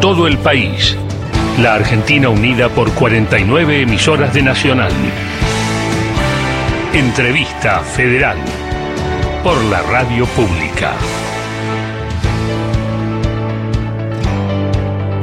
todo 0.00 0.26
el 0.26 0.38
país. 0.38 0.96
La 1.58 1.74
Argentina 1.74 2.30
unida 2.30 2.70
por 2.70 2.90
49 2.92 3.82
emisoras 3.82 4.32
de 4.32 4.42
Nacional. 4.42 4.92
Entrevista 6.94 7.80
Federal 7.80 8.38
por 9.44 9.62
la 9.64 9.82
Radio 9.82 10.24
Pública. 10.26 10.94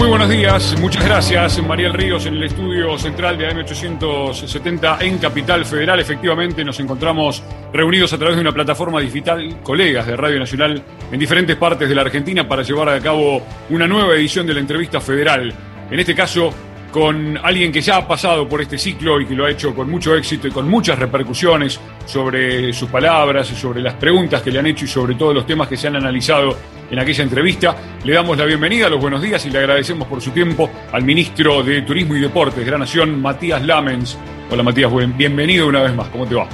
Muy 0.07 0.19
buenos 0.19 0.29
días, 0.29 0.79
muchas 0.79 1.03
gracias. 1.03 1.61
Mariel 1.61 1.91
Ríos 1.91 2.25
en 2.27 2.35
el 2.35 2.43
estudio 2.43 2.97
central 2.97 3.37
de 3.37 3.49
AM870 3.49 5.01
en 5.01 5.17
Capital 5.17 5.65
Federal. 5.65 5.99
Efectivamente, 5.99 6.63
nos 6.63 6.79
encontramos 6.79 7.43
reunidos 7.73 8.13
a 8.13 8.17
través 8.17 8.37
de 8.37 8.41
una 8.41 8.53
plataforma 8.53 9.01
digital, 9.01 9.61
colegas 9.61 10.07
de 10.07 10.15
Radio 10.15 10.39
Nacional 10.39 10.81
en 11.11 11.19
diferentes 11.19 11.57
partes 11.57 11.89
de 11.89 11.93
la 11.93 12.03
Argentina 12.03 12.47
para 12.47 12.63
llevar 12.63 12.87
a 12.87 13.01
cabo 13.01 13.41
una 13.69 13.85
nueva 13.85 14.15
edición 14.15 14.47
de 14.47 14.53
la 14.53 14.61
entrevista 14.61 15.01
federal. 15.01 15.53
En 15.91 15.99
este 15.99 16.15
caso, 16.15 16.53
con 16.97 17.37
alguien 17.43 17.71
que 17.71 17.79
ya 17.79 17.97
ha 17.97 18.07
pasado 18.07 18.49
por 18.49 18.59
este 18.59 18.75
ciclo 18.75 19.21
y 19.21 19.27
que 19.27 19.35
lo 19.35 19.45
ha 19.45 19.51
hecho 19.51 19.75
con 19.75 19.87
mucho 19.87 20.15
éxito 20.15 20.47
y 20.47 20.51
con 20.51 20.67
muchas 20.67 20.97
repercusiones 20.97 21.79
sobre 22.07 22.73
sus 22.73 22.89
palabras, 22.89 23.45
sobre 23.45 23.83
las 23.83 23.93
preguntas 23.93 24.41
que 24.41 24.49
le 24.49 24.57
han 24.57 24.65
hecho 24.65 24.85
y 24.85 24.87
sobre 24.87 25.13
todos 25.13 25.35
los 25.35 25.45
temas 25.45 25.67
que 25.67 25.77
se 25.77 25.89
han 25.89 25.95
analizado 25.95 26.55
en 26.89 26.97
aquella 26.97 27.23
entrevista. 27.23 27.75
Le 28.03 28.15
damos 28.15 28.35
la 28.35 28.45
bienvenida, 28.45 28.89
los 28.89 28.99
buenos 28.99 29.21
días 29.21 29.45
y 29.45 29.51
le 29.51 29.59
agradecemos 29.59 30.07
por 30.07 30.21
su 30.21 30.31
tiempo 30.31 30.71
al 30.91 31.03
ministro 31.03 31.61
de 31.61 31.83
Turismo 31.83 32.15
y 32.15 32.19
Deportes 32.19 32.65
de 32.65 32.71
la 32.71 32.79
Nación, 32.79 33.21
Matías 33.21 33.63
Lamens. 33.63 34.17
Hola 34.49 34.63
Matías, 34.63 34.91
bienvenido 35.15 35.67
una 35.67 35.83
vez 35.83 35.93
más, 35.93 36.09
¿cómo 36.09 36.25
te 36.25 36.33
va? 36.33 36.47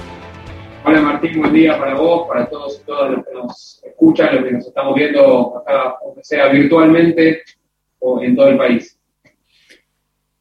Hola 0.83 0.99
Martín, 0.99 1.39
buen 1.39 1.53
día 1.53 1.79
para 1.79 1.95
vos, 1.95 2.27
para 2.27 2.49
todos 2.49 2.81
y 2.81 2.85
todas 2.85 3.11
los 3.11 3.25
que 3.25 3.33
nos 3.33 3.81
escuchan, 3.85 4.35
los 4.35 4.43
que 4.43 4.51
nos 4.51 4.67
estamos 4.67 4.93
viendo 4.93 5.57
acá, 5.59 5.95
aunque 6.03 6.21
sea 6.21 6.49
virtualmente 6.49 7.43
o 7.99 8.21
en 8.21 8.35
todo 8.35 8.49
el 8.49 8.57
país. 8.57 8.99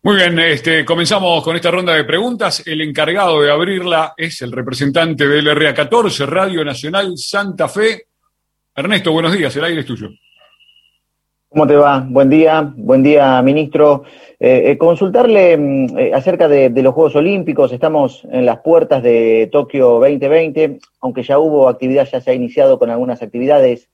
Muy 0.05 0.17
bien, 0.17 0.36
este, 0.41 0.84
comenzamos 0.84 1.45
con 1.45 1.55
esta 1.55 1.70
ronda 1.70 1.95
de 1.95 2.03
preguntas. 2.03 2.67
El 2.67 2.81
encargado 2.81 3.41
de 3.41 3.53
abrirla 3.53 4.14
es 4.17 4.42
el 4.42 4.50
representante 4.50 5.28
del 5.28 5.47
RA14, 5.47 6.27
Radio 6.27 6.64
Nacional 6.64 7.17
Santa 7.17 7.69
Fe. 7.69 8.06
Ernesto, 8.75 9.12
buenos 9.12 9.33
días, 9.33 9.55
el 9.55 9.62
aire 9.62 9.83
es 9.83 9.86
tuyo. 9.86 10.08
¿Cómo 11.48 11.69
te 11.69 11.77
va? 11.77 12.05
Buen 12.05 12.28
día, 12.28 12.73
buen 12.75 13.05
día, 13.05 13.41
ministro. 13.42 14.03
Eh, 14.41 14.73
eh, 14.73 14.77
consultarle 14.77 15.56
mm, 15.56 15.97
eh, 15.97 16.11
acerca 16.12 16.48
de, 16.48 16.70
los 16.83 16.95
Juegos 16.95 17.14
Olímpicos, 17.14 17.70
estamos 17.73 18.27
en 18.33 18.45
las 18.45 18.58
puertas 18.58 19.05
de 19.05 19.48
Tokio 19.53 20.00
2020, 20.00 20.80
aunque 21.00 21.23
ya 21.23 21.39
hubo 21.39 21.69
actividad, 21.69 22.08
ya 22.11 22.20
se 22.20 22.33
ha 22.33 22.34
iniciado 22.34 22.77
con 22.80 22.91
algunas 22.91 23.23
actividades 23.23 23.89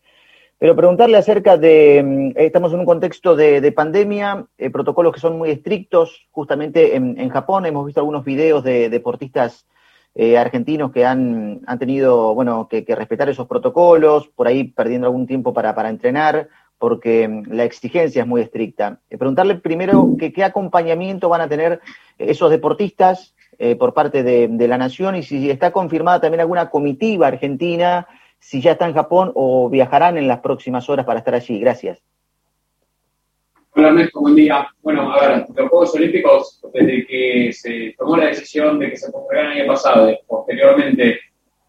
pero 0.59 0.75
preguntarle 0.75 1.17
acerca 1.17 1.57
de, 1.57 2.03
mm, 2.05 2.39
estamos 2.39 2.73
en 2.73 2.81
un 2.81 2.87
contexto 2.87 3.37
de, 3.37 3.73
pandemia, 3.73 4.47
eh, 4.59 4.71
protocolos 4.71 5.15
que 5.15 5.21
son 5.21 5.39
muy 5.39 5.51
estrictos, 5.51 6.27
justamente 6.33 6.97
en, 6.97 7.29
Japón 7.29 7.67
hemos 7.67 7.87
visto 7.87 8.01
algunos 8.01 8.25
videos 8.25 8.65
de 8.65 8.89
deportistas 8.89 9.67
eh, 10.15 10.37
argentinos 10.37 10.91
que 10.91 11.05
han, 11.05 11.61
han 11.67 11.79
tenido, 11.79 12.35
bueno, 12.35 12.67
que, 12.69 12.85
respetar 12.89 13.29
esos 13.29 13.47
protocolos, 13.47 14.29
por 14.29 14.49
ahí 14.49 14.65
perdiendo 14.65 15.07
algún 15.07 15.27
tiempo 15.27 15.55
para, 15.55 15.75
para 15.75 15.91
entrenar, 15.91 16.49
porque 16.79 17.29
mm, 17.29 17.53
la 17.53 17.63
exigencia 17.63 18.23
es 18.23 18.29
muy 18.29 18.41
estricta. 18.41 18.99
Eh, 19.11 19.17
preguntarle 19.17 19.55
primero 19.57 20.17
que, 20.19 20.33
qué 20.33 20.43
acompañamiento 20.43 21.29
van 21.29 21.43
a 21.43 21.49
tener 21.49 21.81
esos 22.19 22.51
deportistas 22.51 23.35
por 23.81 23.93
parte 23.93 24.23
de 24.23 24.69
la 24.69 24.79
nación 24.79 25.17
y 25.17 25.25
si 25.25 25.51
está 25.51 25.73
confirmada 25.73 26.21
también 26.21 26.43
alguna 26.43 26.71
comitiva 26.71 27.27
argentina 27.27 28.07
si 28.41 28.61
ya 28.61 28.73
está 28.73 28.87
en 28.87 28.95
Japón 28.95 29.33
o 29.35 29.69
viajarán 29.69 30.17
en 30.19 30.29
las 30.29 30.41
próximas 30.41 30.89
horas 30.89 31.07
para 31.07 31.19
estar 31.19 31.35
allí. 31.35 31.61
Gracias. 31.61 32.03
Hola 33.73 33.89
Ernesto, 33.89 34.21
buen 34.21 34.35
día. 34.35 34.67
Bueno, 34.83 35.13
a 35.13 35.21
ver, 35.21 35.47
los 35.55 35.69
Juegos 35.69 35.95
Olímpicos, 35.95 36.61
desde 36.73 37.07
que 37.07 37.53
se 37.53 37.95
tomó 37.97 38.17
la 38.17 38.27
decisión 38.27 38.79
de 38.79 38.91
que 38.91 38.97
se 38.97 39.11
jueguen 39.13 39.47
el 39.47 39.61
año 39.61 39.67
pasado, 39.69 40.19
posteriormente 40.27 41.21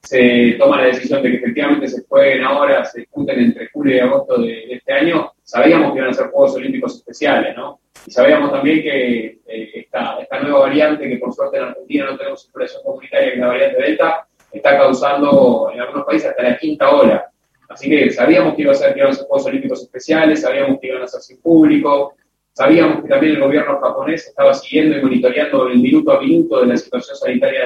se 0.02 0.56
toma 0.58 0.78
la 0.78 0.88
decisión 0.88 1.22
de 1.22 1.30
que 1.30 1.38
efectivamente 1.38 1.88
se 1.88 2.04
jueguen 2.08 2.44
ahora, 2.44 2.86
se 2.86 3.02
discuten 3.02 3.40
entre 3.40 3.70
julio 3.70 3.96
y 3.96 4.00
agosto 4.00 4.42
de, 4.42 4.74
este 4.74 4.94
año, 4.94 5.32
sabíamos 5.44 5.92
que 5.92 6.00
iban 6.00 6.10
a 6.10 6.14
ser 6.14 6.28
Juegos 6.32 6.56
Olímpicos 6.56 6.96
especiales, 6.96 7.56
¿no? 7.56 7.80
Y 8.08 8.12
sabíamos 8.12 8.52
también 8.52 8.82
que 8.82 9.26
eh, 9.46 9.72
esta, 9.76 10.20
esta, 10.20 10.40
nueva 10.40 10.62
variante, 10.62 11.08
que 11.08 11.18
por 11.18 11.34
suerte 11.34 11.58
en 11.58 11.64
Argentina 11.64 12.06
no 12.06 12.18
tenemos 12.18 12.44
circulación 12.44 12.82
comunitaria, 12.84 13.28
que 13.28 13.34
es 13.34 13.40
la 13.40 13.48
variante 13.48 13.82
Delta, 13.84 14.28
está 14.52 14.78
causando 14.78 15.70
en 15.74 15.82
algunos 15.82 16.06
países 16.06 16.30
hasta 16.30 16.44
la 16.44 16.58
quinta 16.58 16.90
ola. 16.90 17.30
Así 17.70 17.90
que 17.90 18.12
sabíamos 18.12 18.56
que, 18.56 18.64
iba 18.64 18.72
a 18.72 18.76
ser, 18.76 18.94
que 18.94 19.00
iban 19.00 19.12
a 19.12 19.16
Juegos 19.16 19.46
Olímpicos 19.46 19.84
especiales, 19.84 20.42
sabíamos 20.42 20.80
que 20.80 20.88
iban 20.88 21.04
a 21.04 21.08
ser 21.08 21.22
sin 21.22 21.40
público, 21.40 22.16
sabíamos 22.54 23.04
que 23.04 23.10
también 23.10 23.36
el 23.36 23.42
gobierno 23.42 23.80
japonés 23.80 24.28
estaba 24.28 24.54
siguiendo 24.56 24.98
y 24.98 25.02
monitoreando 25.02 25.68
el 25.68 25.80
minuto 25.80 26.12
a 26.12 26.20
minuto 26.20 26.62
de 26.62 26.68
la 26.68 26.78
situación 26.78 27.16
sanitaria 27.16 27.62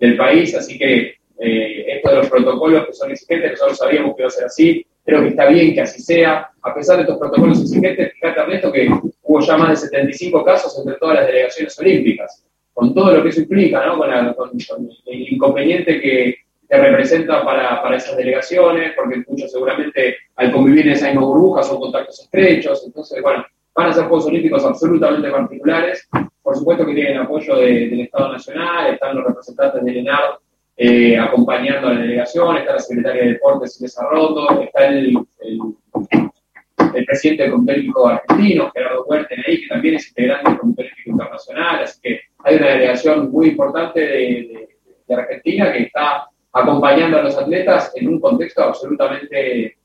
del 0.00 0.16
país, 0.16 0.54
así 0.54 0.78
que 0.78 1.16
eh, 1.38 1.84
esto 1.96 2.10
de 2.10 2.16
los 2.16 2.30
protocolos 2.30 2.86
que 2.86 2.92
son 2.94 3.10
exigentes, 3.10 3.52
nosotros 3.52 3.76
sabíamos 3.76 4.16
que 4.16 4.22
iba 4.22 4.28
a 4.28 4.30
ser 4.30 4.46
así, 4.46 4.86
creo 5.04 5.20
que 5.20 5.28
está 5.28 5.46
bien 5.46 5.74
que 5.74 5.82
así 5.82 6.00
sea, 6.00 6.50
a 6.62 6.74
pesar 6.74 6.96
de 6.96 7.02
estos 7.02 7.18
protocolos 7.18 7.60
exigentes, 7.60 8.14
fíjate 8.14 8.40
Ernesto 8.40 8.72
que 8.72 8.88
hubo 9.22 9.40
ya 9.40 9.56
más 9.58 9.68
de 9.68 9.76
75 9.88 10.44
casos 10.44 10.78
entre 10.78 10.98
todas 10.98 11.16
las 11.16 11.26
delegaciones 11.26 11.78
olímpicas 11.78 12.46
con 12.76 12.92
todo 12.92 13.16
lo 13.16 13.22
que 13.22 13.30
eso 13.30 13.40
implica, 13.40 13.86
¿no? 13.86 13.96
con, 13.96 14.10
el 14.12 15.32
inconveniente 15.32 15.98
que, 15.98 16.36
representa 16.68 17.42
para, 17.42 17.80
para, 17.80 17.96
esas 17.96 18.16
delegaciones, 18.16 18.92
porque 18.94 19.24
muchos 19.28 19.50
seguramente 19.50 20.16
al 20.34 20.52
convivir 20.52 20.86
en 20.86 20.92
esa 20.92 21.06
misma 21.06 21.22
burbuja 21.22 21.62
son 21.62 21.78
contactos 21.78 22.20
estrechos, 22.20 22.82
entonces, 22.84 23.22
bueno, 23.22 23.46
van 23.74 23.88
a 23.88 23.92
ser 23.92 24.04
Juegos 24.04 24.26
Olímpicos 24.26 24.62
absolutamente 24.64 25.30
particulares, 25.30 26.06
por 26.42 26.54
supuesto 26.54 26.84
que 26.84 26.92
tienen 26.92 27.18
apoyo 27.18 27.56
del 27.56 28.00
Estado 28.00 28.32
Nacional, 28.32 28.92
están 28.92 29.16
los 29.16 29.24
representantes 29.24 29.82
del 29.82 29.96
ENAR 29.96 30.38
eh, 30.76 31.18
acompañando 31.18 31.88
a 31.88 31.94
la 31.94 32.00
delegación, 32.00 32.58
está 32.58 32.74
la 32.74 32.78
Secretaria 32.80 33.22
de 33.22 33.28
Deportes 33.30 33.80
y 33.80 33.84
Desarrollo, 33.84 34.60
está 34.60 34.88
el, 34.88 35.16
el, 35.40 37.04
presidente 37.06 37.44
del 37.44 37.52
Comité 37.52 37.72
Olímpico 37.72 38.08
Argentino, 38.08 38.70
Gerardo 38.74 39.04
Huerten 39.06 39.42
ahí, 39.46 39.62
que 39.62 39.68
también 39.68 39.94
es 39.94 40.08
integrante 40.08 40.50
del 40.50 40.58
Comité 40.58 40.82
Olímpico 40.82 41.10
Internacional, 41.10 41.82
así 41.84 42.00
que 42.02 42.20
hay 42.46 42.56
una 42.56 42.68
delegación 42.68 43.32
muy 43.32 43.48
importante 43.48 44.00
de, 44.00 44.68
Argentina 45.08 45.72
que 45.72 45.84
está 45.84 46.26
acompañando 46.52 47.18
a 47.18 47.22
los 47.22 47.36
atletas 47.36 47.92
en 47.94 48.08
un 48.08 48.20
contexto 48.20 48.62
absolutamente 48.62 49.76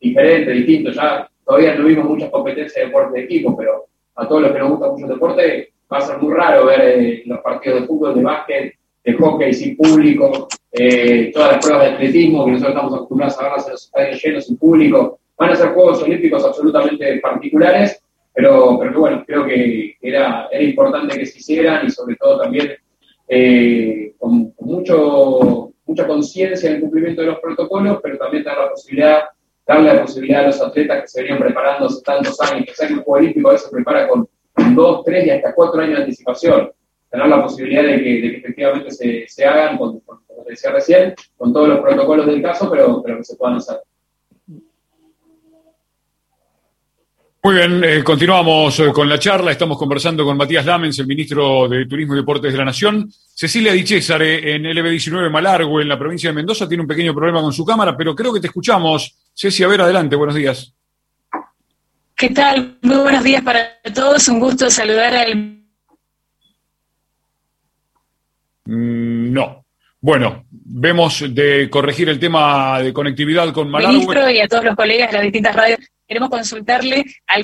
diferente, 0.00 0.50
distinto. 0.50 0.92
Ya 0.92 1.28
todavía 1.44 1.74
no 1.74 1.84
vimos 1.84 2.04
muchas 2.06 2.30
competencias 2.30 2.74
de 2.74 2.86
deporte 2.86 3.18
de 3.18 3.24
equipo, 3.24 3.56
pero 3.56 3.86
a 4.14 4.28
todos 4.28 4.42
los 4.42 4.52
que 4.52 4.58
nos 4.58 4.70
gusta 4.70 4.88
mucho 4.88 5.06
el 5.06 5.12
deporte 5.12 5.72
va 5.90 5.98
a 5.98 6.00
ser 6.00 6.18
muy 6.18 6.34
raro 6.34 6.66
ver 6.66 6.80
eh, 6.80 7.22
los 7.26 7.40
partidos 7.40 7.80
de 7.80 7.86
fútbol, 7.86 8.14
de 8.14 8.22
básquet, 8.22 8.74
de 9.04 9.12
hockey 9.14 9.52
sin 9.52 9.76
público, 9.76 10.48
eh, 10.72 11.30
todas 11.32 11.52
las 11.52 11.64
pruebas 11.64 11.86
de 11.86 11.94
atletismo 11.94 12.44
que 12.44 12.52
nosotros 12.52 12.74
estamos 12.74 12.94
acostumbrados 12.94 13.38
a 13.38 13.42
verlas 13.42 13.66
en 13.66 13.72
los 13.72 13.84
estadios 13.84 14.22
llenos 14.22 14.46
sin 14.46 14.56
público. 14.58 15.18
Van 15.38 15.50
a 15.50 15.56
ser 15.56 15.68
Juegos 15.70 16.02
Olímpicos 16.02 16.44
absolutamente 16.44 17.20
particulares 17.20 18.01
pero, 18.34 18.78
pero 18.78 19.00
bueno, 19.00 19.24
creo 19.26 19.44
que 19.44 19.96
era, 20.00 20.48
era 20.50 20.62
importante 20.62 21.18
que 21.18 21.26
se 21.26 21.38
hicieran 21.38 21.86
y 21.86 21.90
sobre 21.90 22.16
todo 22.16 22.40
también 22.40 22.72
eh, 23.28 24.14
con, 24.18 24.54
mucho, 24.60 25.72
mucha 25.86 26.06
conciencia 26.06 26.70
en 26.70 26.76
el 26.76 26.80
cumplimiento 26.82 27.20
de 27.22 27.28
los 27.28 27.40
protocolos, 27.40 27.98
pero 28.02 28.18
también 28.18 28.44
dar 28.44 28.58
la 28.58 28.70
posibilidad, 28.70 29.24
darle 29.66 29.94
la 29.94 30.02
posibilidad 30.02 30.44
a 30.44 30.46
los 30.46 30.60
atletas 30.60 31.02
que 31.02 31.08
se 31.08 31.22
venían 31.22 31.38
preparando 31.38 31.86
hace 31.86 32.02
tantos 32.02 32.40
años, 32.40 32.64
que 32.66 32.86
el 32.86 32.94
Juego 32.96 33.12
Olímpico 33.12 33.48
a 33.48 33.52
veces 33.52 33.68
se 33.68 33.74
prepara 33.74 34.08
con 34.08 34.28
dos, 34.74 35.04
tres 35.04 35.26
y 35.26 35.30
hasta 35.30 35.54
cuatro 35.54 35.80
años 35.80 35.96
de 35.96 36.02
anticipación, 36.04 36.72
tener 37.10 37.26
la 37.26 37.42
posibilidad 37.42 37.82
de 37.82 38.02
que, 38.02 38.36
efectivamente 38.38 38.90
se, 38.90 39.28
se 39.28 39.44
hagan, 39.44 39.76
como 39.76 40.00
te 40.44 40.50
decía 40.50 40.72
recién, 40.72 41.14
con 41.36 41.52
todos 41.52 41.68
los 41.68 41.80
protocolos 41.80 42.26
del 42.26 42.42
caso, 42.42 42.70
pero, 42.70 43.02
pero 43.02 43.18
que 43.18 43.24
se 43.24 43.36
puedan 43.36 43.56
hacer. 43.56 43.80
Muy 47.44 47.56
bien, 47.56 47.82
eh, 47.82 48.04
continuamos 48.04 48.78
eh, 48.78 48.92
con 48.92 49.08
la 49.08 49.18
charla. 49.18 49.50
Estamos 49.50 49.76
conversando 49.76 50.24
con 50.24 50.36
Matías 50.36 50.64
Lamens, 50.64 51.00
el 51.00 51.08
ministro 51.08 51.68
de 51.68 51.86
Turismo 51.86 52.14
y 52.14 52.18
Deportes 52.18 52.52
de 52.52 52.58
la 52.58 52.66
Nación. 52.66 53.12
Cecilia 53.34 53.72
Di 53.72 53.84
Césare, 53.84 54.54
en 54.54 54.62
LB19 54.62 55.28
Malargo, 55.28 55.80
en 55.80 55.88
la 55.88 55.98
provincia 55.98 56.30
de 56.30 56.36
Mendoza, 56.36 56.68
tiene 56.68 56.82
un 56.82 56.86
pequeño 56.86 57.12
problema 57.12 57.40
con 57.40 57.52
su 57.52 57.64
cámara, 57.64 57.96
pero 57.96 58.14
creo 58.14 58.32
que 58.32 58.38
te 58.38 58.46
escuchamos. 58.46 59.18
Ceci, 59.34 59.64
a 59.64 59.66
ver, 59.66 59.80
adelante, 59.80 60.14
buenos 60.14 60.36
días. 60.36 60.72
¿Qué 62.14 62.30
tal? 62.30 62.78
Muy 62.80 62.98
buenos 62.98 63.24
días 63.24 63.42
para 63.42 63.72
todos. 63.92 64.28
Un 64.28 64.38
gusto 64.38 64.70
saludar 64.70 65.12
al. 65.12 65.34
Mm, 68.66 69.32
no. 69.32 69.64
Bueno, 70.00 70.44
vemos 70.48 71.24
de 71.34 71.68
corregir 71.68 72.08
el 72.08 72.20
tema 72.20 72.80
de 72.80 72.92
conectividad 72.92 73.52
con 73.52 73.68
Malargo. 73.68 73.94
Ministro 73.94 74.30
y 74.30 74.38
a 74.38 74.46
todos 74.46 74.64
los 74.64 74.76
colegas 74.76 75.10
de 75.10 75.14
las 75.14 75.22
distintas 75.24 75.56
radios 75.56 75.80
queremos 76.12 76.28
consultarle 76.28 77.04
al, 77.26 77.42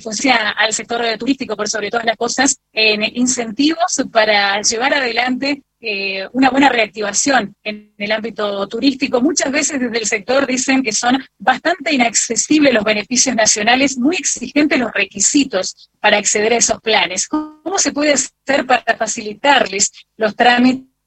al 0.58 0.72
sector 0.74 1.02
turístico, 1.18 1.56
por 1.56 1.70
sobre 1.70 1.88
todas 1.88 2.04
las 2.04 2.18
cosas, 2.18 2.60
en 2.70 3.02
incentivos 3.16 4.04
para 4.12 4.60
llevar 4.60 4.92
adelante 4.92 5.62
eh, 5.80 6.28
una 6.32 6.50
buena 6.50 6.68
reactivación 6.68 7.54
en 7.64 7.94
el 7.96 8.12
ámbito 8.12 8.68
turístico. 8.68 9.22
Muchas 9.22 9.50
veces 9.50 9.80
desde 9.80 9.96
el 9.96 10.06
sector 10.06 10.46
dicen 10.46 10.82
que 10.82 10.92
son 10.92 11.24
bastante 11.38 11.94
inaccesibles 11.94 12.74
los 12.74 12.84
beneficios 12.84 13.34
nacionales, 13.34 13.96
muy 13.96 14.16
exigentes 14.16 14.78
los 14.78 14.92
requisitos 14.92 15.88
para 15.98 16.18
acceder 16.18 16.52
a 16.52 16.58
esos 16.58 16.78
planes. 16.82 17.26
¿Cómo 17.26 17.78
se 17.78 17.92
puede 17.92 18.12
hacer 18.12 18.66
para 18.66 18.96
facilitarles 18.98 19.92
los 20.18 20.36
trámites? 20.36 20.97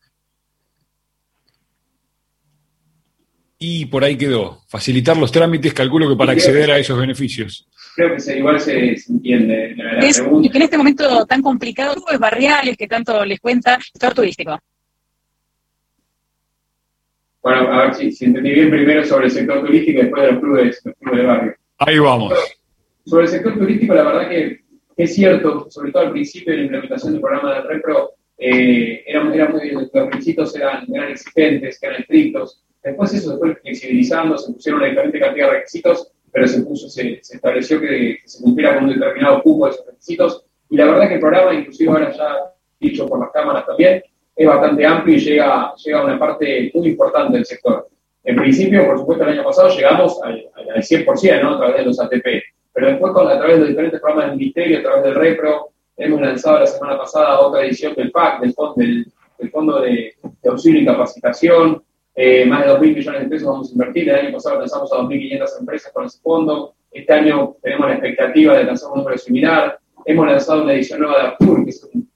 Y 3.63 3.85
por 3.85 4.03
ahí 4.03 4.17
quedó. 4.17 4.63
Facilitar 4.67 5.15
los 5.15 5.31
trámites, 5.31 5.71
calculo 5.71 6.09
que 6.09 6.15
para 6.15 6.31
acceder 6.31 6.71
a 6.71 6.79
esos 6.79 6.99
beneficios. 6.99 7.69
Creo 7.95 8.15
que 8.15 8.37
igual 8.37 8.59
se, 8.59 8.95
entiende. 9.07 9.75
y 10.41 10.49
que 10.49 10.57
en 10.57 10.63
este 10.63 10.79
momento 10.79 11.27
tan 11.27 11.43
complicado, 11.43 11.93
clubes 11.93 12.19
barriales 12.19 12.75
que 12.75 12.87
tanto 12.87 13.23
les 13.23 13.39
cuenta 13.39 13.75
el 13.75 13.83
sector 13.83 14.15
turístico. 14.15 14.57
Bueno, 17.43 17.71
a 17.71 17.83
ver 17.83 17.93
si, 17.93 18.11
si, 18.11 18.25
entendí 18.25 18.49
bien 18.49 18.71
primero 18.71 19.05
sobre 19.05 19.25
el 19.25 19.31
sector 19.31 19.63
turístico 19.63 19.99
y 19.99 20.01
después 20.01 20.23
de 20.23 20.31
los 20.31 20.41
clubes, 20.41 20.81
los 20.83 20.95
clubes 20.95 21.19
de 21.19 21.25
barrio. 21.27 21.55
Ahí 21.77 21.99
vamos. 21.99 22.33
sobre 23.05 23.25
el 23.25 23.29
sector 23.29 23.59
turístico, 23.59 23.93
la 23.93 24.03
verdad 24.03 24.27
que, 24.27 24.61
es 24.97 25.13
cierto, 25.13 25.69
sobre 25.69 25.91
todo 25.91 26.07
al 26.07 26.11
principio 26.11 26.51
de 26.51 26.57
la 26.57 26.63
implementación 26.63 27.13
del 27.13 27.21
programa 27.21 27.53
del 27.53 27.67
REPRO, 27.67 28.11
eh, 28.39 29.03
eran, 29.05 29.27
muy, 29.51 29.69
los 29.69 29.91
requisitos 29.93 30.55
eran, 30.55 30.83
eran 30.91 31.11
exigentes, 31.11 31.77
eran 31.83 32.01
estrictos. 32.01 32.63
Después 32.83 33.13
eso 33.13 33.31
se 33.31 33.38
fue 33.38 33.56
flexibilizando, 33.56 34.38
se 34.38 34.54
pusieron 34.54 34.81
una 34.81 34.89
diferente 34.89 35.19
cantidad 35.19 35.48
de 35.48 35.54
requisitos 35.54 36.12
pero 36.31 36.48
se, 36.48 36.62
puso, 36.62 36.89
se, 36.89 37.13
estableció 37.13 37.80
que, 37.80 38.19
se 38.25 38.42
cumpliera 38.42 38.75
con 38.75 38.86
un 38.86 38.94
determinado 38.94 39.42
cupo 39.44 39.66
de 39.66 39.72
esos 39.72 39.86
requisitos. 39.86 40.45
Y 40.69 40.78
la 40.78 40.86
verdad 40.86 41.07
que 41.10 41.16
el 41.16 41.19
programa, 41.19 41.54
inclusive 41.54 41.92
ahora 41.92 42.12
ya 42.12 42.54
dicho 42.80 43.06
por 43.06 43.19
las 43.19 43.31
cámaras 43.31 43.66
también, 43.66 44.01
es 44.36 44.48
bastante 44.48 44.86
amplio 44.86 45.18
y 45.18 45.19
llega, 45.19 45.74
llega 45.75 46.00
a 46.00 46.06
una 46.06 46.18
parte 46.18 46.72
muy 46.74 46.88
importante 46.88 47.33
del 47.33 47.45
sector. 47.45 47.89
En 48.24 48.36
principio, 48.38 48.86
por 48.86 49.00
supuesto, 49.00 49.25
el 49.25 49.31
año 49.31 49.44
pasado 49.44 49.69
llegamos 49.75 50.22
al, 50.24 50.50
100%, 50.75 51.42
¿no? 51.42 51.56
A 51.56 51.57
través 51.57 51.78
de 51.78 51.86
los 51.86 52.00
ATP. 52.00 52.25
Pero 52.74 52.88
después, 52.88 53.12
a 53.12 53.38
través 53.38 53.56
de 53.56 53.60
los 53.60 53.69
diferentes 53.69 54.00
programas 54.00 54.30
del 54.30 54.39
Ministerio, 54.39 54.80
a 54.80 54.83
través 54.83 55.04
del 55.04 55.16
REPRO, 55.16 55.69
hemos 55.98 56.22
lanzado 56.22 56.60
la 56.60 56.68
semana 56.68 56.98
pasada 56.98 57.39
otra 57.42 57.66
edición 57.66 57.94
del 57.95 58.12
PAC, 58.12 58.42
del, 58.42 58.54
Fondo, 58.54 58.75
del, 58.78 59.51
Fondo 59.51 59.81
de, 59.81 60.16
de 60.42 60.50
Auxilio 60.50 60.81
y 60.81 60.86
Capacitación, 60.86 61.83
eh, 62.13 62.45
más 62.45 62.65
de 62.65 62.71
2.000 62.73 62.95
millones 62.95 63.21
de 63.21 63.27
pesos 63.27 63.47
vamos 63.47 63.69
a 63.69 63.71
invertir. 63.71 64.09
El 64.09 64.15
año 64.15 64.31
pasado 64.33 64.59
lanzamos 64.59 64.91
a 64.91 64.97
2.500 64.97 65.59
empresas 65.59 65.91
con 65.93 66.05
ese 66.05 66.19
fondo. 66.21 66.73
Este 66.91 67.13
año 67.13 67.55
tenemos 67.61 67.87
la 67.87 67.93
expectativa 67.93 68.57
de 68.57 68.63
lanzar 68.65 68.91
un 68.91 68.99
número 68.99 69.17
similar. 69.17 69.79
Hemos 70.05 70.27
lanzado 70.27 70.63
una 70.63 70.73
edición 70.73 70.99
nueva 70.99 71.21
de 71.21 71.27
APUR, 71.29 71.63
que 71.63 71.69
es 71.69 71.89
un, 71.93 72.09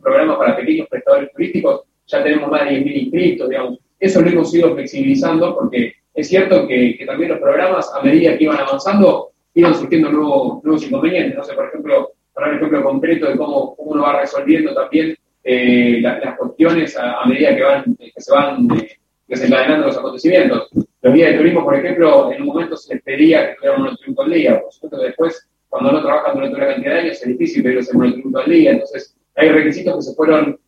programa 0.00 0.38
para 0.38 0.56
pequeños 0.56 0.86
prestadores 0.88 1.32
turísticos. 1.32 1.82
Ya 2.06 2.22
tenemos 2.22 2.50
más 2.50 2.64
de 2.64 2.72
10.000 2.72 3.02
inscritos, 3.04 3.48
digamos. 3.48 3.78
Eso 3.98 4.20
lo 4.20 4.28
hemos 4.28 4.54
ido 4.54 4.74
flexibilizando 4.74 5.54
porque 5.54 5.94
es 6.12 6.28
cierto 6.28 6.66
que, 6.66 7.02
también 7.06 7.30
los 7.30 7.40
programas, 7.40 7.90
a 7.94 8.02
medida 8.02 8.36
que 8.36 8.44
iban 8.44 8.58
avanzando, 8.58 9.30
iban 9.54 9.74
surgiendo 9.74 10.10
nuevos, 10.10 10.84
inconvenientes. 10.84 11.36
No 11.36 11.44
sé, 11.44 11.54
por 11.54 11.68
ejemplo, 11.68 12.12
para 12.34 12.50
un 12.50 12.56
ejemplo 12.56 12.82
concreto 12.82 13.26
de 13.26 13.36
cómo, 13.36 13.74
cómo 13.76 13.92
uno 13.92 14.02
va 14.02 14.20
resolviendo 14.20 14.74
también 14.74 15.16
eh, 15.42 16.00
las 16.00 16.36
cuestiones 16.38 16.96
a, 16.98 17.24
medida 17.26 17.56
que, 17.56 17.62
van, 17.62 17.96
que 17.96 18.20
se 18.20 18.32
van 18.32 18.68
eh, 18.76 18.98
desencadenando 19.34 19.86
los 19.86 19.96
acontecimientos. 19.96 20.68
Los 21.02 21.14
días 21.14 21.32
de 21.32 21.38
turismo, 21.38 21.64
por 21.64 21.76
ejemplo, 21.76 22.32
en 22.32 22.42
un 22.42 22.48
momento 22.48 22.76
se 22.76 22.94
les 22.94 23.02
pedía 23.02 23.50
que 23.50 23.56
tuvieran 23.56 23.80
un 23.80 23.84
monotributo 23.86 24.22
al 24.22 24.30
día, 24.30 24.60
por 24.60 24.72
supuesto 24.72 24.98
que 24.98 25.06
después, 25.06 25.48
cuando 25.68 25.92
no 25.92 26.02
trabajan 26.02 26.34
durante 26.34 26.56
una 26.56 26.66
cantidad 26.66 26.92
de 26.94 27.00
años, 27.00 27.22
es 27.22 27.28
difícil 27.28 27.62
pedirles 27.62 27.90
el 27.90 27.98
monotributo 27.98 28.38
al 28.38 28.50
día, 28.50 28.70
entonces 28.72 29.16
hay 29.34 29.48
requisitos 29.50 29.96
que 29.96 30.02
se 30.02 30.14
fueron 30.14 30.58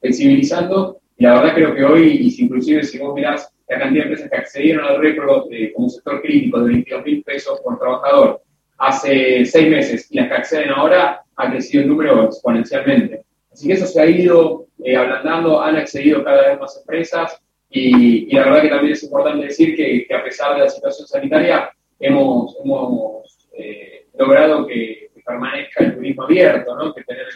flexibilizando 0.00 1.00
y 1.16 1.24
la 1.24 1.34
verdad 1.34 1.54
creo 1.54 1.74
que 1.74 1.84
hoy, 1.84 2.34
inclusive 2.38 2.84
si 2.84 2.98
vos 2.98 3.14
mirás 3.14 3.52
la 3.68 3.78
cantidad 3.78 4.04
de 4.04 4.10
empresas 4.10 4.30
que 4.30 4.36
accedieron 4.36 4.84
al 4.86 5.00
récord 5.00 5.52
eh, 5.52 5.72
como 5.74 5.88
sector 5.88 6.22
crítico 6.22 6.60
de 6.60 6.72
22 6.72 7.04
mil 7.04 7.22
pesos 7.24 7.60
por 7.60 7.78
trabajador 7.78 8.40
hace 8.78 9.44
seis 9.44 9.68
meses 9.68 10.06
y 10.10 10.16
las 10.16 10.28
que 10.28 10.34
acceden 10.34 10.70
ahora, 10.70 11.22
ha 11.36 11.50
crecido 11.50 11.82
el 11.82 11.88
número 11.88 12.24
exponencialmente. 12.24 13.24
Así 13.52 13.66
que 13.66 13.74
eso 13.74 13.86
se 13.86 14.00
ha 14.00 14.06
ido 14.06 14.66
eh, 14.84 14.96
ablandando, 14.96 15.60
han 15.60 15.76
accedido 15.76 16.24
cada 16.24 16.48
vez 16.48 16.60
más 16.60 16.76
empresas, 16.76 17.40
y, 17.70 18.34
la 18.34 18.44
verdad 18.44 18.62
que 18.62 18.68
también 18.68 18.92
es 18.92 19.02
importante 19.02 19.46
decir 19.46 19.76
que, 19.76 20.14
a 20.14 20.24
pesar 20.24 20.54
de 20.54 20.60
la 20.60 20.68
situación 20.68 21.06
sanitaria, 21.06 21.70
hemos, 22.00 22.56
hemos 22.64 23.48
eh, 23.52 24.06
logrado 24.18 24.66
que, 24.66 25.08
permanezca 25.24 25.84
el 25.84 25.94
turismo 25.94 26.22
abierto, 26.22 26.74
¿no? 26.74 26.94
que, 26.94 27.04
tener, 27.04 27.26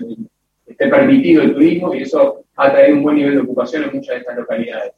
esté 0.66 0.88
permitido 0.88 1.42
el 1.42 1.52
turismo 1.52 1.94
y 1.94 2.02
eso 2.02 2.46
ha 2.56 2.72
traído 2.72 2.96
un 2.96 3.02
buen 3.02 3.16
nivel 3.16 3.34
de 3.34 3.42
ocupación 3.42 3.84
en 3.84 3.90
muchas 3.92 4.14
de 4.14 4.20
estas 4.20 4.36
localidades. 4.38 4.92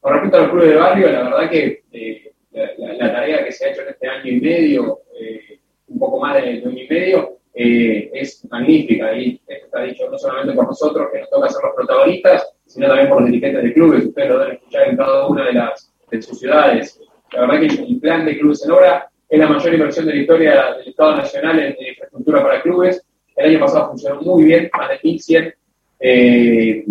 Con 0.00 0.14
respecto 0.14 0.36
a 0.38 0.40
los 0.40 0.50
clubes 0.50 0.70
de 0.70 0.76
barrio, 0.76 1.12
la 1.12 1.22
verdad 1.24 1.50
que 1.50 1.82
eh, 1.92 2.32
la, 2.52 3.12
tarea 3.12 3.44
que 3.44 3.52
se 3.52 3.66
ha 3.66 3.70
hecho 3.70 3.82
en 3.82 3.88
este 3.88 4.08
año 4.08 4.32
y 4.32 4.40
medio, 4.40 5.00
eh, 5.20 5.58
un 5.88 5.98
poco 5.98 6.20
más 6.20 6.36
de, 6.36 6.48
año 6.48 6.70
y 6.70 6.88
medio, 6.88 7.37
es 7.58 8.46
magnífica 8.50 9.12
y 9.16 9.40
esto 9.46 9.66
está 9.66 9.82
dicho 9.82 10.08
no 10.10 10.16
solamente 10.16 10.54
por 10.54 10.66
nosotros, 10.66 11.08
que 11.12 11.20
nos 11.20 11.30
toca 11.30 11.48
ser 11.48 11.62
los 11.64 11.74
protagonistas, 11.74 12.54
sino 12.66 12.86
también 12.86 13.08
por 13.08 13.20
los 13.20 13.30
dirigentes 13.30 13.64
de 13.64 13.72
clubes. 13.72 14.06
Ustedes 14.06 14.28
lo 14.28 14.38
deben 14.38 14.54
escuchar 14.54 14.88
en 14.88 14.96
cada 14.96 15.26
una 15.26 15.44
de, 15.44 15.52
las, 15.54 15.92
de 16.10 16.22
sus 16.22 16.38
ciudades. 16.38 17.00
La 17.32 17.40
verdad 17.42 17.60
que 17.60 17.82
el 17.82 18.00
plan 18.00 18.24
de 18.24 18.38
clubes 18.38 18.64
en 18.64 18.70
obra 18.70 19.10
es 19.28 19.38
la 19.38 19.48
mayor 19.48 19.74
inversión 19.74 20.06
de 20.06 20.14
la 20.14 20.20
historia 20.20 20.74
del 20.76 20.88
Estado 20.88 21.16
Nacional 21.16 21.58
en, 21.58 21.76
infraestructura 21.88 22.42
para 22.42 22.62
clubes. 22.62 23.04
El 23.36 23.50
año 23.50 23.60
pasado 23.60 23.88
funcionó 23.88 24.20
muy 24.22 24.44
bien, 24.44 24.70
más 24.76 24.88
de 24.90 25.00
1.100 25.00 25.54
eh, 26.00 26.84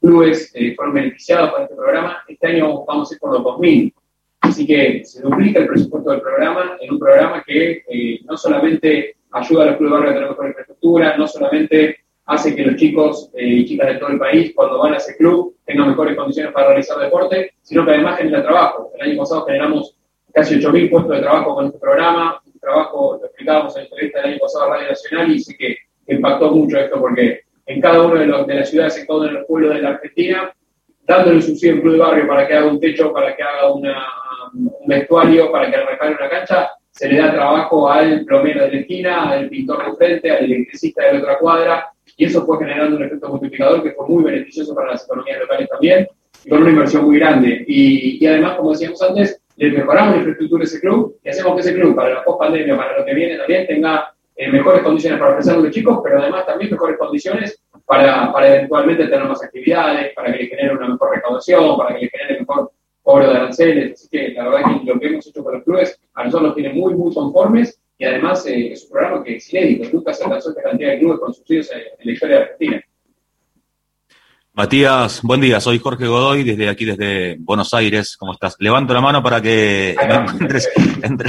clubes 0.00 0.50
eh, 0.54 0.74
fueron 0.74 0.94
beneficiados 0.94 1.50
por 1.50 1.62
este 1.62 1.74
programa. 1.74 2.24
Este 2.26 2.46
año 2.46 2.84
vamos 2.84 3.10
a 3.10 3.14
ir 3.14 3.20
por 3.20 3.32
los 3.32 3.42
2.000. 3.42 3.92
Así 4.46 4.64
que 4.64 5.04
se 5.04 5.22
duplica 5.22 5.58
el 5.58 5.66
presupuesto 5.66 6.10
del 6.10 6.20
programa 6.20 6.76
en 6.80 6.92
un 6.92 6.98
programa 7.00 7.42
que 7.44 7.82
eh, 7.88 8.20
no 8.24 8.36
solamente 8.36 9.16
ayuda 9.32 9.64
a 9.64 9.66
los 9.66 9.76
clubes 9.76 9.92
barrios 9.94 10.10
a 10.10 10.14
tener 10.14 10.30
mejor 10.30 10.46
infraestructura, 10.46 11.16
no 11.16 11.26
solamente 11.26 11.96
hace 12.26 12.54
que 12.54 12.62
los 12.64 12.76
chicos 12.76 13.30
eh, 13.34 13.44
y 13.44 13.64
chicas 13.66 13.88
de 13.88 13.94
todo 13.96 14.10
el 14.10 14.18
país, 14.18 14.52
cuando 14.54 14.78
van 14.78 14.94
a 14.94 14.98
ese 14.98 15.16
club, 15.16 15.56
tengan 15.64 15.88
mejores 15.88 16.16
condiciones 16.16 16.52
para 16.52 16.68
realizar 16.68 16.98
deporte, 16.98 17.54
sino 17.62 17.84
que 17.84 17.90
además 17.90 18.18
genera 18.18 18.42
trabajo. 18.42 18.92
El 18.96 19.10
año 19.10 19.18
pasado 19.18 19.44
generamos 19.46 19.96
casi 20.32 20.54
8.000 20.60 20.90
puestos 20.90 21.16
de 21.16 21.22
trabajo 21.22 21.54
con 21.54 21.66
este 21.66 21.78
programa, 21.78 22.40
un 22.46 22.60
trabajo, 22.60 23.18
lo 23.20 23.26
explicábamos 23.26 23.76
en 23.76 23.82
la 23.82 23.88
entrevista 23.88 24.20
del 24.20 24.30
año 24.30 24.38
pasado 24.38 24.64
a 24.64 24.76
Radio 24.76 24.88
Nacional 24.90 25.30
y 25.32 25.38
sí 25.40 25.56
que 25.56 25.76
impactó 26.06 26.52
mucho 26.52 26.78
esto 26.78 27.00
porque 27.00 27.40
en 27.66 27.80
cada 27.80 28.02
uno 28.02 28.14
de, 28.14 28.26
de 28.26 28.54
las 28.54 28.70
ciudades, 28.70 28.96
en 28.96 29.06
cada 29.06 29.18
uno 29.18 29.26
de 29.26 29.34
los 29.34 29.46
pueblos 29.46 29.74
de 29.74 29.82
la 29.82 29.88
Argentina, 29.90 30.55
dándole 31.06 31.36
un 31.36 31.42
subsidio 31.42 31.72
a 31.72 31.76
un 31.76 31.80
club 31.82 31.92
de 31.92 31.98
barrio 31.98 32.28
para 32.28 32.46
que 32.46 32.54
haga 32.54 32.66
un 32.66 32.80
techo, 32.80 33.12
para 33.12 33.36
que 33.36 33.42
haga 33.42 33.72
una, 33.72 34.06
un 34.54 34.70
vestuario, 34.86 35.52
para 35.52 35.70
que 35.70 35.76
repare 35.76 36.14
una 36.14 36.28
cancha, 36.28 36.70
se 36.90 37.08
le 37.08 37.18
da 37.18 37.32
trabajo 37.32 37.90
al 37.90 38.24
plomero 38.24 38.64
de 38.64 38.72
la 38.72 38.78
esquina, 38.78 39.30
al 39.30 39.48
pintor 39.48 39.84
de 39.84 39.96
frente, 39.96 40.30
al 40.30 40.44
electricista 40.44 41.04
de 41.04 41.12
la 41.14 41.18
otra 41.20 41.38
cuadra, 41.38 41.86
y 42.16 42.24
eso 42.24 42.44
fue 42.46 42.58
generando 42.58 42.96
un 42.96 43.04
efecto 43.04 43.28
multiplicador 43.28 43.82
que 43.82 43.92
fue 43.92 44.08
muy 44.08 44.24
beneficioso 44.24 44.74
para 44.74 44.92
las 44.92 45.04
economías 45.04 45.40
locales 45.40 45.68
también, 45.68 46.08
y 46.44 46.48
con 46.48 46.62
una 46.62 46.70
inversión 46.70 47.04
muy 47.04 47.18
grande. 47.18 47.64
Y, 47.66 48.24
y 48.24 48.26
además, 48.26 48.56
como 48.56 48.72
decíamos 48.72 49.02
antes, 49.02 49.42
le 49.56 49.70
mejoramos 49.72 50.12
la 50.12 50.18
infraestructura 50.18 50.60
de 50.60 50.66
ese 50.66 50.80
club 50.80 51.16
y 51.22 51.28
hacemos 51.28 51.54
que 51.54 51.60
ese 51.60 51.74
club, 51.74 51.94
para 51.94 52.14
la 52.14 52.24
post-pandemia, 52.24 52.76
para 52.76 52.98
lo 52.98 53.04
que 53.04 53.14
viene 53.14 53.36
también, 53.36 53.66
tenga 53.66 54.14
eh, 54.36 54.50
mejores 54.50 54.82
condiciones 54.82 55.18
para 55.18 55.32
ofrecer 55.32 55.54
a 55.54 55.58
los 55.58 55.70
chicos, 55.70 56.00
pero 56.04 56.20
además 56.20 56.46
también 56.46 56.70
mejores 56.70 56.98
condiciones 56.98 57.62
para, 57.86 58.32
para 58.32 58.56
eventualmente 58.56 59.06
tener 59.06 59.24
más 59.24 59.42
actividades, 59.42 60.12
para 60.14 60.32
que 60.32 60.38
le 60.38 60.46
genere 60.48 60.74
una 60.74 60.88
mejor 60.88 61.14
recaudación, 61.14 61.76
para 61.78 61.94
que 61.94 62.04
le 62.04 62.10
genere 62.10 62.40
mejor 62.40 62.72
cobro 63.02 63.30
de 63.30 63.36
aranceles. 63.36 63.92
Así 63.92 64.08
que 64.08 64.30
la 64.30 64.48
verdad 64.48 64.80
que 64.80 64.92
lo 64.92 65.00
que 65.00 65.06
hemos 65.06 65.26
hecho 65.26 65.44
con 65.44 65.54
los 65.54 65.62
clubes 65.62 65.98
a 66.14 66.24
nosotros 66.24 66.48
nos 66.48 66.54
tiene 66.56 66.74
muy, 66.74 66.94
muy 66.94 67.14
conformes 67.14 67.80
y 67.98 68.04
además 68.04 68.44
eh, 68.46 68.72
es 68.72 68.84
un 68.84 68.90
programa 68.90 69.24
que 69.24 69.36
es 69.36 69.52
inédito, 69.52 69.88
nunca 69.92 70.12
se 70.12 70.24
alcanzó 70.24 70.50
esta 70.50 70.62
cantidad 70.62 70.90
de 70.90 70.98
clubes 70.98 71.20
con 71.20 71.32
subsidios 71.32 71.70
en, 71.72 71.80
la 72.02 72.12
historia 72.12 72.36
de 72.36 72.42
Argentina. 72.42 72.82
Matías, 74.52 75.20
buen 75.22 75.40
día, 75.40 75.60
soy 75.60 75.78
Jorge 75.78 76.06
Godoy, 76.06 76.42
desde 76.42 76.68
aquí, 76.68 76.86
desde 76.86 77.36
Buenos 77.38 77.72
Aires, 77.74 78.16
¿cómo 78.16 78.32
estás? 78.32 78.56
Levanto 78.58 78.94
la 78.94 79.02
mano 79.02 79.22
para 79.22 79.40
que 79.40 79.90
encuentres 79.92 80.68
entre, 81.02 81.28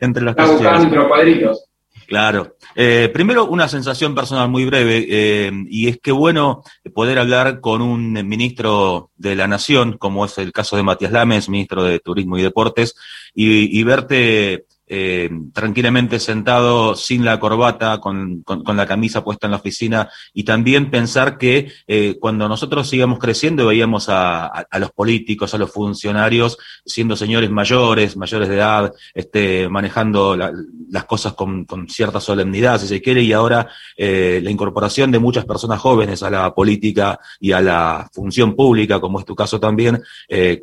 entre 0.00 0.22
los 0.22 0.36
entre 0.36 0.96
los 0.96 1.08
cuadritos. 1.08 1.64
Claro. 2.06 2.56
Eh, 2.74 3.10
primero, 3.12 3.46
una 3.46 3.68
sensación 3.68 4.14
personal 4.14 4.48
muy 4.48 4.64
breve, 4.64 5.06
eh, 5.08 5.52
y 5.68 5.88
es 5.88 5.98
que 6.00 6.12
bueno 6.12 6.62
poder 6.94 7.18
hablar 7.18 7.60
con 7.60 7.82
un 7.82 8.12
ministro 8.26 9.10
de 9.16 9.36
la 9.36 9.46
Nación, 9.46 9.96
como 9.98 10.24
es 10.24 10.38
el 10.38 10.52
caso 10.52 10.76
de 10.76 10.82
Matías 10.82 11.12
Lames, 11.12 11.48
ministro 11.48 11.82
de 11.82 12.00
Turismo 12.00 12.38
y 12.38 12.42
Deportes, 12.42 12.94
y, 13.34 13.78
y 13.78 13.82
verte 13.84 14.66
eh, 14.96 15.28
tranquilamente 15.52 16.20
sentado 16.20 16.94
sin 16.94 17.24
la 17.24 17.40
corbata, 17.40 17.98
con, 17.98 18.44
con, 18.44 18.76
la 18.76 18.86
camisa 18.86 19.24
puesta 19.24 19.48
en 19.48 19.50
la 19.50 19.56
oficina, 19.56 20.08
y 20.32 20.44
también 20.44 20.88
pensar 20.88 21.36
que 21.36 21.72
eh, 21.88 22.16
cuando 22.20 22.48
nosotros 22.48 22.92
íbamos 22.92 23.18
creciendo 23.18 23.66
veíamos 23.66 24.08
a, 24.08 24.46
a, 24.46 24.78
los 24.78 24.92
políticos, 24.92 25.52
a 25.52 25.58
los 25.58 25.72
funcionarios, 25.72 26.58
siendo 26.86 27.16
señores 27.16 27.50
mayores, 27.50 28.16
mayores 28.16 28.48
de 28.48 28.54
edad, 28.54 28.92
este, 29.14 29.68
manejando 29.68 30.36
las 30.36 31.04
cosas 31.06 31.32
con, 31.32 31.64
con, 31.64 31.88
cierta 31.88 32.20
solemnidad, 32.20 32.78
si 32.80 32.86
se 32.86 33.02
quiere, 33.02 33.20
y 33.22 33.32
ahora 33.32 33.66
eh, 33.96 34.40
la 34.44 34.50
incorporación 34.52 35.10
de 35.10 35.18
muchas 35.18 35.44
personas 35.44 35.80
jóvenes 35.80 36.22
a 36.22 36.30
la 36.30 36.54
política 36.54 37.18
y 37.40 37.50
a 37.50 37.60
la 37.60 38.08
función 38.12 38.54
pública, 38.54 39.00
como 39.00 39.18
es 39.18 39.24
tu 39.24 39.34
caso 39.34 39.58
también, 39.58 40.00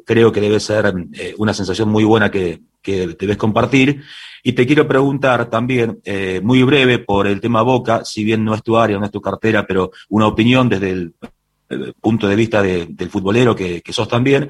creo 0.05 0.31
que 0.31 0.39
debe 0.39 0.61
ser 0.61 0.93
una 1.37 1.53
sensación 1.53 1.89
muy 1.89 2.05
buena 2.05 2.31
que, 2.31 2.61
que 2.81 3.07
debes 3.07 3.37
compartir. 3.37 4.03
Y 4.43 4.53
te 4.53 4.65
quiero 4.65 4.87
preguntar 4.87 5.49
también, 5.49 5.99
eh, 6.03 6.41
muy 6.43 6.63
breve, 6.63 6.99
por 6.99 7.27
el 7.27 7.39
tema 7.39 7.61
Boca, 7.61 8.03
si 8.03 8.23
bien 8.23 8.43
no 8.43 8.55
es 8.55 8.63
tu 8.63 8.77
área, 8.77 8.97
no 8.97 9.05
es 9.05 9.11
tu 9.11 9.21
cartera, 9.21 9.65
pero 9.67 9.91
una 10.09 10.27
opinión 10.27 10.67
desde 10.67 10.89
el, 10.89 11.13
punto 12.01 12.27
de 12.27 12.35
vista 12.35 12.61
del 12.61 13.09
futbolero 13.09 13.55
que, 13.55 13.81
que 13.81 13.93
sos 13.93 14.09
también. 14.09 14.49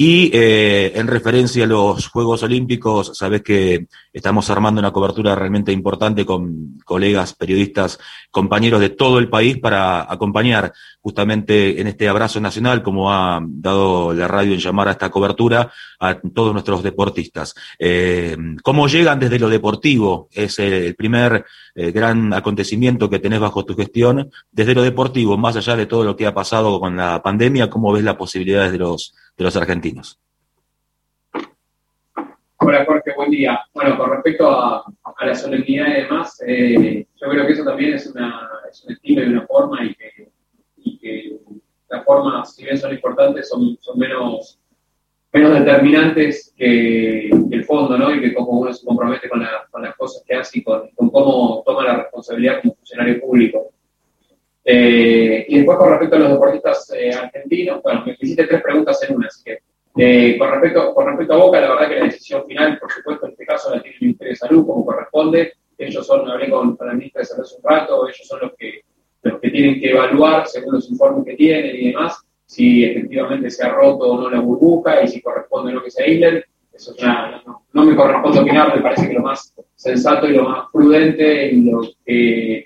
Y 0.00 0.30
eh, 0.32 0.92
en 0.94 1.08
referencia 1.08 1.64
a 1.64 1.66
los 1.66 2.06
Juegos 2.06 2.44
Olímpicos, 2.44 3.18
sabes 3.18 3.42
que 3.42 3.88
estamos 4.12 4.48
armando 4.48 4.78
una 4.78 4.92
cobertura 4.92 5.34
realmente 5.34 5.72
importante 5.72 6.24
con 6.24 6.78
colegas, 6.84 7.34
periodistas, 7.34 7.98
compañeros 8.30 8.80
de 8.80 8.90
todo 8.90 9.18
el 9.18 9.28
país 9.28 9.58
para 9.58 10.02
acompañar 10.02 10.72
justamente 11.08 11.80
en 11.80 11.86
este 11.86 12.06
abrazo 12.06 12.38
nacional, 12.38 12.82
como 12.82 13.10
ha 13.10 13.40
dado 13.42 14.12
la 14.12 14.28
radio 14.28 14.52
en 14.52 14.60
llamar 14.60 14.88
a 14.88 14.90
esta 14.92 15.10
cobertura, 15.10 15.72
a 15.98 16.20
todos 16.20 16.52
nuestros 16.52 16.82
deportistas. 16.82 17.54
Eh, 17.78 18.36
¿Cómo 18.62 18.88
llegan 18.88 19.18
desde 19.18 19.38
lo 19.38 19.48
deportivo? 19.48 20.28
Es 20.30 20.58
el 20.58 20.94
primer 20.94 21.46
eh, 21.74 21.90
gran 21.92 22.34
acontecimiento 22.34 23.08
que 23.08 23.20
tenés 23.20 23.40
bajo 23.40 23.64
tu 23.64 23.74
gestión. 23.74 24.30
Desde 24.52 24.74
lo 24.74 24.82
deportivo, 24.82 25.38
más 25.38 25.56
allá 25.56 25.76
de 25.76 25.86
todo 25.86 26.04
lo 26.04 26.14
que 26.14 26.26
ha 26.26 26.34
pasado 26.34 26.78
con 26.78 26.96
la 26.96 27.22
pandemia, 27.22 27.70
¿cómo 27.70 27.90
ves 27.92 28.04
las 28.04 28.16
posibilidades 28.16 28.72
de 28.72 28.78
los 28.78 29.14
de 29.38 29.44
los 29.44 29.56
argentinos. 29.56 30.20
Hola 32.60 32.84
Jorge, 32.84 33.14
buen 33.16 33.30
día. 33.30 33.60
Bueno, 33.72 33.96
con 33.96 34.10
respecto 34.10 34.50
a, 34.50 34.84
la 35.20 35.34
solemnidad 35.34 35.86
y 35.86 35.92
demás, 36.02 36.42
eh, 36.46 37.06
yo 37.20 37.28
creo 37.28 37.46
que 37.46 37.52
eso 37.52 37.64
también 37.64 37.94
es, 37.94 38.06
una, 38.08 38.48
es 38.70 38.84
un 38.84 38.92
estilo 38.92 39.22
y 39.22 39.28
una 39.28 39.46
forma 39.46 39.84
y 39.84 39.94
que, 39.94 40.27
y 40.88 40.98
que 40.98 41.38
las 41.88 42.04
formas, 42.04 42.54
si 42.54 42.64
bien 42.64 42.78
son 42.78 42.92
importantes, 42.92 43.48
son, 43.48 43.76
son 43.80 43.98
menos, 43.98 44.58
menos 45.32 45.58
determinantes 45.58 46.52
que, 46.56 47.28
el 47.28 47.64
fondo, 47.64 47.96
¿no? 47.96 48.14
Y 48.14 48.20
que 48.20 48.34
como 48.34 48.60
uno 48.60 48.72
se 48.72 48.84
compromete 48.84 49.28
con, 49.28 49.44
con 49.70 49.82
las 49.82 49.96
cosas 49.96 50.22
que 50.26 50.34
hace 50.34 50.58
y 50.58 50.62
con, 50.62 50.88
con, 50.94 51.10
cómo 51.10 51.62
toma 51.64 51.84
la 51.84 51.96
responsabilidad 51.96 52.60
como 52.62 52.74
funcionario 52.74 53.20
público. 53.20 53.70
Eh, 54.64 55.46
y 55.48 55.56
después 55.56 55.78
con 55.78 55.90
respecto 55.90 56.16
a 56.16 56.18
los 56.18 56.32
deportistas 56.32 56.92
eh, 56.94 57.10
argentinos, 57.14 57.82
bueno, 57.82 58.04
me 58.04 58.16
hiciste 58.20 58.44
tres 58.44 58.62
preguntas 58.62 59.02
en 59.08 59.16
una, 59.16 59.26
así 59.28 59.42
que 59.42 59.58
eh, 60.00 60.38
con, 60.38 60.50
respecto, 60.50 60.94
con 60.94 61.06
respecto 61.06 61.34
a 61.34 61.38
Boca, 61.38 61.60
la 61.60 61.70
verdad 61.70 61.88
que 61.88 61.96
la 61.96 62.04
decisión 62.04 62.44
final, 62.46 62.78
por 62.78 62.92
supuesto, 62.92 63.26
en 63.26 63.32
este 63.32 63.46
caso 63.46 63.74
la 63.74 63.82
tiene 63.82 63.96
el 63.96 64.06
Ministerio 64.08 64.32
de 64.32 64.36
Salud, 64.36 64.66
como 64.66 64.84
corresponde. 64.84 65.54
Ellos 65.76 66.06
son, 66.06 66.28
hablé 66.30 66.50
con, 66.50 66.76
la 66.80 66.92
ministra 66.92 67.20
de 67.20 67.26
Salud 67.26 67.44
hace 67.44 67.56
un 67.56 67.62
rato, 67.62 68.08
ellos 68.08 68.28
son 68.28 68.40
los 68.42 68.52
que, 68.56 68.82
los 69.22 69.40
que 69.40 69.50
tienen 69.50 69.80
que 69.80 69.90
evaluar, 69.90 70.46
según 70.46 70.74
los 70.74 70.90
informes 70.90 71.24
que 71.24 71.34
tienen 71.34 71.76
y 71.76 71.88
demás, 71.88 72.18
si 72.46 72.84
efectivamente 72.84 73.50
se 73.50 73.64
ha 73.64 73.70
roto 73.70 74.12
o 74.12 74.20
no 74.20 74.30
la 74.30 74.40
burbuja 74.40 75.02
y 75.02 75.08
si 75.08 75.20
corresponde 75.20 75.72
o 75.72 75.74
no 75.76 75.82
que 75.82 75.90
se 75.90 76.02
aíslen. 76.02 76.42
Eso 76.72 76.94
ya 76.96 77.42
no, 77.44 77.64
no, 77.72 77.84
me 77.84 77.96
corresponde 77.96 78.38
opinar, 78.38 78.74
me 78.74 78.82
parece 78.82 79.08
que 79.08 79.14
lo 79.14 79.22
más 79.22 79.52
sensato 79.74 80.28
y 80.28 80.34
lo 80.34 80.48
más 80.48 80.66
prudente 80.72 81.50
y 81.50 81.62
lo 81.62 81.80
que 82.06 82.64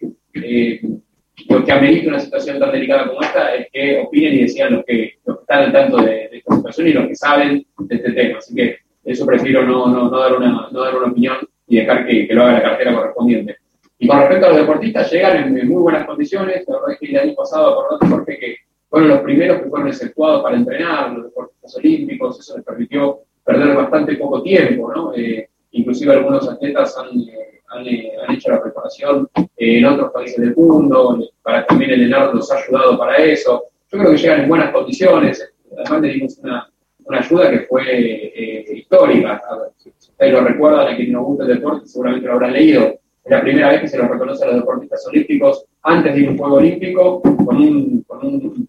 lo 1.49 1.65
que 1.65 1.73
amerita 1.73 2.09
una 2.09 2.21
situación 2.21 2.59
tan 2.59 2.73
delicada 2.73 3.09
como 3.09 3.23
esta 3.23 3.55
es 3.55 3.69
que 3.73 4.01
opinen 4.01 4.35
y 4.35 4.43
decían 4.43 4.75
los 4.75 4.85
que, 4.85 5.15
los 5.25 5.39
que 5.39 5.43
están 5.43 5.65
al 5.65 5.73
tanto 5.73 5.97
de, 5.99 6.29
esta 6.33 6.57
situación 6.57 6.89
y 6.89 6.93
los 6.93 7.09
que 7.09 7.17
saben 7.17 7.67
de 7.79 7.97
este 7.97 8.13
tema. 8.13 8.39
Así 8.39 8.55
que 8.55 8.79
eso 9.05 9.27
prefiero 9.27 9.65
no, 9.65 9.87
no, 9.89 10.11
dar, 10.11 10.35
una, 10.35 10.69
no 10.71 10.81
dar 10.81 10.97
una 10.97 11.09
opinión 11.09 11.37
y 11.67 11.77
dejar 11.77 12.07
que, 12.07 12.29
lo 12.31 12.43
haga 12.43 12.55
la 12.55 12.63
cartera 12.63 12.95
correspondiente. 12.95 13.57
Y 14.03 14.09
con 14.09 14.19
respecto 14.19 14.47
a 14.47 14.49
los 14.49 14.59
deportistas, 14.59 15.13
llegan 15.13 15.57
en, 15.57 15.69
muy 15.69 15.81
buenas 15.81 16.05
condiciones. 16.05 16.65
La 16.67 16.75
verdad 16.75 16.91
es 16.91 16.99
que 16.99 17.07
el 17.07 17.19
año 17.19 17.35
pasado, 17.37 17.71
acordate, 17.71 18.09
Jorge, 18.09 18.37
que 18.37 18.57
fueron 18.91 19.11
los 19.11 19.21
primeros 19.21 19.63
que 19.63 19.69
fueron 19.69 19.87
exceptuados 19.87 20.43
para 20.43 20.57
entrenar, 20.57 21.13
los 21.13 21.27
deportistas 21.27 21.77
olímpicos, 21.77 22.41
eso 22.41 22.57
les 22.57 22.67
permitió 22.67 23.21
perder 23.45 23.77
bastante 23.77 24.17
poco 24.17 24.43
tiempo, 24.43 24.93
¿no? 24.93 25.15
Eh, 25.15 25.49
inclusive 25.71 26.15
algunos 26.15 26.51
atletas 26.51 26.99
han, 26.99 27.17
eh, 27.17 28.13
han, 28.27 28.35
hecho 28.35 28.51
la 28.51 28.61
preparación 28.61 29.29
eh, 29.37 29.79
en 29.79 29.85
otros 29.85 30.11
países 30.11 30.41
del 30.41 30.57
mundo, 30.57 31.21
para, 31.41 31.65
también 31.65 31.93
el 31.93 32.03
ENAR 32.03 32.35
los 32.35 32.51
ha 32.51 32.57
ayudado 32.57 32.99
para 32.99 33.19
eso. 33.19 33.67
Yo 33.89 33.99
creo 34.01 34.11
que 34.11 34.19
llegan 34.19 34.41
en 34.41 34.49
buenas 34.49 34.73
condiciones, 34.73 35.55
además 35.79 36.01
le 36.01 36.09
dimos 36.09 36.39
una, 36.39 36.69
una 37.05 37.19
ayuda 37.21 37.51
que 37.53 37.61
fue 37.61 37.85
eh, 37.87 38.65
histórica. 38.75 39.41
si 39.77 39.91
ustedes 39.91 40.33
lo 40.33 40.41
recuerdan, 40.41 40.89
a 40.89 40.97
quien 40.97 41.13
nos 41.13 41.25
gusta 41.25 41.45
el 41.45 41.51
deporte, 41.51 41.87
seguramente 41.87 42.27
lo 42.27 42.33
habrán 42.33 42.53
leído. 42.55 42.99
Es 43.25 43.31
la 43.31 43.41
primera 43.41 43.71
vez 43.71 43.83
que 43.83 43.89
se 43.89 43.99
los 43.99 44.09
reconoce 44.09 44.45
a 44.45 44.49
los 44.49 44.57
deportistas 44.57 45.07
olímpicos 45.07 45.65
antes 45.83 46.15
de 46.15 46.29
un 46.29 46.37
juego 46.37 46.57
olímpico 46.57 47.23
con 47.23 47.57
un, 47.57 48.69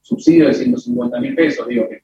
subsidio 0.00 0.48
de 0.48 0.54
150 0.54 1.20
mil 1.20 1.34
pesos. 1.34 1.66
Digo 1.68 1.86
que, 1.88 2.02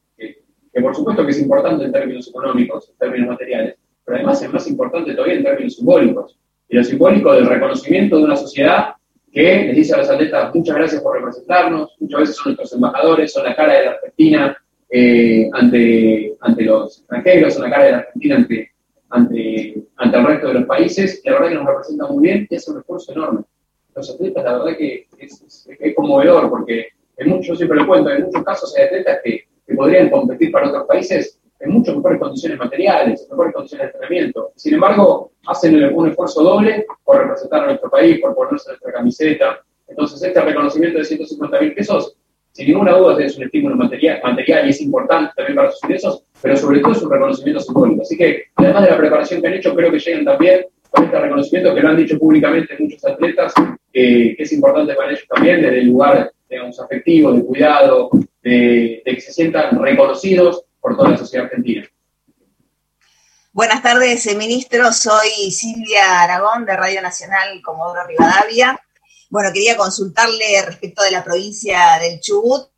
que 0.73 0.81
por 0.81 0.95
supuesto 0.95 1.25
que 1.25 1.31
es 1.31 1.41
importante 1.41 1.85
en 1.85 1.93
términos 1.93 2.29
económicos, 2.29 2.91
en 2.91 2.97
términos 2.99 3.29
materiales, 3.29 3.77
pero 4.05 4.19
además 4.19 4.43
es 4.43 4.53
más 4.53 4.69
importante 4.69 5.15
todavía 5.15 5.37
en 5.37 5.45
términos 5.45 5.77
simbólicos. 5.77 6.39
Y 6.69 6.77
lo 6.77 6.85
simbólico 6.85 7.33
del 7.33 7.47
reconocimiento 7.47 8.19
de 8.19 8.25
una 8.25 8.37
sociedad 8.37 8.95
que 9.33 9.65
les 9.67 9.77
dice 9.77 9.95
a 9.95 9.99
los 9.99 10.11
atletas 10.11 10.55
muchas 10.55 10.77
gracias 10.77 11.03
por 11.03 11.17
representarnos, 11.17 11.97
muchas 11.99 12.21
veces 12.21 12.37
son 12.37 12.45
nuestros 12.47 12.73
embajadores, 12.73 13.33
son 13.33 13.45
la 13.45 13.57
cara 13.57 13.75
de 13.75 13.85
la 13.85 13.91
Argentina 13.91 14.57
eh, 14.89 15.51
ante, 15.53 16.37
ante 16.41 16.63
los 16.63 16.99
extranjeros, 16.99 17.55
son 17.55 17.65
la 17.65 17.71
cara 17.71 17.85
de 17.85 17.91
la 17.91 17.99
Argentina 17.99 18.37
ante, 18.37 18.74
ante, 19.15 19.87
ante 19.97 20.17
el 20.17 20.27
resto 20.27 20.49
de 20.49 20.55
los 20.55 20.65
países, 20.65 21.23
la 21.25 21.33
verdad 21.35 21.49
que 21.49 21.55
nos 21.55 21.67
representan 21.67 22.13
muy 22.13 22.23
bien 22.25 22.47
y 22.51 22.55
es 22.55 22.69
un 22.69 22.79
esfuerzo 22.79 23.13
enorme. 23.13 23.43
Los 23.95 24.11
atletas, 24.11 24.45
la 24.45 24.59
verdad 24.59 24.77
que 24.77 25.07
es, 25.19 25.67
es, 25.69 25.95
conmovedor, 25.95 26.51
porque 26.51 26.89
en 27.17 27.29
muchos, 27.29 27.47
yo 27.47 27.55
siempre 27.55 27.79
lo 27.79 27.87
cuento, 27.87 28.11
en 28.11 28.25
muchos 28.25 28.43
casos 28.43 28.75
hay 28.77 28.87
atletas 28.87 29.21
que, 29.23 29.45
que 29.67 29.75
podrían 29.75 30.11
competir 30.11 30.51
para 30.51 30.69
otros 30.69 30.85
países 30.87 31.39
en 31.61 31.71
mucho 31.71 31.95
mejores 31.95 32.19
condiciones 32.19 32.59
materiales, 32.59 33.23
en 33.23 33.29
mejores 33.31 33.55
condiciones 33.55 33.87
de 33.87 33.93
entrenamiento. 33.93 34.53
Sin 34.57 34.75
embargo, 34.75 35.31
hacen 35.47 35.95
un 35.95 36.09
esfuerzo 36.09 36.43
doble 36.43 36.85
por 37.05 37.19
representar 37.19 37.63
a 37.63 37.67
nuestro 37.67 37.89
país, 37.89 38.21
por 38.21 38.35
ponerse 38.35 38.71
nuestra 38.71 38.93
camiseta. 38.93 39.63
Entonces, 39.87 40.21
este 40.23 40.41
reconocimiento 40.41 40.99
de 40.99 41.05
150 41.05 41.61
mil 41.61 41.75
pesos, 41.75 42.17
sin 42.55 42.69
ninguna 42.69 42.93
duda, 42.93 43.23
es 43.23 43.37
un 43.37 43.45
estímulo 43.45 43.75
material, 43.75 44.21
y 44.67 44.71
es 44.71 44.81
importante 44.81 45.33
también 45.37 45.57
para 45.57 45.73
sus 45.73 45.83
ingresos, 45.83 46.25
pero 46.41 46.57
sobre 46.57 46.79
todo 46.79 46.93
es 46.93 47.03
un 47.03 47.11
reconocimiento 47.11 47.61
simbólico. 47.61 48.03
Así 48.03 48.17
que, 48.17 48.45
además 48.55 48.85
de 48.85 48.91
la 48.91 48.97
preparación 48.97 49.43
que 49.43 49.49
han 49.49 49.55
hecho, 49.55 49.75
creo 49.75 49.91
que 49.91 49.99
llegan 49.99 50.25
también 50.25 50.67
con 50.89 51.05
este 51.05 51.19
reconocimiento 51.19 51.75
que 51.75 51.81
lo 51.81 51.89
han 51.89 51.97
dicho 51.97 52.19
públicamente 52.19 52.77
muchos 52.79 53.05
atletas, 53.05 53.53
que 53.93 54.37
es 54.39 54.53
importante 54.53 54.95
para 54.95 55.11
ellos 55.11 55.27
también, 55.29 55.63
desde 55.63 55.81
el 55.81 55.87
lugar, 55.89 56.31
digamos, 56.49 56.79
afectivo, 56.79 57.33
de 57.33 57.45
cuidado, 57.45 58.11
de 58.41 59.03
que 59.05 59.21
se 59.21 59.33
sientan 59.33 59.83
reconocidos 59.83 60.65
por 60.81 60.97
toda 60.97 61.11
la 61.11 61.19
sociedad 61.19 61.47
argentina. 61.47 61.85
Buenas 63.55 63.83
tardes, 63.83 64.27
eh, 64.27 64.37
ministro. 64.37 64.93
Soy 64.93 65.51
Silvia 65.53 66.23
Aragón 66.23 66.67
de 66.67 66.77
Radio 66.77 67.01
Nacional 67.01 67.63
Comodoro 67.63 68.05
Rivadavia. 68.05 68.79
Bueno, 69.31 69.53
quería 69.53 69.77
consultarle 69.77 70.63
respecto 70.63 71.03
de 71.03 71.11
la 71.11 71.25
provincia 71.25 71.99
del 72.01 72.21
Chubut. 72.21 72.69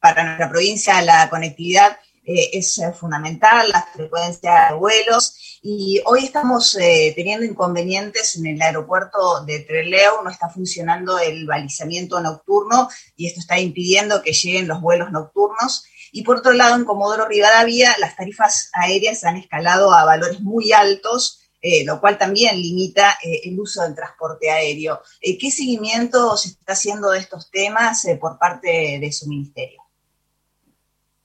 Para 0.00 0.24
nuestra 0.24 0.48
provincia 0.48 1.02
la 1.02 1.28
conectividad 1.28 1.98
eh, 2.24 2.50
es 2.52 2.78
eh, 2.78 2.92
fundamental, 2.92 3.68
la 3.70 3.88
frecuencia 3.92 4.68
de 4.70 4.76
vuelos. 4.76 5.58
Y 5.62 6.00
hoy 6.04 6.24
estamos 6.24 6.78
teniendo 7.16 7.44
inconvenientes 7.44 8.36
en 8.36 8.46
el 8.46 8.62
aeropuerto 8.62 9.44
de 9.44 9.60
Trelew, 9.60 10.22
no 10.22 10.30
está 10.30 10.48
funcionando 10.48 11.18
el 11.18 11.44
balizamiento 11.44 12.20
nocturno 12.20 12.88
y 13.16 13.26
esto 13.26 13.40
está 13.40 13.58
impidiendo 13.58 14.22
que 14.22 14.32
lleguen 14.32 14.68
los 14.68 14.80
vuelos 14.80 15.10
nocturnos. 15.10 15.84
Y 16.12 16.22
por 16.22 16.38
otro 16.38 16.52
lado, 16.52 16.76
en 16.76 16.84
Comodoro 16.84 17.26
Rivadavia, 17.26 17.94
las 17.98 18.16
tarifas 18.16 18.70
aéreas 18.72 19.24
han 19.24 19.36
escalado 19.36 19.92
a 19.92 20.04
valores 20.04 20.40
muy 20.40 20.72
altos, 20.72 21.40
eh, 21.60 21.84
lo 21.84 22.00
cual 22.00 22.18
también 22.18 22.56
limita 22.56 23.16
eh, 23.24 23.40
el 23.44 23.58
uso 23.58 23.82
del 23.82 23.94
transporte 23.94 24.50
aéreo. 24.50 25.00
Eh, 25.20 25.36
¿Qué 25.38 25.50
seguimiento 25.50 26.36
se 26.36 26.48
está 26.48 26.72
haciendo 26.72 27.10
de 27.10 27.18
estos 27.18 27.50
temas 27.50 28.06
por 28.20 28.38
parte 28.38 28.98
de 29.00 29.12
su 29.12 29.28
ministerio? 29.28 29.82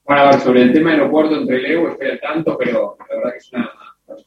Bueno, 0.04 0.22
a 0.24 0.32
ver, 0.32 0.42
sobre 0.42 0.64
el 0.64 0.74
tema 0.74 0.92
del 0.92 1.02
aeropuerto 1.02 1.36
entre 1.36 1.62
Leo 1.62 1.92
estoy 1.92 2.10
al 2.10 2.20
tanto, 2.20 2.58
pero 2.58 2.98
la 3.00 3.16
verdad 3.16 3.32
que 3.32 3.38
es 3.38 3.54
una, 3.54 3.72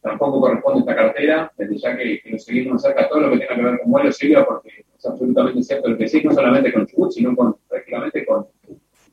tampoco 0.01 0.41
corresponde 0.41 0.79
a 0.79 0.81
esta 0.81 0.95
cartera, 0.95 1.53
desde 1.57 1.79
ya 1.79 1.97
que, 1.97 2.23
lo 2.25 2.39
seguimos 2.39 2.83
cerca 2.83 3.09
todo 3.09 3.21
lo 3.21 3.31
que 3.33 3.39
tenga 3.39 3.57
que 3.57 3.63
ver 3.63 3.81
con 3.81 3.91
vuelos, 3.91 4.17
Silvia, 4.17 4.45
porque 4.45 4.85
es 4.97 5.07
absolutamente 5.07 5.63
cierto 5.63 5.89
lo 5.89 5.99
que 5.99 6.09
sí, 6.09 6.23
no 6.23 6.33
solamente 6.33 6.73
con 6.73 6.87
Chubut, 6.87 7.13
sino 7.13 7.35
con, 7.35 7.57
prácticamente 7.69 8.25
con 8.25 8.47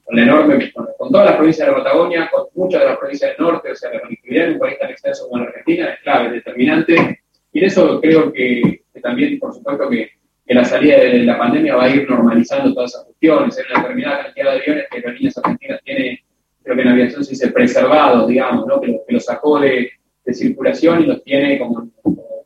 con 0.03 0.15
la 0.15 0.24
enorme, 0.24 0.72
con, 0.72 1.12
todas 1.12 1.25
las 1.25 1.36
provincias 1.36 1.67
de 1.67 1.74
la 1.74 1.84
Patagonia, 1.84 2.29
con 2.31 2.48
muchas 2.55 2.81
de 2.81 2.88
las 2.88 2.98
provincias 2.98 3.31
del 3.31 3.46
norte, 3.46 3.72
o 3.72 3.75
sea, 3.75 3.93
la 3.93 4.01
conectividad 4.01 4.48
en 4.48 4.53
un 4.53 4.60
país 4.60 4.79
tan 4.79 4.89
extenso 4.91 5.27
como 5.27 5.43
la 5.43 5.50
Argentina 5.50 5.89
es 5.89 6.00
clave, 6.01 6.27
es 6.27 6.34
determinante, 6.34 7.22
y 7.53 7.60
en 7.60 7.65
eso 7.65 8.00
creo 8.01 8.31
que, 8.31 8.84
también, 9.01 9.39
por 9.39 9.53
supuesto, 9.53 9.89
que, 9.89 10.10
que, 10.46 10.53
la 10.53 10.65
salida 10.65 10.98
de 10.98 11.20
la 11.20 11.38
pandemia 11.38 11.75
va 11.75 11.86
a 11.86 11.89
ir 11.89 12.10
normalizando 12.10 12.74
todas 12.74 12.91
esas 12.91 13.05
cuestiones, 13.05 13.58
hay 13.58 13.63
una 13.70 13.81
determinada 13.81 14.24
cantidad 14.24 14.51
de 14.51 14.60
aviones 14.60 14.86
que 14.91 15.00
las 15.00 15.13
líneas 15.13 15.38
argentinas 15.38 15.81
tienen, 15.84 16.20
creo 16.63 16.75
que 16.75 16.81
en 16.81 16.88
aviación 16.88 17.24
se 17.24 17.31
dice 17.31 17.51
preservados, 17.51 18.27
digamos, 18.27 18.67
¿no? 18.67 18.79
que, 18.79 18.88
los 18.88 19.01
que 19.08 19.20
sacó 19.20 19.60
de, 19.60 19.91
de, 20.25 20.34
circulación 20.34 21.03
y 21.03 21.05
los 21.08 21.24
tiene 21.24 21.58
como, 21.58 21.89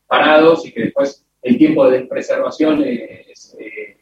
parados 0.08 0.66
y 0.66 0.72
que 0.72 0.84
después 0.84 1.26
el 1.42 1.58
tiempo 1.58 1.90
de 1.90 2.02
preservación 2.02 2.84
es, 2.84 3.56
eh, 3.60 3.98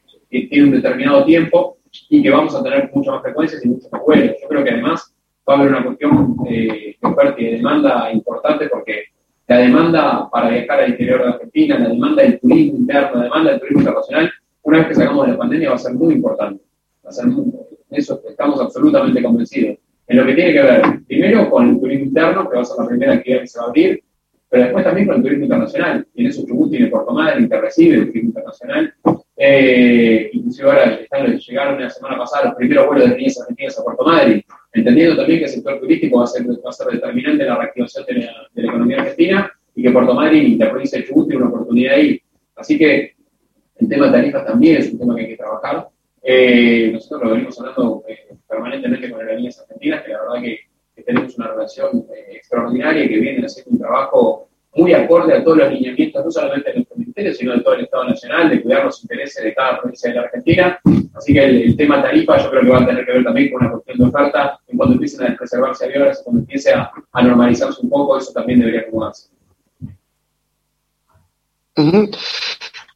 tiene 0.48 0.64
un 0.64 0.70
determinado 0.72 1.24
tiempo 1.24 1.78
y 2.08 2.22
que 2.22 2.30
vamos 2.30 2.54
a 2.54 2.62
tener 2.62 2.90
muchas 2.94 3.14
más 3.14 3.22
frecuencias 3.22 3.64
y 3.64 3.68
muchos 3.68 3.92
más 3.92 4.02
vuelos. 4.02 4.36
Yo 4.42 4.48
creo 4.48 4.64
que 4.64 4.70
además 4.70 5.14
va 5.48 5.54
a 5.54 5.58
haber 5.58 5.70
una 5.70 5.84
cuestión 5.84 6.36
eh, 6.48 6.96
de 7.00 7.08
oferta 7.08 7.40
y 7.40 7.44
de 7.44 7.50
demanda 7.52 8.12
importante 8.12 8.68
porque 8.68 9.04
la 9.46 9.58
demanda 9.58 10.28
para 10.30 10.48
viajar 10.48 10.80
al 10.80 10.90
interior 10.90 11.22
de 11.22 11.28
Argentina, 11.28 11.78
la 11.78 11.88
demanda 11.88 12.22
del 12.22 12.40
turismo 12.40 12.78
interno, 12.78 13.16
la 13.16 13.24
demanda 13.24 13.50
del 13.50 13.60
turismo 13.60 13.80
internacional, 13.80 14.32
una 14.62 14.78
vez 14.78 14.86
que 14.88 14.94
salgamos 14.94 15.26
de 15.26 15.32
la 15.32 15.38
pandemia 15.38 15.68
va 15.68 15.74
a 15.74 15.78
ser 15.78 15.94
muy 15.94 16.14
importante. 16.14 16.64
Va 17.04 17.10
a 17.10 17.12
ser 17.12 17.26
muy, 17.26 17.52
eso 17.90 18.20
estamos 18.28 18.60
absolutamente 18.60 19.22
convencidos. 19.22 19.78
En 20.06 20.16
lo 20.16 20.26
que 20.26 20.34
tiene 20.34 20.52
que 20.52 20.62
ver, 20.62 20.82
primero, 21.06 21.50
con 21.50 21.68
el 21.68 21.80
turismo 21.80 22.04
interno, 22.06 22.48
que 22.48 22.56
va 22.56 22.62
a 22.62 22.64
ser 22.64 22.76
la 22.78 22.88
primera 22.88 23.12
actividad 23.14 23.40
que 23.40 23.46
se 23.46 23.58
va 23.58 23.66
a 23.66 23.68
abrir, 23.68 24.02
pero 24.48 24.64
después 24.64 24.84
también 24.84 25.06
con 25.06 25.16
el 25.16 25.22
turismo 25.22 25.44
internacional. 25.44 26.06
Tiene 26.14 26.32
su 26.32 26.46
Chubut, 26.46 26.70
tiene 26.70 26.86
Puerto 26.88 27.12
Madryn, 27.12 27.48
que 27.48 27.60
recibe 27.60 27.96
el 27.96 28.06
turismo 28.06 28.28
internacional. 28.28 28.94
Eh, 29.36 30.30
inclusive 30.32 30.70
ahora 30.70 31.00
llegaron 31.36 31.80
la 31.80 31.90
semana 31.90 32.16
pasada 32.18 32.46
los 32.46 32.54
primeros 32.54 32.86
vuelos 32.86 33.10
de 33.10 33.16
líneas 33.16 33.40
argentinas 33.40 33.78
a 33.78 33.82
Puerto 33.82 34.04
Madryn, 34.04 34.44
entendiendo 34.72 35.16
también 35.16 35.40
que 35.40 35.44
el 35.46 35.50
sector 35.50 35.80
turístico 35.80 36.18
va 36.18 36.24
a 36.24 36.28
ser, 36.28 36.46
va 36.48 36.70
a 36.70 36.72
ser 36.72 36.86
determinante 36.88 37.42
en 37.42 37.48
la 37.48 37.56
reactivación 37.56 38.06
de 38.06 38.14
la, 38.14 38.68
economía 38.68 39.00
argentina 39.00 39.52
y 39.74 39.82
que 39.82 39.90
Puerto 39.90 40.14
Madryn 40.14 40.46
y 40.46 40.56
la 40.56 40.70
provincia 40.70 40.98
de 40.98 41.06
Chubut 41.06 41.28
tiene 41.28 41.42
una 41.42 41.52
oportunidad 41.52 41.94
ahí. 41.94 42.20
Así 42.54 42.78
que 42.78 43.14
el 43.76 43.88
tema 43.88 44.06
de 44.06 44.12
tarifas 44.12 44.46
también 44.46 44.76
es 44.76 44.92
un 44.92 44.98
tema 44.98 45.16
que 45.16 45.22
hay 45.22 45.28
que 45.28 45.36
trabajar. 45.36 45.88
Eh, 46.22 46.90
nosotros 46.92 47.22
lo 47.24 47.30
venimos 47.30 47.58
hablando 47.58 48.04
eh, 48.08 48.34
permanentemente 48.48 49.10
con 49.10 49.26
líneas 49.26 49.60
argentinas, 49.60 50.04
que 50.04 50.12
la 50.12 50.20
verdad 50.22 50.42
que, 50.42 50.60
tenemos 51.04 51.36
una 51.36 51.48
relación 51.48 52.06
extraordinaria 52.30 53.04
y 53.04 53.08
que 53.08 53.18
vienen 53.18 53.44
haciendo 53.44 53.72
un 53.72 53.78
trabajo 53.80 54.48
muy 54.76 54.92
acorde 54.92 55.34
a 55.34 55.42
todos 55.42 55.58
los 55.58 55.72
lineamientos, 55.72 56.24
no 56.24 56.30
solamente 56.30 56.70
de 56.70 56.76
nuestro 56.76 56.96
sino 57.32 57.54
de 57.54 57.60
todo 57.60 57.74
el 57.74 57.84
Estado 57.84 58.04
Nacional, 58.04 58.50
de 58.50 58.62
cuidar 58.62 58.84
los 58.84 59.02
intereses 59.02 59.42
de 59.42 59.54
cada 59.54 59.80
provincia 59.80 60.10
de 60.10 60.16
la 60.16 60.22
Argentina. 60.22 60.80
Así 61.14 61.32
que 61.32 61.44
el, 61.44 61.76
tema 61.76 62.02
tarifa 62.02 62.42
yo 62.42 62.50
creo 62.50 62.62
que 62.62 62.68
va 62.68 62.82
a 62.82 62.86
tener 62.86 63.06
que 63.06 63.12
ver 63.12 63.24
también 63.24 63.52
con 63.52 63.62
una 63.62 63.72
cuestión 63.72 63.98
de 63.98 64.04
oferta, 64.04 64.58
en 64.66 64.76
cuando 64.76 64.94
empiecen 64.94 65.32
a 65.32 65.36
preservarse 65.36 65.84
aviones, 65.84 66.20
cuando 66.24 66.40
empiece 66.40 66.72
a, 66.72 66.90
normalizarse 67.22 67.80
un 67.82 67.90
poco, 67.90 68.18
eso 68.18 68.32
también 68.32 68.58
debería 68.58 68.80
acomodarse. 68.80 69.28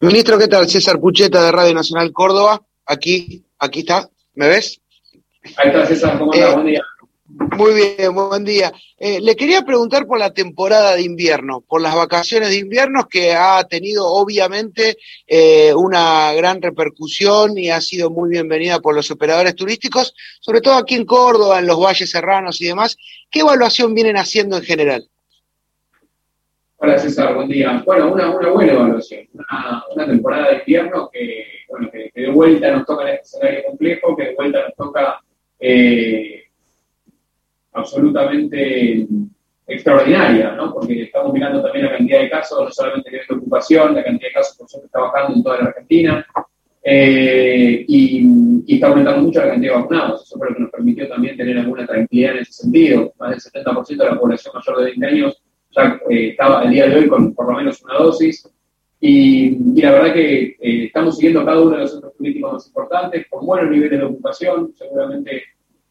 Ministro, 0.00 0.38
¿qué 0.38 0.49
tal? 0.49 0.68
César 0.68 1.00
Pucheta 1.00 1.44
de 1.44 1.52
Radio 1.52 1.75
Nacional 1.75 2.12
Córdoba, 2.12 2.61
aquí, 2.87 3.44
aquí 3.58 3.80
está, 3.80 4.08
¿me 4.35 4.49
ves? 4.49 4.80
Ahí 5.56 5.68
está 5.68 5.87
César, 5.87 6.18
¿cómo? 6.18 6.35
Eh, 6.35 6.52
Buen 6.52 6.66
día. 6.66 6.82
Muy 7.28 7.75
bien, 7.75 8.14
buen 8.14 8.42
día. 8.42 8.73
Eh, 8.97 9.20
le 9.20 9.37
quería 9.37 9.61
preguntar 9.61 10.06
por 10.06 10.18
la 10.18 10.32
temporada 10.32 10.94
de 10.94 11.02
invierno, 11.02 11.61
por 11.61 11.82
las 11.82 11.94
vacaciones 11.94 12.49
de 12.49 12.56
invierno 12.56 13.06
que 13.06 13.35
ha 13.35 13.62
tenido 13.64 14.06
obviamente 14.06 14.97
eh, 15.26 15.75
una 15.75 16.32
gran 16.32 16.62
repercusión 16.62 17.58
y 17.58 17.68
ha 17.68 17.82
sido 17.82 18.08
muy 18.08 18.30
bienvenida 18.30 18.80
por 18.80 18.94
los 18.94 19.11
operadores 19.11 19.54
turísticos, 19.54 20.14
sobre 20.40 20.62
todo 20.62 20.76
aquí 20.76 20.94
en 20.94 21.04
Córdoba, 21.04 21.58
en 21.58 21.66
los 21.66 21.78
valles 21.78 22.11
serranos 22.11 22.62
y 22.62 22.68
demás. 22.68 22.97
¿Qué 23.30 23.40
evaluación 23.40 23.94
vienen 23.94 24.16
haciendo 24.16 24.56
en 24.56 24.62
general? 24.62 25.06
Hola 26.78 26.99
César, 26.99 27.35
buen 27.35 27.49
día. 27.49 27.82
Bueno, 27.85 28.11
una, 28.11 28.30
buena 28.30 28.73
evaluación, 28.73 29.28
una, 29.35 30.06
temporada 30.06 30.49
de 30.49 30.58
invierno 30.61 31.11
que, 31.12 31.44
de 32.14 32.30
vuelta 32.30 32.70
nos 32.70 32.87
toca 32.87 33.02
en 33.02 33.16
este 33.16 33.37
escenario 33.37 33.64
complejo, 33.64 34.16
que 34.16 34.23
de 34.23 34.35
vuelta 34.35 34.62
nos 34.62 34.75
toca... 34.76 35.20
Eh, 35.61 36.48
absolutamente 37.72 39.06
extraordinaria, 39.66 40.52
¿no? 40.52 40.72
porque 40.72 41.02
estamos 41.02 41.32
mirando 41.32 41.62
también 41.62 41.84
la 41.84 41.96
cantidad 41.96 42.20
de 42.20 42.30
casos, 42.30 42.58
no 42.64 42.70
solamente 42.70 43.10
de 43.10 43.37
ocupación, 43.37 43.94
la 43.94 44.02
cantidad 44.02 44.28
de 44.28 44.34
casos 44.34 44.56
por 44.56 44.68
suerte 44.68 44.87
está 44.87 45.00
bajando 45.00 45.37
en 45.37 45.42
toda 45.42 45.58
la 45.58 45.64
Argentina, 45.64 46.26
eh, 46.82 47.84
y, 47.87 48.75
está 48.75 48.88
aumentando 48.88 49.22
mucho 49.22 49.40
la 49.40 49.48
cantidad 49.48 49.75
de 49.75 49.80
vacunados. 49.80 50.22
Eso 50.22 50.38
fue 50.38 50.48
lo 50.48 50.54
que 50.54 50.62
nos 50.62 50.70
permitió 50.70 51.08
también 51.08 51.37
tener 51.37 51.58
alguna 51.58 51.87
tranquilidad 51.87 52.32
en 52.32 52.38
ese 52.38 52.52
sentido. 52.52 53.12
Más 53.18 53.30
del 53.30 53.64
70% 53.64 53.96
de 53.96 54.10
la 54.10 54.18
población 54.18 54.54
mayor 54.54 54.78
de 54.78 54.84
20 54.84 55.06
años 55.06 55.42
ya 55.70 56.00
eh, 56.08 56.28
estaba 56.30 56.62
el 56.64 56.70
día 56.70 56.88
de 56.88 56.96
hoy 56.96 57.08
con 57.08 57.34
por 57.34 57.50
lo 57.50 57.58
menos 57.58 57.82
una 57.82 57.94
dosis. 57.94 58.48
Y, 59.00 59.80
la 59.80 59.92
verdad 59.92 60.14
que 60.14 60.56
eh, 60.60 60.84
estamos 60.87 61.16
siguiendo 61.16 61.44
cada 61.44 61.60
uno 61.60 61.72
de 61.72 61.78
los 61.78 61.92
centros 61.92 62.14
políticos 62.14 62.52
más 62.54 62.66
importantes, 62.66 63.26
con 63.28 63.46
buenos 63.46 63.70
niveles 63.70 63.98
de 63.98 64.04
ocupación, 64.07 64.72
seguramente 64.74 65.42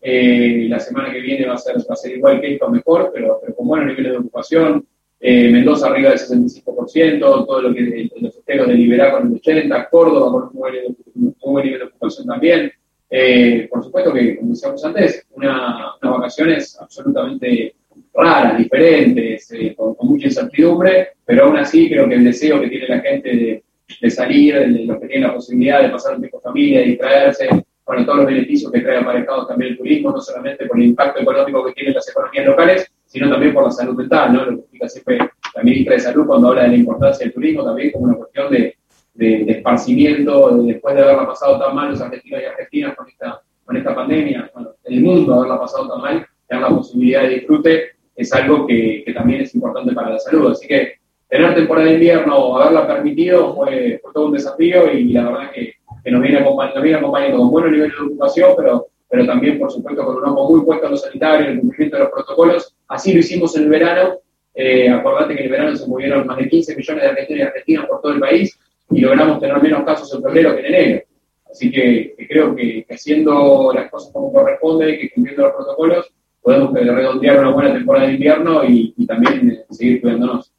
eh, 0.02 0.68
la 0.70 0.80
semana 0.80 1.12
que 1.12 1.22
viene 1.22 1.48
va 1.48 1.56
a 1.56 1.58
ser, 1.58 1.78
va 1.78 1.94
a 1.94 1.96
ser 1.96 2.18
igual 2.18 2.40
que 2.40 2.54
esto, 2.54 2.70
mejor, 2.70 3.12
pero, 3.14 3.40
pero 3.42 3.56
con 3.56 3.68
buenos 3.68 3.88
niveles 3.88 4.12
de 4.12 4.18
ocupación. 4.20 4.86
Eh, 5.20 5.50
Mendoza 5.50 5.88
arriba 5.88 6.12
del 6.12 6.20
65%, 6.20 7.20
todo 7.20 7.62
lo 7.62 7.74
que 7.74 8.10
los 8.22 8.38
esteros 8.38 8.68
de 8.68 8.76
Liberá 8.76 9.12
con 9.12 9.28
el 9.28 9.42
80%, 9.42 9.88
Córdoba 9.90 10.32
con 10.32 10.44
un 10.44 11.54
buen, 11.54 11.66
nivel 11.66 11.80
de 11.80 11.86
ocupación 11.86 12.28
también. 12.28 12.72
Eh, 13.10 13.68
por 13.72 13.84
supuesto 13.84 14.14
que, 14.14 14.38
como 14.38 14.52
decíamos 14.52 14.84
antes, 14.86 15.26
una, 15.32 15.96
unas 16.02 16.18
vacaciones 16.18 16.78
absolutamente 16.80 17.74
raras, 18.14 18.58
diferentes, 18.58 19.50
con, 19.76 19.96
mucha 20.02 20.28
incertidumbre, 20.28 21.10
pero 21.26 21.46
aún 21.46 21.58
así 21.58 21.90
creo 21.90 22.08
que 22.08 22.16
el 22.16 22.24
deseo 22.24 22.62
que 22.62 22.68
tiene 22.68 22.88
la 22.88 23.00
gente 23.00 23.30
de, 23.30 23.64
de 24.02 24.10
salir, 24.12 24.56
de 24.56 24.86
los 24.86 25.00
que 25.00 25.08
tienen 25.08 25.28
la 25.28 25.34
posibilidad 25.34 25.82
de 25.82 25.90
pasar 25.90 26.16
un 26.16 26.22
tiempo 26.22 26.40
con 26.40 26.52
familia, 26.52 26.80
de 26.80 26.86
distraerse, 26.86 27.50
bueno, 27.88 28.06
todos 28.06 28.18
los 28.18 28.28
beneficios 28.28 28.70
que 28.72 28.82
trae 28.82 28.98
aparejado 28.98 29.48
también 29.48 29.72
el 29.72 29.78
turismo, 29.78 30.12
no 30.12 30.20
solamente 30.20 30.66
por 30.66 30.78
el 30.78 30.88
impacto 30.88 31.22
económico 31.22 31.66
que 31.66 31.72
tienen 31.72 31.94
las 31.94 32.10
economías 32.10 32.46
locales, 32.46 32.92
sino 33.06 33.30
también 33.30 33.54
por 33.54 33.64
la 33.64 33.72
salud 33.72 33.96
mental, 33.96 34.34
¿no? 34.34 34.46
Lo 34.46 34.52
que 34.52 34.60
explica 34.60 34.90
siempre 34.90 35.18
la 35.56 35.64
ministra 35.64 35.94
de 35.94 36.00
Salud 36.02 36.26
cuando 36.28 36.50
habla 36.50 36.64
de 36.64 36.68
la 36.70 36.76
importancia 36.76 37.26
del 37.26 37.34
turismo, 37.34 37.64
también 37.64 37.92
como 37.92 38.06
una 38.06 38.16
cuestión 38.16 38.52
de, 38.52 38.76
de, 39.14 39.52
esparcimiento, 39.52 40.58
después 40.64 40.96
de 40.96 41.02
haberla 41.02 41.28
pasado 41.28 41.60
tan 41.60 41.76
mal 41.76 41.92
los 41.92 42.02
argentinos 42.02 42.42
y 42.42 42.46
argentinas 42.46 42.96
con 42.96 43.08
esta, 43.08 43.42
con 43.64 43.78
esta 43.78 43.96
pandemia, 43.96 44.52
bueno, 44.54 44.72
el 44.84 45.02
mundo 45.02 45.34
haberla 45.34 45.60
pasado 45.60 45.88
tan 45.88 46.02
mal, 46.02 46.28
tener 46.48 46.64
la 46.64 46.70
posibilidad 46.70 47.22
de 47.24 47.30
disfrute 47.30 47.92
es 48.16 48.34
algo 48.34 48.68
que, 48.68 49.04
que 49.06 49.14
también 49.14 49.42
es 49.42 49.56
importante 49.56 49.94
para 49.94 50.12
la 50.12 50.20
salud. 50.20 50.52
Así 50.52 50.68
que 50.68 50.96
tener 51.30 51.56
temporada 51.56 51.88
de 51.88 51.94
invierno, 51.94 52.58
haberla 52.58 52.88
permitido, 52.88 53.56
fue, 53.56 54.00
fue 54.02 54.14
todo 54.14 54.26
un 54.26 54.34
desafío 54.34 54.92
y 54.92 55.06
la 55.14 55.30
verdad 55.30 55.52
que 55.54 55.77
que 56.08 56.12
nos 56.12 56.22
viene, 56.22 56.38
acompañando, 56.38 57.38
con 57.38 57.52
buenos 57.52 57.70
niveles 57.70 57.94
de 58.00 58.06
ocupación, 58.06 58.52
pero, 58.56 58.88
pero 59.10 59.26
también, 59.26 59.60
por 59.60 59.70
supuesto, 59.70 60.06
con 60.06 60.16
un 60.16 60.24
ojo 60.24 60.52
muy 60.52 60.66
puesto 60.66 60.86
en 60.86 60.92
lo 60.92 60.98
sanitario, 60.98 61.48
en 61.48 61.52
el 61.52 61.60
cumplimiento 61.60 61.98
de 61.98 62.04
los 62.04 62.12
protocolos. 62.14 62.74
Así 62.88 63.12
lo 63.12 63.20
hicimos 63.20 63.58
en 63.58 63.64
el 63.64 63.70
verano. 63.70 64.14
Eh, 64.56 64.90
acordate 64.90 65.36
que 65.36 65.42
en 65.42 65.46
el 65.48 65.52
verano 65.52 65.76
se 65.76 65.86
movieron 65.86 66.26
más 66.26 66.38
de 66.38 66.48
15 66.48 66.78
millones 66.78 67.04
de 67.04 67.10
argentinos 67.10 67.40
y 67.40 67.42
argentinas 67.42 67.86
por 67.88 68.00
todo 68.00 68.14
el 68.14 68.22
país 68.22 68.58
y 68.90 69.02
logramos 69.02 69.42
tener 69.42 69.62
menos 69.62 69.84
casos 69.84 70.14
en 70.14 70.24
febrero 70.24 70.56
que 70.56 70.60
en 70.62 70.66
enero. 70.74 71.02
Así 71.52 71.70
que, 71.70 72.16
creo 72.30 72.56
que, 72.56 72.86
haciendo 72.90 73.74
las 73.76 73.92
cosas 73.92 74.10
como 74.14 74.32
corresponde, 74.32 74.98
que 74.98 75.12
cumpliendo 75.12 75.44
los 75.44 75.56
protocolos, 75.56 76.10
podemos 76.42 76.74
redondear 76.74 77.40
una 77.40 77.50
buena 77.50 77.74
temporada 77.74 78.08
de 78.08 78.14
invierno 78.14 78.64
y, 78.64 78.94
y 78.96 79.06
también 79.06 79.50
eh, 79.50 79.66
seguir 79.72 80.00
cuidándonos. 80.00 80.54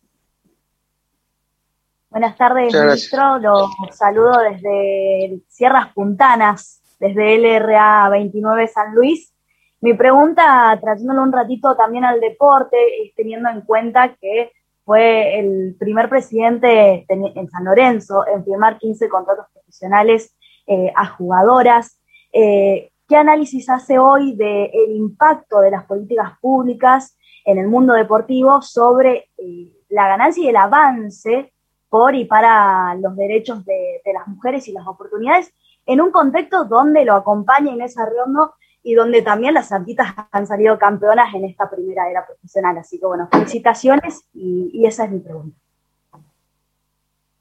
Buenas 2.11 2.39
tardes, 2.39 2.75
ministro. 2.75 3.39
Lo 3.39 3.69
saludo 3.93 4.33
desde 4.41 5.41
Sierras 5.49 5.93
Puntanas, 5.93 6.83
desde 6.99 7.37
LRA 7.39 8.09
29 8.09 8.67
San 8.67 8.95
Luis. 8.95 9.35
Mi 9.83 9.93
pregunta, 9.93 10.79
trayéndolo 10.81 11.23
un 11.23 11.33
ratito 11.33 11.77
también 11.77 12.07
al 12.07 12.19
deporte, 12.19 12.77
es 13.03 13.15
teniendo 13.15 13.51
en 13.51 13.61
cuenta 13.61 14.17
que 14.21 14.53
fue 14.85 15.39
el 15.39 15.77
primer 15.79 16.09
presidente 16.09 17.05
en 17.09 17.51
San 17.51 17.65
Lorenzo 17.65 18.27
en 18.27 18.43
firmar 18.43 18.79
15 18.79 19.07
contratos 19.11 19.45
profesionales 19.53 20.35
eh, 20.67 20.91
a 20.97 21.07
jugadoras. 21.07 22.01
Eh, 22.33 22.91
¿Qué 23.07 23.17
análisis 23.17 23.69
hace 23.69 23.99
hoy 23.99 24.35
del 24.35 24.93
impacto 24.97 25.61
de 25.61 25.71
las 25.71 25.85
políticas 25.85 26.39
públicas 26.41 27.19
en 27.45 27.59
el 27.59 27.69
mundo 27.69 27.93
deportivo 27.93 28.63
sobre 28.63 29.29
eh, 29.37 29.71
la 29.91 30.09
ganancia 30.09 30.43
y 30.43 30.49
el 30.49 30.57
avance 30.57 31.53
por 31.89 32.15
y 32.15 32.25
para 32.25 32.95
los 32.97 33.17
derechos 33.17 33.65
de, 33.65 34.01
las 34.13 34.27
mujeres 34.27 34.69
y 34.69 34.73
las 34.73 34.87
oportunidades, 34.87 35.53
en 35.87 36.01
un 36.01 36.11
contexto 36.11 36.65
donde 36.65 37.05
lo 37.05 37.15
acompaña 37.15 37.73
Inés 37.73 37.97
Arreondo 37.99 38.55
y 38.83 38.95
donde 38.95 39.23
también 39.23 39.55
las 39.55 39.69
santitas 39.69 40.15
han 40.31 40.47
salido 40.47 40.79
campeonas 40.79 41.35
en 41.35 41.45
esta 41.45 41.69
primera 41.71 42.11
era 42.11 42.27
profesional. 42.27 42.79
Así 42.79 42.99
que 42.99 43.07
bueno, 43.07 43.29
felicitaciones 43.31 44.25
y, 44.35 44.85
esa 44.87 45.05
es 45.05 45.11
mi 45.11 45.21
pregunta. 45.21 45.57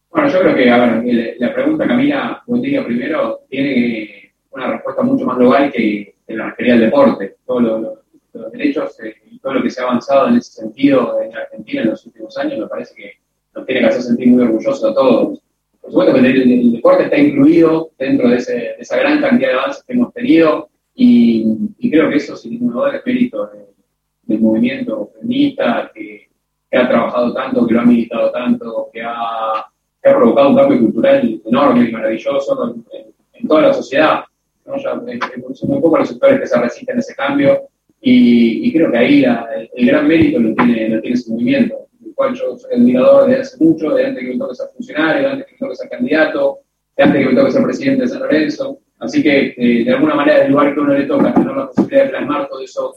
Bueno, 0.10 0.29
yo 0.29 0.39
creo 0.39 0.55
que, 0.55 0.71
a 0.71 0.77
ver, 0.77 1.36
la 1.38 1.53
pregunta, 1.53 1.88
Camila, 1.88 2.41
buen 2.47 2.62
día 2.62 2.83
primero, 2.83 3.41
tiene 3.49 4.33
una 4.51 4.71
respuesta 4.71 5.03
mucho 5.03 5.25
más 5.25 5.38
global 5.38 5.71
que, 5.71 6.15
la 6.27 6.47
Arquería 6.47 6.73
del 6.73 6.86
Deporte. 6.86 7.38
Todos 7.45 7.62
los 8.33 8.51
derechos 8.51 8.99
eh, 9.01 9.15
y 9.31 9.39
todo 9.39 9.53
lo 9.53 9.63
que 9.63 9.69
se 9.69 9.81
ha 9.81 9.86
avanzado 9.86 10.27
en 10.27 10.38
ese 10.38 10.51
sentido 10.51 11.21
en 11.21 11.36
Argentina 11.36 11.81
en 11.81 11.89
los 11.89 12.05
últimos 12.05 12.38
años 12.38 12.60
me 12.60 12.67
parece 12.67 12.93
que 12.95 13.26
nos 13.57 13.65
tiene 13.65 13.81
que 13.81 13.87
hacer 13.87 14.01
sentir 14.03 14.27
muy 14.29 14.43
orgullosos 14.43 14.83
a 14.83 14.93
todos. 14.93 15.39
Por 15.81 15.91
supuesto 15.91 16.13
que 16.13 16.19
el, 16.19 16.71
deporte 16.71 17.03
está 17.03 17.17
incluido 17.17 17.91
dentro 17.97 18.29
de, 18.29 18.37
esa 18.37 18.97
gran 18.97 19.19
cantidad 19.19 19.49
de 19.49 19.55
avances 19.55 19.83
que 19.83 19.93
hemos 19.93 20.13
tenido 20.13 20.69
y, 20.93 21.45
creo 21.89 22.09
que 22.09 22.17
eso 22.17 22.35
sin 22.35 22.51
ningún 22.53 22.73
duda 22.73 22.95
es 22.95 23.05
mérito 23.05 23.49
del 24.23 24.39
movimiento 24.39 25.11
feminista 25.19 25.91
que, 25.93 26.27
ha 26.73 26.87
trabajado 26.87 27.33
tanto, 27.33 27.65
que 27.65 27.73
lo 27.73 27.79
ha 27.79 27.85
militado 27.85 28.31
tanto, 28.31 28.89
que 28.93 29.01
ha, 29.01 29.65
provocado 30.01 30.49
un 30.49 30.55
cambio 30.55 30.79
cultural 30.79 31.41
enorme 31.45 31.89
y 31.89 31.91
maravilloso 31.91 32.75
en, 33.33 33.47
toda 33.47 33.63
la 33.63 33.73
sociedad. 33.73 34.23
son 34.83 35.05
muy 35.05 35.81
pocos 35.81 35.99
los 35.99 36.09
sectores 36.09 36.39
que 36.39 36.47
se 36.47 36.59
resisten 36.61 36.97
a 36.97 36.99
ese 36.99 37.15
cambio 37.15 37.69
y, 38.01 38.71
creo 38.71 38.91
que 38.91 38.97
ahí 38.97 39.25
el, 39.75 39.87
gran 39.87 40.07
mérito 40.07 40.39
lo 40.39 40.53
tiene, 40.53 40.89
lo 40.89 41.01
tiene 41.01 41.15
ese 41.15 41.31
movimiento, 41.31 41.75
el 41.75 41.87
cual 42.17 42.34
yo 42.34 42.58
soy 42.58 42.73
admirador 42.73 43.27
desde 43.27 43.41
hace 43.41 43.63
mucho, 43.63 43.91
de 43.91 44.06
antes 44.08 44.23
que 44.23 44.32
me 44.32 44.39
toque 44.39 44.56
ser 44.56 44.67
funcionario, 44.75 45.21
de 45.21 45.34
antes 45.34 45.45
que 45.45 45.53
me 45.53 45.60
toque 45.60 45.75
ser 45.75 45.89
candidato, 45.89 46.60
de 46.97 47.03
antes 47.03 47.21
que 47.21 47.30
me 47.30 47.39
toque 47.39 47.51
ser 47.51 47.63
presidente 47.63 48.01
de 48.01 48.08
San 48.08 48.19
Lorenzo. 48.21 48.80
Así 48.99 49.21
que, 49.21 49.53
eh, 49.56 49.84
de 49.86 49.91
alguna 49.93 50.15
manera, 50.15 50.43
el 50.43 50.51
lugar 50.51 50.73
que 50.73 50.80
uno 50.80 50.93
le 50.95 51.06
toca, 51.06 51.32
tener 51.32 51.56
la 51.56 51.67
posibilidad 51.67 52.03
de 52.06 52.10
plasmar 52.10 52.49
todo 52.49 52.62
eso 52.62 52.95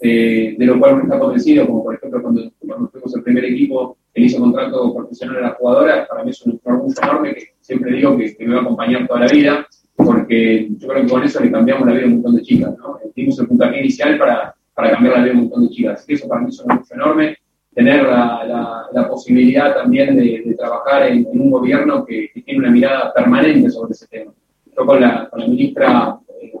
eh, 0.00 0.54
de 0.56 0.66
lo 0.66 0.78
cual 0.78 0.94
uno 0.94 1.02
está 1.02 1.18
convencido, 1.18 1.66
como 1.66 1.82
por 1.82 1.96
ejemplo 1.96 2.22
cuando, 2.22 2.50
fuimos 2.90 3.16
el 3.16 3.22
primer 3.24 3.44
equipo 3.44 3.98
que 4.14 4.22
hizo 4.22 4.40
contrato 4.40 4.94
profesional 4.94 5.38
a 5.38 5.40
la 5.40 5.50
jugadora, 5.50 6.06
para 6.06 6.22
mí 6.22 6.30
es 6.30 6.40
un 6.46 6.60
orgullo 6.62 6.94
enorme 7.02 7.34
que 7.34 7.48
siempre 7.60 7.92
digo 7.92 8.16
que, 8.16 8.36
me 8.38 8.54
va 8.54 8.60
a 8.60 8.62
acompañar 8.62 9.08
toda 9.08 9.20
la 9.20 9.26
vida, 9.26 9.66
porque 9.96 10.68
yo 10.78 10.88
creo 10.88 11.02
que 11.02 11.10
con 11.10 11.24
eso 11.24 11.40
le 11.40 11.50
cambiamos 11.50 11.88
la 11.88 11.94
vida 11.94 12.04
a 12.04 12.06
un 12.06 12.14
montón 12.14 12.36
de 12.36 12.42
chicas. 12.42 12.72
¿no? 12.78 13.00
Dimos 13.16 13.38
el 13.40 13.48
puntapié 13.48 13.80
inicial 13.80 14.16
para, 14.16 14.54
para 14.74 14.92
cambiar 14.92 15.16
la 15.16 15.22
vida 15.24 15.32
a 15.32 15.34
un 15.34 15.40
montón 15.40 15.62
de 15.64 15.70
chicas. 15.70 15.98
Así 15.98 16.06
que 16.06 16.14
eso 16.14 16.28
para 16.28 16.42
mí 16.42 16.50
es 16.50 16.60
un 16.60 16.70
orgullo 16.70 16.94
enorme 16.94 17.36
tener 17.74 18.04
la, 18.04 18.88
la, 18.92 19.08
posibilidad 19.08 19.74
también 19.74 20.16
de, 20.16 20.54
trabajar 20.58 21.08
en, 21.08 21.26
un 21.32 21.50
gobierno 21.50 22.04
que, 22.04 22.30
tiene 22.44 22.60
una 22.60 22.70
mirada 22.70 23.12
permanente 23.12 23.70
sobre 23.70 23.92
ese 23.92 24.06
tema. 24.08 24.32
Yo 24.76 24.86
con 24.86 25.00
la, 25.00 25.28
con 25.28 25.40
la 25.40 25.46
ministra 25.46 26.18
eh, 26.40 26.52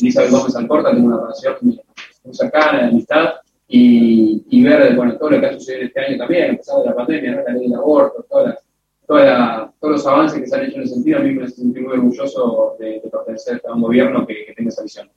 Elizabeth 0.00 0.30
Gómez 0.30 0.56
Alcorta 0.56 0.90
tengo 0.90 1.06
una 1.06 1.20
relación 1.20 1.56
muy 1.62 2.34
cercana, 2.34 2.82
de 2.82 2.88
amistad, 2.88 3.34
y, 3.68 4.44
y, 4.48 4.62
ver 4.62 4.94
bueno, 4.94 5.16
todo 5.16 5.30
lo 5.30 5.40
que 5.40 5.46
ha 5.46 5.52
sucedido 5.54 5.86
este 5.86 6.00
año 6.00 6.18
también, 6.18 6.54
a 6.54 6.56
pesar 6.56 6.80
de 6.80 6.86
la 6.86 6.94
pandemia, 6.94 7.32
¿no? 7.32 7.42
la 7.42 7.52
ley 7.54 7.68
del 7.68 7.78
aborto, 7.78 8.24
todas 8.28 8.64
toda 9.06 9.72
todos 9.80 9.92
los 9.94 10.06
avances 10.06 10.40
que 10.40 10.46
se 10.46 10.56
han 10.56 10.64
hecho 10.64 10.76
en 10.76 10.82
ese 10.84 10.94
sentido, 10.94 11.18
a 11.18 11.22
mí 11.22 11.30
me 11.32 11.48
siento 11.48 11.80
muy 11.80 11.92
orgulloso 11.92 12.76
de, 12.78 13.02
pertenecer 13.10 13.60
a 13.68 13.74
un 13.74 13.82
gobierno 13.82 14.26
que, 14.26 14.46
que 14.46 14.54
tenga 14.54 14.68
esa 14.68 14.82
visión. 14.82 15.10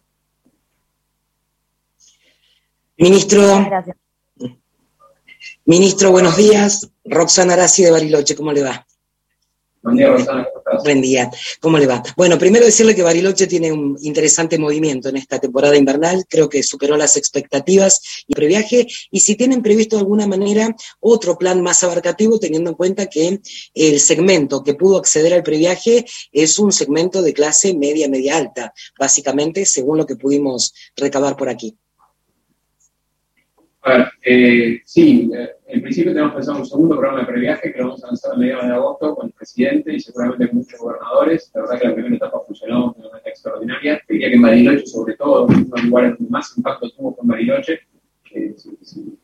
Ministro, 2.97 3.41
Ministro, 5.67 6.11
buenos 6.11 6.37
días. 6.37 6.89
Roxana 7.03 7.51
Arasi 7.51 7.83
de 7.83 7.91
Bariloche, 7.91 8.37
¿cómo 8.37 8.53
le 8.53 8.63
va? 8.63 8.87
Buen 9.81 9.97
día, 9.97 10.07
Rosana, 10.07 10.45
¿cómo 10.45 10.59
estás? 10.59 10.83
Buen 10.85 11.01
día, 11.01 11.29
¿cómo 11.59 11.77
le 11.77 11.85
va? 11.85 12.01
Bueno, 12.15 12.39
primero 12.39 12.63
decirle 12.63 12.95
que 12.95 13.03
Bariloche 13.03 13.47
tiene 13.47 13.73
un 13.73 13.97
interesante 14.01 14.57
movimiento 14.57 15.09
en 15.09 15.17
esta 15.17 15.39
temporada 15.39 15.75
invernal, 15.75 16.23
creo 16.29 16.47
que 16.47 16.63
superó 16.63 16.95
las 16.95 17.17
expectativas 17.17 18.23
y 18.27 18.33
previaje, 18.33 18.87
y 19.11 19.19
si 19.19 19.35
tienen 19.35 19.61
previsto 19.61 19.97
de 19.97 20.03
alguna 20.03 20.25
manera 20.25 20.73
otro 21.01 21.37
plan 21.37 21.61
más 21.61 21.83
abarcativo, 21.83 22.39
teniendo 22.39 22.69
en 22.69 22.77
cuenta 22.77 23.07
que 23.07 23.41
el 23.73 23.99
segmento 23.99 24.63
que 24.63 24.73
pudo 24.73 24.95
acceder 24.95 25.33
al 25.33 25.43
previaje 25.43 26.05
es 26.31 26.59
un 26.59 26.71
segmento 26.71 27.21
de 27.21 27.33
clase 27.33 27.73
media, 27.73 28.07
media 28.07 28.37
alta, 28.37 28.73
básicamente, 28.97 29.65
según 29.65 29.97
lo 29.97 30.05
que 30.05 30.15
pudimos 30.15 30.73
recabar 30.95 31.35
por 31.35 31.49
aquí. 31.49 31.75
A 33.81 33.89
ver, 33.89 34.07
eh, 34.21 34.81
sí, 34.83 35.29
eh, 35.33 35.56
en 35.67 35.81
principio 35.81 36.13
tenemos 36.13 36.33
pensado 36.33 36.59
un 36.59 36.65
segundo 36.65 36.95
programa 36.95 37.19
de 37.19 37.25
previaje 37.25 37.73
que 37.73 37.79
lo 37.79 37.87
vamos 37.87 38.03
a 38.03 38.07
lanzar 38.07 38.33
a 38.33 38.37
mediados 38.37 38.67
de 38.67 38.73
agosto 38.73 39.15
con 39.15 39.27
el 39.27 39.33
presidente 39.33 39.93
y 39.93 39.99
seguramente 39.99 40.49
muchos 40.53 40.79
gobernadores. 40.79 41.51
La 41.53 41.61
verdad 41.61 41.79
que 41.79 41.87
la 41.89 41.93
primera 41.93 42.15
etapa 42.15 42.41
funcionó 42.47 42.95
de 42.97 43.09
manera 43.09 43.29
extraordinaria. 43.29 44.01
Diría 44.07 44.29
que 44.29 44.35
en 44.35 44.41
Bariloche, 44.41 44.85
sobre 44.85 45.15
todo, 45.15 45.45
uno 45.45 45.57
de 45.57 45.69
los 45.69 45.83
lugares 45.83 46.11
donde 46.17 46.31
más 46.31 46.57
impacto 46.57 46.89
tuvo 46.91 47.15
con 47.15 47.27
Bariloche. 47.27 47.81
si, 48.55 49.17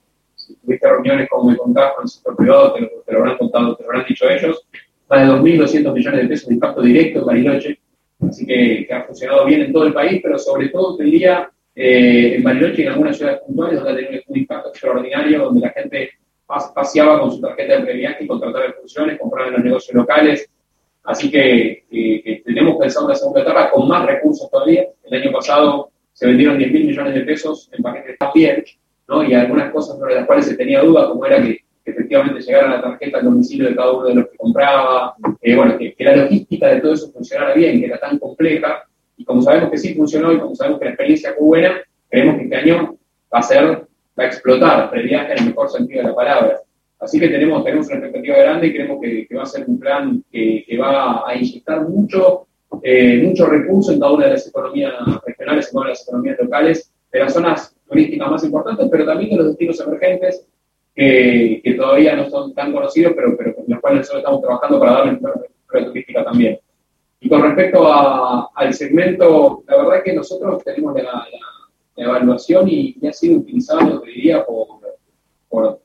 tuviste 0.61 0.89
reuniones, 0.89 1.29
como 1.29 1.51
me 1.51 1.57
contás, 1.57 1.93
con 1.93 2.03
el 2.03 2.09
sector 2.09 2.35
privado, 2.35 2.73
te 2.73 2.81
lo, 3.13 3.19
habrán 3.19 3.37
contado, 3.37 3.75
te 3.77 3.83
lo 3.83 3.89
habrán 3.89 4.05
dicho 4.07 4.29
ellos. 4.29 4.67
Más 5.09 5.21
de 5.21 5.33
2.200 5.33 5.93
millones 5.93 6.21
de 6.23 6.27
pesos 6.27 6.49
de 6.49 6.53
impacto 6.55 6.81
directo 6.81 7.19
en 7.19 7.25
Bariloche. 7.25 7.79
Así 8.27 8.45
que, 8.45 8.85
que 8.85 8.93
ha 8.93 9.03
funcionado 9.03 9.45
bien 9.45 9.61
en 9.61 9.71
todo 9.71 9.85
el 9.85 9.93
país, 9.93 10.19
pero 10.21 10.37
sobre 10.37 10.69
todo 10.69 10.97
te 10.97 11.05
diría 11.05 11.49
eh, 11.73 12.35
en 12.35 12.43
Bariloche 12.43 12.81
y 12.81 12.85
en 12.85 12.91
algunas 12.91 13.15
ciudades 13.15 13.39
puntuales 13.45 13.79
donde 13.79 13.91
ha 13.91 13.95
tenido 13.95 14.23
un 14.27 14.37
impacto 14.37 14.69
extraordinario, 14.69 15.43
donde 15.45 15.61
la 15.61 15.69
gente 15.69 16.09
paseaba 16.45 17.19
con 17.19 17.31
su 17.31 17.41
tarjeta 17.41 17.77
de 17.77 17.83
previaje 17.83 18.23
y 18.23 18.27
contrataba 18.27 18.65
funciones, 18.79 19.19
compraba 19.19 19.47
en 19.47 19.53
los 19.53 19.63
negocios 19.63 19.95
locales. 19.95 20.49
Así 21.03 21.29
que, 21.29 21.83
tenemos 22.45 22.77
pensado 22.77 23.05
una 23.05 23.15
segunda 23.15 23.41
etapa 23.41 23.71
con 23.71 23.87
más 23.87 24.05
recursos 24.05 24.49
todavía. 24.49 24.85
El 25.03 25.21
año 25.21 25.31
pasado 25.31 25.89
se 26.13 26.27
vendieron 26.27 26.57
10 26.57 26.71
mil 26.71 26.85
millones 26.85 27.13
de 27.13 27.21
pesos 27.21 27.69
en 27.73 27.81
paquetes 27.81 28.17
también, 28.19 28.63
¿no? 29.07 29.23
y 29.23 29.33
algunas 29.33 29.71
cosas 29.71 29.97
sobre 29.97 30.15
las 30.15 30.25
cuales 30.25 30.45
se 30.45 30.55
tenía 30.55 30.81
duda, 30.81 31.07
como 31.09 31.25
era 31.25 31.41
que, 31.41 31.59
efectivamente 31.85 32.39
llegara 32.39 32.69
la 32.69 32.81
tarjeta 32.81 33.17
al 33.17 33.25
domicilio 33.25 33.67
de 33.67 33.75
cada 33.75 33.91
uno 33.91 34.07
de 34.07 34.15
los 34.15 34.29
que 34.29 34.37
compraba, 34.37 35.15
eh, 35.41 35.53
bueno, 35.53 35.77
que, 35.77 35.93
que 35.93 36.03
la 36.05 36.15
logística 36.15 36.67
de 36.69 36.79
todo 36.79 36.93
eso 36.93 37.11
funcionara 37.11 37.53
bien, 37.53 37.79
que 37.81 37.87
era 37.87 37.99
tan 37.99 38.17
compleja, 38.19 38.85
y 39.17 39.25
como 39.25 39.41
sabemos 39.41 39.69
que 39.69 39.77
sí 39.77 39.93
funcionó 39.93 40.31
y 40.31 40.39
como 40.39 40.55
sabemos 40.55 40.79
que 40.79 40.85
la 40.85 40.91
experiencia 40.91 41.33
fue 41.37 41.45
buena, 41.45 41.81
creemos 42.09 42.37
que 42.37 42.43
este 42.43 42.55
año 42.55 42.97
va 43.33 43.39
a 43.39 43.43
ser, 43.43 43.87
va 44.17 44.23
a 44.23 44.27
explotar 44.27 44.89
previaje 44.89 45.33
en 45.33 45.39
el 45.39 45.45
mejor 45.47 45.69
sentido 45.69 46.01
de 46.01 46.09
la 46.09 46.15
palabra. 46.15 46.59
Así 46.99 47.19
que 47.19 47.27
tenemos, 47.27 47.63
tenemos 47.63 47.87
una 47.87 47.97
expectativa 47.97 48.37
grande 48.37 48.67
y 48.67 48.73
creemos 48.73 48.99
que, 49.01 49.27
va 49.35 49.43
a 49.43 49.45
ser 49.45 49.65
un 49.67 49.79
plan 49.79 50.23
que, 50.31 50.77
va 50.79 51.27
a 51.27 51.35
inyectar 51.35 51.81
mucho, 51.87 52.47
eh, 52.81 53.21
mucho 53.23 53.45
recurso 53.47 53.91
en 53.91 53.99
cada 53.99 54.13
una 54.13 54.25
de 54.25 54.31
las 54.31 54.47
economías 54.47 54.93
regionales, 55.25 55.67
en 55.67 55.73
todas 55.73 55.89
las 55.89 56.03
economías 56.03 56.39
locales, 56.39 56.91
de 57.11 57.19
las 57.19 57.33
zonas 57.33 57.75
turísticas 57.87 58.31
más 58.31 58.43
importantes, 58.43 58.87
pero 58.89 59.05
también 59.05 59.31
de 59.31 59.35
los 59.37 59.47
destinos 59.47 59.79
emergentes 59.81 60.47
que, 60.95 61.75
todavía 61.77 62.15
no 62.15 62.29
son 62.29 62.53
tan 62.53 62.71
conocidos, 62.71 63.13
pero, 63.15 63.35
pero 63.37 63.55
con 63.55 63.65
los 63.67 63.81
cuales 63.81 63.99
nosotros 63.99 64.19
estamos 64.19 64.41
trabajando 64.41 64.79
para 64.79 64.91
darle 64.93 65.19
una 65.19 65.85
turística 65.85 66.23
también. 66.23 66.59
Y 67.19 67.29
con 67.29 67.41
respecto 67.41 67.89
al 68.55 68.73
segmento, 68.73 69.63
la 69.67 69.77
verdad 69.77 69.97
es 69.97 70.03
que 70.03 70.13
nosotros 70.13 70.63
tenemos 70.63 70.93
la, 71.01 71.25
evaluación 71.95 72.67
y, 72.69 72.95
ha 73.07 73.13
sido 73.13 73.39
utilizado, 73.39 74.01
diría, 74.01 74.45
por, 74.45 75.79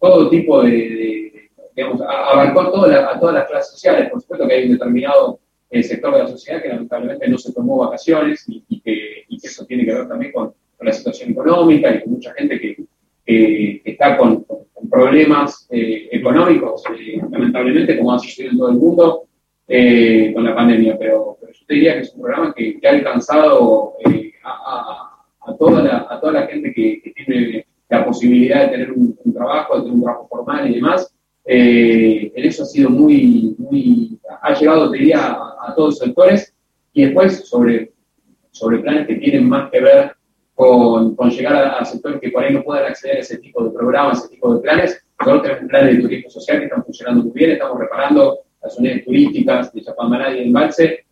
todo 0.00 0.30
tipo 0.30 0.62
de, 0.62 1.50
digamos, 1.74 2.00
abarcó 2.00 2.60
a, 2.60 3.18
todas 3.18 3.34
las 3.34 3.48
clases 3.48 3.72
sociales. 3.72 4.10
Por 4.10 4.20
supuesto 4.20 4.46
que 4.46 4.54
hay 4.54 4.64
un 4.64 4.72
determinado 4.72 5.40
eh, 5.70 5.82
sector 5.82 6.12
de 6.14 6.20
la 6.20 6.28
sociedad 6.28 6.62
que 6.62 6.68
lamentablemente 6.68 7.28
no 7.28 7.38
se 7.38 7.52
tomó 7.52 7.78
vacaciones 7.78 8.44
y, 8.48 8.80
que, 8.80 9.24
eso 9.42 9.64
tiene 9.66 9.84
que 9.84 9.94
ver 9.94 10.08
también 10.08 10.32
con, 10.32 10.52
la 10.80 10.92
situación 10.92 11.32
económica 11.32 11.92
y 11.92 12.02
con 12.02 12.12
mucha 12.12 12.32
gente 12.34 12.60
que, 12.60 13.80
está 13.84 14.16
con, 14.16 14.46
problemas 14.90 15.66
eh, 15.70 16.08
económicos, 16.12 16.82
eh, 16.98 17.20
lamentablemente, 17.30 17.98
como 17.98 18.14
ha 18.14 18.18
sucedido 18.18 18.52
en 18.52 18.58
todo 18.58 18.70
el 18.70 18.76
mundo, 18.76 19.27
eh, 19.70 20.32
con 20.34 20.44
la 20.44 20.54
pandemia, 20.54 20.96
pero, 20.98 21.36
yo 21.42 21.66
te 21.66 21.74
diría 21.74 21.94
que 21.94 22.00
es 22.00 22.14
un 22.14 22.22
programa 22.22 22.54
que, 22.54 22.80
ha 22.82 22.88
alcanzado 22.88 23.96
eh, 24.06 24.32
a, 24.42 25.54
toda 25.58 25.82
la, 25.82 26.06
a 26.08 26.18
toda 26.18 26.32
la 26.32 26.46
gente 26.46 26.72
que, 26.72 27.12
tiene 27.14 27.66
la 27.90 28.04
posibilidad 28.04 28.62
de 28.62 28.68
tener 28.68 28.92
un, 28.92 29.14
trabajo, 29.34 29.76
de 29.76 29.82
tener 29.82 29.94
un 29.94 30.02
trabajo 30.02 30.28
formal 30.28 30.70
y 30.70 30.74
demás. 30.76 31.14
Eh, 31.44 32.32
en 32.34 32.44
eso 32.44 32.62
ha 32.62 32.66
sido 32.66 32.88
muy, 32.88 33.54
muy, 33.58 34.18
ha 34.40 34.54
llegado, 34.54 34.90
te 34.90 34.98
diría, 34.98 35.32
a, 35.32 35.74
todos 35.76 35.90
los 35.90 35.98
sectores. 35.98 36.54
Y 36.94 37.04
después, 37.04 37.46
sobre, 37.46 37.92
sobre 38.50 38.78
planes 38.78 39.06
que 39.06 39.16
tienen 39.16 39.48
más 39.48 39.70
que 39.70 39.80
ver 39.80 40.12
con, 40.54 41.14
con 41.14 41.30
llegar 41.30 41.56
a, 41.78 41.84
sectores 41.84 42.20
que 42.20 42.30
por 42.30 42.42
ahí 42.42 42.54
no 42.54 42.62
puedan 42.62 42.86
acceder 42.86 43.18
a 43.18 43.20
ese 43.20 43.36
tipo 43.36 43.64
de 43.64 43.70
programas, 43.70 44.20
ese 44.20 44.28
tipo 44.30 44.54
de 44.54 44.60
planes, 44.60 45.04
nosotros 45.20 45.42
tenemos 45.42 45.70
planes 45.70 45.96
de 45.96 46.02
turismo 46.02 46.30
social 46.30 46.58
que 46.58 46.64
están 46.64 46.84
funcionando 46.84 47.24
muy 47.24 47.32
bien, 47.32 47.50
estamos 47.50 47.78
reparando 47.78 48.38
las 48.62 48.78
unidades 48.78 49.04
turísticas 49.04 49.72
de 49.72 49.82
Chapamaná 49.82 50.36
y 50.36 50.42
Embalse, 50.42 51.04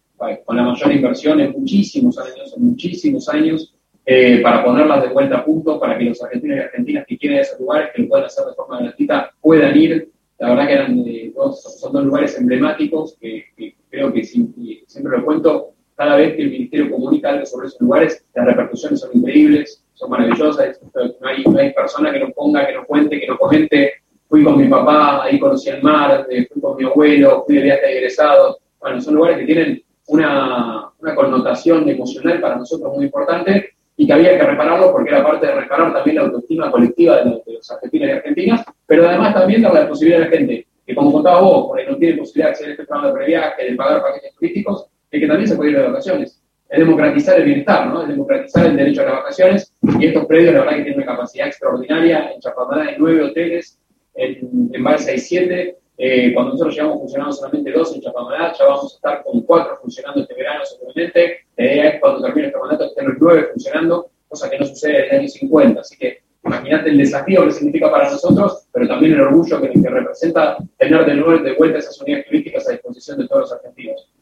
con 0.45 0.57
la 0.57 0.63
mayor 0.63 0.93
inversión 0.93 1.41
en 1.41 1.53
muchísimos 1.53 2.19
años, 2.19 2.55
en 2.57 2.65
muchísimos 2.65 3.29
años, 3.29 3.75
eh, 4.05 4.41
para 4.41 4.65
ponerlas 4.65 5.03
de 5.03 5.09
vuelta 5.09 5.39
a 5.39 5.45
punto, 5.45 5.81
para 5.81 5.99
que 5.99 6.05
los 6.05 6.23
argentinos 6.23 6.57
y 6.57 6.61
argentinas 6.61 7.07
que 7.07 7.19
quieren 7.19 7.39
esos 7.41 7.59
lugares, 7.61 7.91
que 7.95 8.03
lo 8.03 8.09
puedan 8.09 8.27
hacer 8.27 8.47
de 8.47 8.55
forma 8.55 8.81
gratuita, 8.81 9.31
puedan 9.41 9.77
ir. 9.77 10.11
La 10.39 10.51
verdad 10.51 10.67
que 10.67 10.73
eran 10.73 11.05
eh, 11.07 11.33
son 11.35 11.93
dos 11.93 12.05
lugares 12.05 12.39
emblemáticos 12.39 13.17
que, 13.21 13.47
creo 13.91 14.13
que 14.13 14.25
siempre 14.25 15.19
lo 15.19 15.25
cuento, 15.25 15.73
cada 15.95 16.17
vez 16.17 16.37
que 16.37 16.43
el 16.43 16.51
Ministerio 16.51 16.91
comunica 16.91 17.31
algo 17.31 17.47
sobre 17.47 17.69
esos 17.69 17.81
lugares, 17.81 18.25
las 18.35 18.47
repercusiones 18.47 19.01
son 19.01 19.11
increíbles, 19.15 19.83
son 19.95 20.11
maravillosas, 20.11 20.79
no 20.95 21.29
hay, 21.29 21.43
no 21.45 21.59
hay 21.59 21.73
persona 21.73 22.13
que 22.13 22.21
no 22.21 22.31
ponga, 22.31 22.67
que 22.67 22.75
no 22.75 22.85
cuente, 22.85 23.19
que 23.19 23.27
no 23.27 23.39
comente 23.39 23.95
fui 24.29 24.45
con 24.45 24.57
mi 24.57 24.69
papá, 24.69 25.25
ahí 25.25 25.39
conocí 25.39 25.69
el 25.71 25.83
mar, 25.83 26.27
eh, 26.31 26.47
fui 26.53 26.61
con 26.61 26.77
mi 26.77 26.85
abuelo, 26.85 27.45
fui 27.47 27.57
de 27.57 27.63
viaje 27.63 27.87
de 27.87 27.99
egresados. 27.99 28.59
Bueno, 28.81 29.01
son 29.01 29.15
lugares 29.15 29.39
que 29.39 29.45
tienen 29.45 29.83
una, 30.09 30.91
una 31.01 31.15
connotación 31.15 31.89
emocional 31.89 32.41
para 32.41 32.57
nosotros 32.57 32.93
muy 32.95 33.07
importante 33.07 33.77
y 33.97 34.07
que 34.07 34.13
había 34.13 34.39
que 34.39 34.47
repararlo 34.47 34.93
porque 34.93 35.11
era 35.11 35.25
parte 35.25 35.47
de 35.47 35.55
reparar 35.55 35.93
también 35.93 36.17
la 36.17 36.23
autoestima 36.23 36.71
colectiva 36.71 37.17
de 37.17 37.43
los, 37.47 37.71
argentinos 37.71 38.09
y 38.09 38.13
argentinas, 38.13 38.65
pero 38.87 39.09
además 39.09 39.35
también 39.35 39.63
darle 39.63 39.81
la 39.81 39.89
posibilidad 39.89 40.23
a 40.23 40.25
la 40.27 40.31
gente 40.31 40.67
que, 40.87 40.95
como 40.95 41.13
contaba 41.13 41.41
vos, 41.41 41.69
por 41.69 41.79
ahí 41.79 41.87
no 41.89 41.97
tiene 41.97 42.19
posibilidad 42.19 42.49
de 42.49 42.53
hacer 42.53 42.71
este 42.71 42.85
programa 42.85 43.09
de 43.09 43.15
previaje, 43.15 43.65
de 43.65 43.75
pagar 43.75 44.03
paquetes 44.03 44.35
turísticos, 44.35 44.87
de 45.11 45.21
que 45.21 45.27
también 45.27 45.49
se 45.49 45.57
puede 45.57 45.71
ir 45.71 45.79
de 45.79 45.87
vacaciones. 45.87 46.43
Es 46.69 46.79
democratizar 46.79 47.39
el 47.39 47.45
bienestar, 47.45 47.87
¿no? 47.87 48.03
Es 48.03 48.09
democratizar 48.09 48.67
el 48.67 48.77
derecho 48.77 49.03
a 49.03 49.05
las 49.05 49.15
vacaciones 49.15 49.73
y 49.99 50.07
estos 50.07 50.27
predios, 50.27 50.55
la 50.55 50.61
verdad, 50.61 50.77
que 50.77 50.83
tienen 50.83 51.03
una 51.03 51.13
capacidad 51.13 51.47
extraordinaria. 51.47 52.31
En 52.33 52.41
Chapamalá 52.41 52.91
hay 52.91 52.97
nueve 52.99 53.23
hoteles, 53.23 53.81
en, 54.17 54.71
en 54.73 54.85
Balsa 54.85 55.11
hay 55.11 55.19
siete, 55.19 55.79
eh, 55.99 56.35
cuando 56.35 56.53
nosotros 56.53 56.75
llevamos 56.75 56.99
funcionando 56.99 57.33
solamente 57.33 57.73
dos 57.73 57.95
en 57.95 58.03
Chapamalá, 58.03 58.53
ya 58.59 58.67
vamos 58.67 58.93
a 58.93 58.97
estar 58.97 59.25
con 59.25 59.41
cuatro 59.43 59.79
funcionando 59.81 60.23
este 60.23 60.35
verano 60.35 60.65
seguramente. 60.65 61.47
La 61.57 61.65
idea 61.65 61.89
es 61.91 62.01
cuando 62.01 62.23
termine 62.23 62.49
este 62.49 62.59
mandato 62.59 62.85
que 62.85 62.89
estén 62.89 63.09
los 63.09 63.17
nueve 63.19 63.49
funcionando, 63.53 64.11
cosa 64.29 64.51
que 64.51 64.59
no 64.59 64.67
sucede 64.67 64.99
en 64.99 65.05
el 65.15 65.21
año 65.21 65.29
50. 65.29 65.81
Así 65.81 65.97
que 65.97 66.23
imagínate 66.45 66.91
el 66.91 66.99
desafío 66.99 67.45
que 67.45 67.53
significa 67.53 67.91
para 67.91 68.11
nosotros, 68.11 68.69
pero 68.73 68.87
también 68.87 69.15
el 69.15 69.23
orgullo 69.23 69.61
que, 69.61 69.71
que 69.71 69.89
representa 69.89 70.59
tener 70.77 71.07
de 71.07 71.15
nuevo 71.15 71.43
de 71.43 71.55
vuelta 71.55 71.79
esas 71.79 71.99
unidades 72.03 72.27
turísticas 72.27 72.69
a 72.69 72.73
disposición 72.73 73.19
de 73.19 73.29
todos 73.29 73.43
los 73.43 73.53
argentinos. 73.53 74.13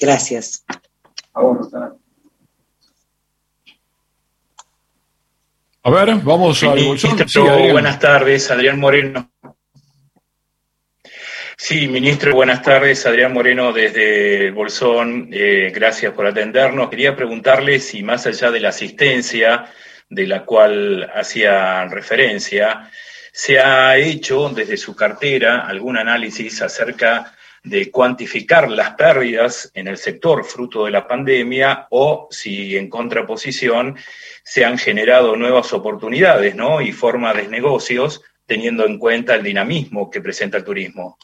Gracias. 0.00 0.64
A 1.32 1.42
vos, 1.42 1.58
Rosana. 1.58 1.94
A 5.82 5.90
ver, 5.90 6.16
vamos 6.22 6.62
al 6.62 6.84
bolsón. 6.84 7.28
Sí, 7.28 7.40
buenas 7.70 7.98
tardes, 7.98 8.50
Adrián 8.50 8.78
Moreno. 8.78 9.30
Sí, 11.60 11.88
ministro, 11.88 12.34
buenas 12.34 12.62
tardes. 12.62 13.04
Adrián 13.04 13.32
Moreno 13.32 13.72
desde 13.72 14.46
el 14.46 14.52
Bolsón. 14.52 15.28
Eh, 15.32 15.72
gracias 15.74 16.12
por 16.12 16.24
atendernos. 16.24 16.88
Quería 16.88 17.16
preguntarle 17.16 17.80
si 17.80 18.04
más 18.04 18.26
allá 18.28 18.52
de 18.52 18.60
la 18.60 18.68
asistencia 18.68 19.66
de 20.08 20.26
la 20.28 20.44
cual 20.44 21.10
hacía 21.12 21.84
referencia, 21.86 22.88
se 23.32 23.58
ha 23.58 23.96
hecho 23.96 24.48
desde 24.50 24.76
su 24.76 24.94
cartera 24.94 25.66
algún 25.66 25.98
análisis 25.98 26.62
acerca 26.62 27.34
de 27.64 27.90
cuantificar 27.90 28.70
las 28.70 28.90
pérdidas 28.94 29.70
en 29.74 29.88
el 29.88 29.96
sector 29.96 30.44
fruto 30.44 30.84
de 30.84 30.90
la 30.90 31.06
pandemia 31.06 31.86
o 31.90 32.28
si 32.30 32.76
en 32.76 32.88
contraposición 32.88 33.96
se 34.42 34.64
han 34.64 34.78
generado 34.78 35.36
nuevas 35.36 35.72
oportunidades 35.72 36.54
¿no? 36.54 36.80
y 36.80 36.92
formas 36.92 37.36
de 37.36 37.48
negocios 37.48 38.22
teniendo 38.46 38.86
en 38.86 38.98
cuenta 38.98 39.34
el 39.34 39.42
dinamismo 39.42 40.10
que 40.10 40.20
presenta 40.20 40.56
el 40.56 40.64
turismo. 40.64 41.18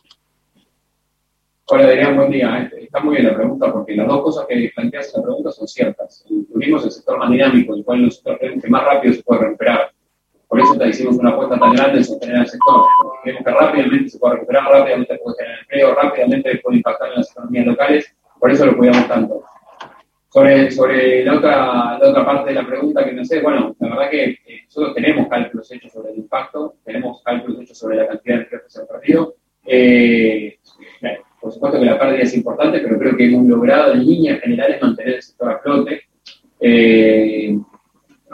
Hola 1.66 1.84
Adrián, 1.84 2.14
buen 2.14 2.30
día. 2.30 2.70
Está 2.78 3.00
muy 3.00 3.16
bien 3.16 3.28
la 3.28 3.34
pregunta 3.34 3.72
porque 3.72 3.96
las 3.96 4.06
dos 4.06 4.22
cosas 4.22 4.46
que 4.46 4.70
planteas 4.74 5.14
en 5.14 5.20
la 5.20 5.26
pregunta 5.26 5.50
son 5.50 5.66
ciertas. 5.66 6.26
El 6.28 6.46
turismo 6.46 6.76
es 6.76 6.84
el 6.84 6.90
sector 6.90 7.18
más 7.18 7.30
dinámico, 7.30 7.74
el 7.74 7.82
cual 7.82 8.02
nosotros 8.02 8.36
creemos 8.38 8.62
que 8.62 8.68
más 8.68 8.84
rápido 8.84 9.14
se 9.14 9.22
puede 9.22 9.40
recuperar. 9.40 9.93
Por 10.54 10.62
eso 10.62 10.78
te 10.78 10.88
hicimos 10.88 11.16
una 11.16 11.30
apuesta 11.30 11.58
tan 11.58 11.74
grande 11.74 11.98
en 11.98 12.04
sostener 12.04 12.36
el 12.36 12.46
sector. 12.46 12.86
Porque 13.02 13.18
creemos 13.24 13.44
que 13.44 13.50
rápidamente 13.50 14.08
se 14.08 14.18
puede 14.20 14.34
recuperar, 14.34 14.70
rápidamente 14.70 15.18
puede 15.18 15.36
generar 15.36 15.58
empleo, 15.62 15.94
rápidamente 15.96 16.60
puede 16.62 16.76
impactar 16.76 17.08
en 17.08 17.14
las 17.16 17.30
economías 17.32 17.66
locales. 17.66 18.16
Por 18.38 18.52
eso 18.52 18.66
lo 18.66 18.76
cuidamos 18.76 19.08
tanto. 19.08 19.42
Sobre, 20.28 20.70
sobre 20.70 21.24
la, 21.24 21.34
otra, 21.38 21.98
la 21.98 22.08
otra 22.08 22.24
parte 22.24 22.50
de 22.50 22.54
la 22.54 22.66
pregunta 22.68 23.04
que 23.04 23.10
me 23.10 23.24
sé, 23.24 23.40
bueno, 23.40 23.74
la 23.80 23.88
verdad 23.88 24.10
que 24.10 24.24
eh, 24.26 24.38
nosotros 24.66 24.94
tenemos 24.94 25.26
cálculos 25.26 25.72
hechos 25.72 25.90
sobre 25.90 26.12
el 26.12 26.18
impacto, 26.18 26.76
tenemos 26.84 27.20
cálculos 27.24 27.60
hechos 27.60 27.76
sobre 27.76 27.96
la 27.96 28.06
cantidad 28.06 28.36
de 28.36 28.42
empleo 28.42 28.62
que 28.62 28.70
se 28.70 28.80
ha 28.80 28.86
perdido. 28.86 29.34
Eh, 29.66 30.58
por 31.40 31.50
supuesto 31.50 31.80
que 31.80 31.86
la 31.86 31.98
pérdida 31.98 32.22
es 32.22 32.36
importante, 32.36 32.78
pero 32.78 32.96
creo 32.96 33.16
que 33.16 33.24
hemos 33.24 33.44
logrado 33.48 33.92
en 33.92 34.06
líneas 34.06 34.40
generales 34.40 34.80
mantener 34.80 35.16
el 35.16 35.22
sector 35.22 35.50
a 35.50 35.58
flote. 35.58 36.02
Eh, 36.60 37.58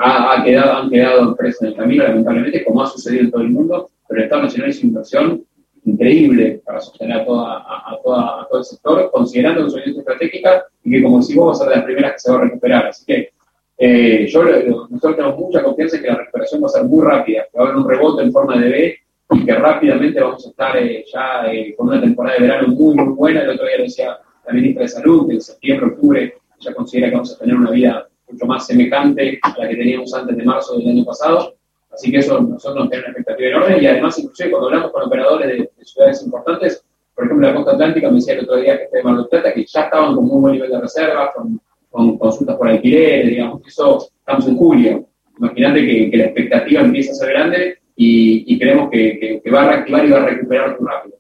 ha, 0.03 0.43
quedado, 0.45 0.73
han 0.75 0.91
quedado 0.91 1.21
empresas 1.23 1.63
en 1.63 1.69
el 1.69 1.77
camino, 1.77 2.05
lamentablemente, 2.05 2.65
como 2.65 2.83
ha 2.83 2.87
sucedido 2.87 3.25
en 3.25 3.31
todo 3.31 3.43
el 3.43 3.51
mundo, 3.51 3.91
pero 4.09 4.21
el 4.21 4.25
Estado 4.25 4.43
Nacional 4.43 4.71
hizo 4.71 4.87
inversión 4.87 5.45
increíble 5.85 6.63
para 6.65 6.81
sostener 6.81 7.19
a, 7.19 7.25
toda, 7.25 7.59
a, 7.59 7.99
toda, 8.03 8.43
a 8.43 8.47
todo 8.49 8.59
el 8.59 8.65
sector, 8.65 9.11
considerando 9.11 9.61
que 9.61 9.67
industria 9.67 9.99
estratégica 9.99 10.65
y 10.85 10.91
que, 10.91 11.03
como 11.03 11.19
decimos, 11.19 11.49
va 11.49 11.53
a 11.53 11.55
ser 11.55 11.69
de 11.69 11.77
las 11.77 11.85
primeras 11.85 12.13
que 12.13 12.19
se 12.19 12.31
va 12.31 12.39
a 12.39 12.43
recuperar. 12.43 12.87
Así 12.87 13.05
que 13.05 13.31
eh, 13.79 14.27
yo, 14.29 14.45
nosotros 14.45 15.17
tenemos 15.17 15.39
mucha 15.39 15.63
confianza 15.63 15.97
en 15.97 16.03
que 16.03 16.09
la 16.09 16.17
recuperación 16.17 16.63
va 16.63 16.67
a 16.67 16.71
ser 16.71 16.85
muy 16.85 17.07
rápida, 17.07 17.47
que 17.51 17.59
va 17.59 17.65
a 17.65 17.69
haber 17.69 17.83
un 17.83 17.89
rebote 17.89 18.23
en 18.23 18.33
forma 18.33 18.59
de 18.59 18.69
B 18.69 18.99
y 19.33 19.45
que 19.45 19.55
rápidamente 19.55 20.21
vamos 20.21 20.47
a 20.47 20.51
estar 20.51 20.77
eh, 20.77 21.05
ya 21.13 21.51
eh, 21.51 21.75
con 21.77 21.89
una 21.89 22.01
temporada 22.01 22.37
de 22.37 22.43
verano 22.43 22.69
muy, 22.69 22.95
muy 22.95 23.15
buena. 23.15 23.43
El 23.43 23.51
otro 23.51 23.67
día 23.67 23.79
lo 23.79 23.85
decía 23.85 24.19
la 24.47 24.53
ministra 24.53 24.83
de 24.83 24.89
Salud, 24.89 25.29
que 25.29 25.35
en 25.35 25.41
septiembre, 25.41 25.87
octubre 25.87 26.35
ya 26.59 26.75
considera 26.75 27.09
que 27.09 27.15
vamos 27.15 27.35
a 27.35 27.39
tener 27.39 27.57
una 27.57 27.71
vida 27.71 28.07
mucho 28.33 28.47
más 28.47 28.67
semejante 28.67 29.39
a 29.43 29.55
la 29.59 29.69
que 29.69 29.77
teníamos 29.77 30.13
antes 30.15 30.37
de 30.37 30.45
marzo 30.45 30.79
del 30.79 30.89
año 30.89 31.05
pasado. 31.05 31.55
Así 31.93 32.11
que 32.11 32.19
eso 32.19 32.41
nosotros 32.41 32.85
nos 32.85 32.91
tiene 32.91 33.05
una 33.05 33.13
expectativa 33.13 33.49
enorme 33.49 33.83
y 33.83 33.87
además 33.87 34.19
inclusive 34.19 34.51
cuando 34.51 34.69
hablamos 34.69 34.93
con 34.93 35.03
operadores 35.03 35.49
de, 35.49 35.85
ciudades 35.85 36.23
importantes, 36.23 36.85
por 37.15 37.25
ejemplo 37.25 37.49
la 37.49 37.55
costa 37.55 37.73
atlántica 37.73 38.09
me 38.09 38.17
decía 38.17 38.35
el 38.35 38.45
otro 38.45 38.57
día 38.57 38.79
que 38.79 38.85
está 38.85 38.97
de 38.99 39.03
Mar 39.03 39.17
del 39.17 39.27
Plata, 39.27 39.53
que 39.53 39.65
ya 39.67 39.81
estaban 39.83 40.15
con 40.15 40.25
muy 40.25 40.41
buen 40.41 40.53
nivel 40.55 40.71
de 40.71 40.81
reservas, 40.81 41.31
con, 41.35 41.61
con 41.91 42.17
consultas 42.19 42.57
por 42.57 42.69
alquiler, 42.69 43.27
digamos, 43.27 43.67
eso 43.67 44.09
estamos 44.19 44.47
en 44.47 44.57
julio. 44.57 45.07
Imagínate 45.39 45.85
que, 45.85 46.11
que 46.11 46.17
la 46.17 46.25
expectativa 46.25 46.81
empieza 46.83 47.13
a 47.13 47.15
ser 47.15 47.31
grande 47.31 47.81
y, 48.03 48.59
creemos 48.59 48.91
que, 48.91 49.43
va 49.53 49.63
a 49.63 49.69
reactivar 49.69 50.07
y 50.07 50.11
va 50.11 50.19
a 50.19 50.27
recuperar 50.27 50.81
muy 50.81 50.89
rápido. 50.89 51.19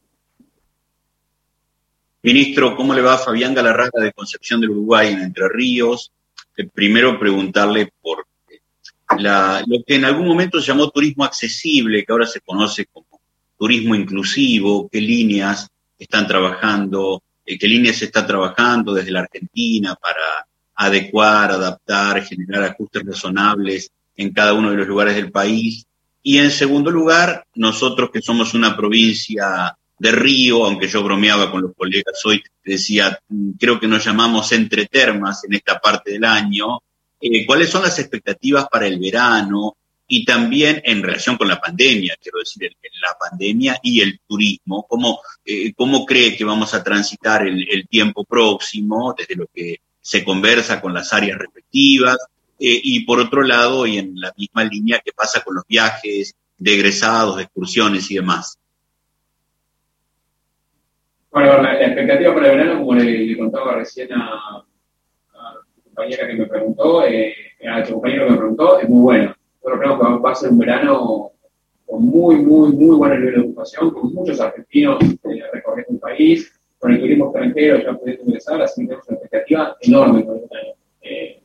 Ministro, 2.22 2.74
¿cómo 2.74 2.94
le 2.94 3.02
va 3.02 3.14
a 3.14 3.18
Fabián 3.18 3.54
Galarraga 3.54 4.00
de 4.00 4.12
Concepción 4.12 4.60
del 4.60 4.70
Uruguay 4.70 5.08
en 5.12 5.20
Entre 5.20 5.46
Ríos? 5.48 6.12
Eh, 6.60 6.68
primero 6.74 7.18
preguntarle 7.18 7.90
por 8.02 8.26
la, 9.18 9.62
lo 9.66 9.82
que 9.82 9.94
en 9.94 10.04
algún 10.04 10.28
momento 10.28 10.60
se 10.60 10.66
llamó 10.66 10.90
turismo 10.90 11.24
accesible, 11.24 12.04
que 12.04 12.12
ahora 12.12 12.26
se 12.26 12.40
conoce 12.40 12.84
como 12.92 13.06
turismo 13.58 13.94
inclusivo, 13.94 14.86
qué 14.90 15.00
líneas 15.00 15.68
están 15.98 16.26
trabajando, 16.26 17.22
eh, 17.46 17.58
qué 17.58 17.66
líneas 17.66 17.96
se 17.96 18.06
está 18.06 18.26
trabajando 18.26 18.92
desde 18.92 19.10
la 19.10 19.20
Argentina 19.20 19.94
para 19.94 20.46
adecuar, 20.74 21.50
adaptar, 21.50 22.24
generar 22.24 22.64
ajustes 22.64 23.04
razonables 23.06 23.90
en 24.16 24.30
cada 24.30 24.52
uno 24.52 24.70
de 24.70 24.76
los 24.76 24.86
lugares 24.86 25.14
del 25.14 25.32
país. 25.32 25.86
Y 26.22 26.36
en 26.36 26.50
segundo 26.50 26.90
lugar, 26.90 27.46
nosotros 27.54 28.10
que 28.10 28.20
somos 28.20 28.52
una 28.52 28.76
provincia 28.76 29.74
de 30.00 30.12
río, 30.12 30.64
aunque 30.64 30.88
yo 30.88 31.02
bromeaba 31.02 31.50
con 31.50 31.60
los 31.60 31.74
colegas 31.76 32.24
hoy, 32.24 32.42
decía, 32.64 33.20
creo 33.58 33.78
que 33.78 33.86
nos 33.86 34.02
llamamos 34.02 34.50
entre 34.52 34.86
termas 34.86 35.44
en 35.44 35.52
esta 35.52 35.78
parte 35.78 36.12
del 36.12 36.24
año, 36.24 36.80
eh, 37.20 37.44
¿cuáles 37.44 37.68
son 37.68 37.82
las 37.82 37.98
expectativas 37.98 38.66
para 38.72 38.86
el 38.86 38.98
verano? 38.98 39.76
Y 40.08 40.24
también 40.24 40.80
en 40.86 41.02
relación 41.02 41.36
con 41.36 41.48
la 41.48 41.60
pandemia, 41.60 42.16
quiero 42.18 42.38
decir, 42.38 42.74
la 43.02 43.14
pandemia 43.18 43.78
y 43.82 44.00
el 44.00 44.18
turismo, 44.26 44.86
¿cómo, 44.88 45.20
eh, 45.44 45.74
cómo 45.74 46.06
cree 46.06 46.34
que 46.34 46.46
vamos 46.46 46.72
a 46.72 46.82
transitar 46.82 47.46
el, 47.46 47.68
el 47.70 47.86
tiempo 47.86 48.24
próximo 48.24 49.14
desde 49.16 49.36
lo 49.36 49.48
que 49.54 49.82
se 50.00 50.24
conversa 50.24 50.80
con 50.80 50.94
las 50.94 51.12
áreas 51.12 51.38
respectivas? 51.38 52.16
Eh, 52.58 52.80
y 52.82 53.00
por 53.00 53.20
otro 53.20 53.42
lado, 53.42 53.86
y 53.86 53.98
en 53.98 54.18
la 54.18 54.32
misma 54.34 54.64
línea 54.64 55.02
que 55.04 55.12
pasa 55.12 55.42
con 55.42 55.56
los 55.56 55.64
viajes 55.68 56.34
de 56.56 56.74
egresados, 56.74 57.36
de 57.36 57.42
excursiones 57.42 58.10
y 58.10 58.14
demás. 58.14 58.56
Bueno, 61.32 61.62
la, 61.62 61.80
expectativa 61.80 62.34
para 62.34 62.50
el 62.50 62.58
verano, 62.58 62.80
como 62.80 62.94
le, 62.94 63.36
contaba 63.36 63.76
recién 63.76 64.12
a, 64.12 64.64
la 65.32 65.82
compañera 65.84 66.26
que 66.26 66.34
me 66.34 66.46
preguntó, 66.46 67.06
eh, 67.06 67.34
a 67.70 67.82
tu 67.84 67.94
compañero 67.94 68.26
que 68.26 68.32
me 68.32 68.38
preguntó, 68.38 68.80
es 68.80 68.88
muy 68.88 69.00
buena. 69.00 69.36
Nosotros 69.62 69.80
creo 69.80 69.98
que 69.98 70.22
va 70.22 70.30
a 70.32 70.34
ser 70.34 70.50
un 70.50 70.58
verano 70.58 71.30
con 71.86 72.04
muy, 72.04 72.36
muy, 72.36 72.72
muy 72.72 72.96
buen 72.96 73.12
nivel 73.12 73.34
de 73.34 73.40
ocupación, 73.40 73.90
con 73.90 74.12
muchos 74.12 74.40
argentinos 74.40 75.02
eh, 75.02 75.42
recorriendo 75.52 75.92
el 75.94 75.98
país, 75.98 76.52
con 76.78 76.92
el 76.92 77.00
turismo 77.00 77.26
extranjero 77.26 77.82
ya 77.82 77.92
pudiendo 77.92 78.24
ingresar, 78.24 78.62
así 78.62 78.82
que 78.82 78.86
tenemos 78.88 79.08
una 79.08 79.18
expectativa 79.18 79.76
enorme 79.80 80.20
el 80.20 80.26
verano. 80.26 80.74
Eh, 81.02 81.42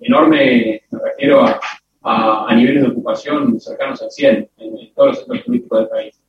enorme, 0.00 0.82
me 0.90 0.98
refiero 0.98 1.42
a, 1.42 1.60
a, 2.46 2.54
niveles 2.54 2.82
de 2.82 2.88
ocupación 2.88 3.58
cercanos 3.58 4.02
al 4.02 4.10
100 4.10 4.50
en, 4.58 4.94
todos 4.94 5.08
los 5.08 5.18
sectores 5.18 5.44
turísticos 5.44 5.78
del 5.80 5.88
país. 5.88 6.20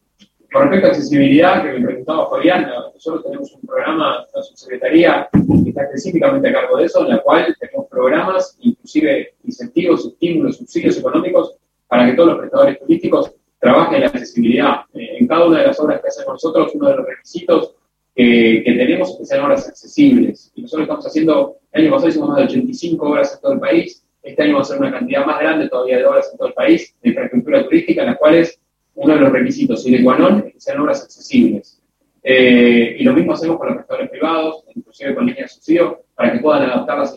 Con 0.56 0.70
respecto 0.70 0.88
a 0.88 0.92
accesibilidad, 0.92 1.64
que 1.64 1.80
me 1.80 1.86
preguntaba 1.86 2.30
Fabián, 2.30 2.72
nosotros 2.94 3.26
tenemos 3.26 3.54
un 3.56 3.68
programa, 3.68 4.26
la 4.34 4.42
subsecretaría, 4.42 5.28
que 5.34 5.70
está 5.70 5.84
específicamente 5.84 6.48
a 6.48 6.54
cargo 6.54 6.78
de 6.78 6.86
eso, 6.86 7.02
en 7.02 7.10
la 7.10 7.22
cual 7.22 7.54
tenemos 7.60 7.88
programas, 7.90 8.58
inclusive 8.62 9.34
incentivos, 9.44 10.06
estímulos, 10.06 10.56
subsidios 10.56 10.98
económicos 10.98 11.58
para 11.88 12.06
que 12.06 12.14
todos 12.14 12.30
los 12.30 12.40
prestadores 12.40 12.80
turísticos 12.80 13.34
trabajen 13.60 13.96
en 13.96 14.02
la 14.04 14.08
accesibilidad. 14.08 14.76
Eh, 14.94 15.18
en 15.20 15.28
cada 15.28 15.46
una 15.46 15.60
de 15.60 15.68
las 15.68 15.80
obras 15.82 16.00
que 16.00 16.08
hacemos 16.08 16.36
nosotros, 16.36 16.72
uno 16.74 16.88
de 16.88 16.96
los 16.96 17.06
requisitos 17.06 17.76
que, 18.16 18.64
tenemos 18.66 19.18
que 19.18 19.26
sean 19.26 19.44
horas 19.44 19.68
accesibles. 19.68 20.54
Y 20.56 20.62
nosotros 20.62 20.84
estamos 20.84 21.06
haciendo, 21.06 21.58
el 21.74 21.82
año 21.82 21.92
pasado 21.92 22.08
hicimos 22.12 22.30
más 22.30 22.38
de 22.38 22.44
85 22.46 23.10
horas 23.10 23.34
en 23.34 23.42
todo 23.42 23.52
el 23.52 23.60
país, 23.60 24.06
este 24.24 24.42
año 24.42 24.56
va 24.56 24.62
a 24.62 24.64
ser 24.64 24.80
una 24.80 24.92
cantidad 24.94 25.26
más 25.26 25.38
grande 25.38 25.68
todavía 25.68 25.98
de 25.98 26.06
horas 26.06 26.30
en 26.32 26.38
todo 26.38 26.48
el 26.48 26.54
país 26.54 26.96
de 27.02 27.10
infraestructura 27.10 27.66
turística, 27.66 28.04
en 28.04 28.08
las 28.08 28.18
cuales 28.18 28.58
uno 28.96 29.14
de 29.14 29.20
los 29.20 29.32
requisitos 29.32 29.84
sine 29.84 30.02
qua 30.04 30.18
non 30.18 30.40
es 30.48 30.54
que 30.54 30.60
sean 30.60 30.80
horas 30.80 31.04
accesibles. 31.04 31.82
Eh, 32.28 32.96
y 32.98 33.04
lo 33.04 33.14
mismo 33.14 33.34
hacemos 33.34 33.58
con 33.58 33.68
los 33.68 33.78
restaurantes 33.78 34.10
privados, 34.10 34.64
inclusive 34.74 35.14
con 35.14 35.28
líneas 35.28 35.52
de 35.52 35.56
subsidio, 35.56 36.06
para 36.16 36.34
que 36.34 36.40
puedan 36.40 36.64
adaptar 36.64 36.98
las, 36.98 37.16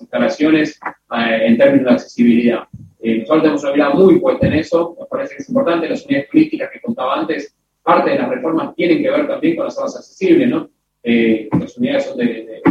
instalaciones 0.00 0.78
eh, 1.16 1.46
en 1.46 1.56
términos 1.56 1.86
de 1.86 1.92
accesibilidad. 1.92 2.64
Eh, 3.00 3.18
nosotros 3.18 3.42
tenemos 3.42 3.62
una 3.62 3.72
mirada 3.72 3.94
muy 3.94 4.18
puesta 4.18 4.46
en 4.46 4.54
eso, 4.54 4.96
nos 4.98 5.08
parece 5.08 5.36
que 5.36 5.42
es 5.42 5.48
importante. 5.48 5.88
Las 5.88 6.04
unidades 6.04 6.30
turísticas 6.30 6.70
que 6.72 6.80
contaba 6.80 7.20
antes, 7.20 7.54
parte 7.82 8.10
de 8.10 8.18
las 8.18 8.28
reformas 8.28 8.74
tienen 8.74 9.02
que 9.02 9.10
ver 9.10 9.28
también 9.28 9.56
con 9.56 9.66
las 9.66 9.74
zonas 9.74 9.96
accesibles, 9.96 10.48
¿no? 10.48 10.70
las 11.04 11.76
unidades 11.76 12.06
son 12.06 12.16
de, 12.16 12.62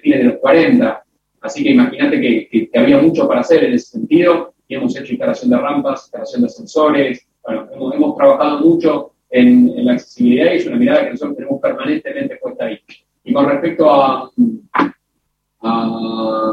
fines 0.00 0.18
de 0.18 0.24
los 0.24 0.36
40, 0.36 1.04
así 1.40 1.64
que 1.64 1.70
imagínate 1.70 2.20
que, 2.20 2.70
había 2.74 2.98
mucho 2.98 3.26
para 3.26 3.40
hacer 3.40 3.64
en 3.64 3.74
ese 3.74 3.98
sentido, 3.98 4.54
y 4.68 4.76
hemos 4.76 4.96
hecho 4.96 5.12
instalación 5.12 5.50
de 5.50 5.58
rampas, 5.58 6.04
instalación 6.04 6.42
de 6.42 6.48
sensores, 6.48 7.26
bueno, 7.44 7.94
hemos 7.94 8.16
trabajado 8.16 8.60
mucho 8.60 9.12
en, 9.30 9.84
la 9.84 9.92
accesibilidad 9.94 10.52
y 10.52 10.56
es 10.56 10.66
una 10.66 10.76
mirada 10.76 11.04
que 11.04 11.10
nosotros 11.10 11.36
tenemos 11.36 11.60
permanentemente 11.60 12.36
puesta 12.36 12.66
ahí. 12.66 12.78
Y 13.24 13.32
con 13.32 13.48
respecto 13.48 13.90
a, 13.90 14.30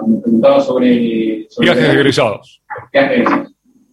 me 0.07 0.17
preguntaba 0.21 0.61
sobre, 0.61 1.47
viajes 1.59 1.87
de 1.87 1.93
egresados. 1.93 2.61
Viajes 2.91 3.27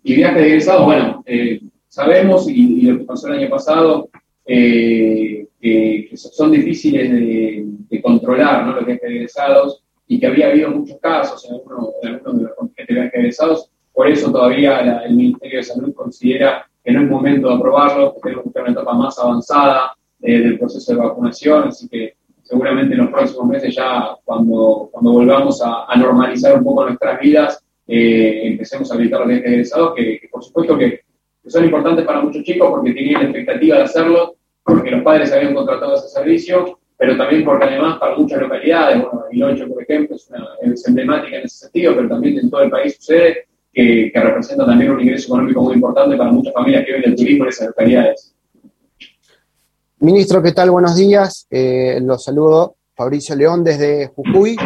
Y 0.02 0.14
viajes 0.14 0.42
de 0.42 0.48
egresados, 0.48 0.84
bueno, 0.84 1.22
eh, 1.26 1.60
sabemos, 1.88 2.48
y, 2.48 2.82
lo 2.82 2.98
que 2.98 3.04
pasó 3.04 3.28
el 3.28 3.40
año 3.40 3.50
pasado, 3.50 4.08
eh, 4.44 5.46
que, 5.60 6.10
son 6.14 6.52
difíciles 6.52 7.10
de, 7.10 8.02
controlar, 8.02 8.66
¿no? 8.66 8.74
Los 8.74 8.86
viajes 8.86 9.08
de 9.08 9.16
egresados, 9.16 9.82
y 10.06 10.20
que 10.20 10.26
había 10.26 10.48
habido 10.48 10.70
muchos 10.70 10.98
casos 11.00 11.44
en 11.46 11.54
algunos, 11.54 11.88
de 12.02 12.10
los 12.10 12.74
viajes 12.76 12.94
de 12.94 13.20
egresados, 13.20 13.70
por 13.96 14.06
eso 14.08 14.30
todavía 14.30 15.02
el 15.06 15.16
Ministerio 15.16 15.56
de 15.56 15.64
Salud 15.64 15.94
considera 15.94 16.68
que 16.84 16.92
no 16.92 17.00
es 17.00 17.10
momento 17.10 17.48
de 17.48 17.54
aprobarlo, 17.54 18.12
que 18.12 18.20
tenemos 18.20 18.42
que 18.42 18.48
estar 18.50 18.60
en 18.60 18.72
una 18.72 18.80
etapa 18.82 18.94
más 18.94 19.18
avanzada 19.18 19.94
eh, 20.20 20.38
del 20.38 20.58
proceso 20.58 20.92
de 20.92 20.98
vacunación, 20.98 21.68
así 21.68 21.88
que 21.88 22.14
seguramente 22.42 22.92
en 22.92 23.00
los 23.00 23.10
próximos 23.10 23.46
meses 23.46 23.74
ya 23.74 24.14
cuando, 24.22 24.90
cuando 24.92 25.12
volvamos 25.12 25.62
a, 25.64 25.86
normalizar 25.96 26.58
un 26.58 26.64
poco 26.64 26.84
nuestras 26.84 27.18
vidas, 27.20 27.64
eh, 27.88 28.42
empecemos 28.44 28.90
a 28.90 28.96
habilitar 28.96 29.20
los 29.20 29.28
viajes 29.30 29.46
egresados, 29.50 29.94
que, 29.96 30.20
que, 30.20 30.28
por 30.28 30.44
supuesto 30.44 30.76
que, 30.76 31.00
son 31.46 31.64
importantes 31.64 32.04
para 32.04 32.20
muchos 32.20 32.42
chicos 32.42 32.68
porque 32.68 32.92
tenían 32.92 33.22
la 33.22 33.28
expectativa 33.30 33.76
de 33.78 33.82
hacerlo, 33.84 34.34
porque 34.62 34.90
los 34.90 35.02
padres 35.02 35.32
habían 35.32 35.54
contratado 35.54 35.94
ese 35.94 36.08
servicio, 36.08 36.78
pero 36.98 37.16
también 37.16 37.44
porque 37.46 37.64
además 37.64 37.98
para 37.98 38.14
muchas 38.14 38.42
localidades, 38.42 39.00
bueno, 39.00 39.22
Bariloche 39.22 39.66
por 39.66 39.82
ejemplo 39.82 40.16
es, 40.16 40.28
una, 40.28 40.48
es 40.60 40.86
emblemática 40.86 41.38
en 41.38 41.44
ese 41.44 41.56
sentido, 41.56 41.94
pero 41.96 42.08
también 42.08 42.38
en 42.38 42.50
todo 42.50 42.62
el 42.62 42.70
país 42.70 42.96
sucede, 42.96 43.46
que, 43.76 44.10
representa 44.14 44.64
también 44.64 44.90
un 44.90 45.00
ingreso 45.00 45.28
económico 45.28 45.60
muy 45.60 45.74
importante 45.74 46.16
para 46.16 46.32
muchas 46.32 46.54
familias 46.54 46.84
que 46.86 46.94
viven 46.94 47.10
el 47.10 47.16
turismo 47.16 47.44
en 47.44 47.50
esas 47.50 47.66
localidades. 47.68 48.34
Ministro, 49.98 50.42
¿qué 50.42 50.52
tal? 50.52 50.70
Buenos 50.70 50.96
días. 50.96 51.46
Eh, 51.50 52.00
los 52.02 52.24
saludo, 52.24 52.76
Fabricio 52.94 53.36
León 53.36 53.62
desde 53.62 54.06
Jujuy. 54.08 54.56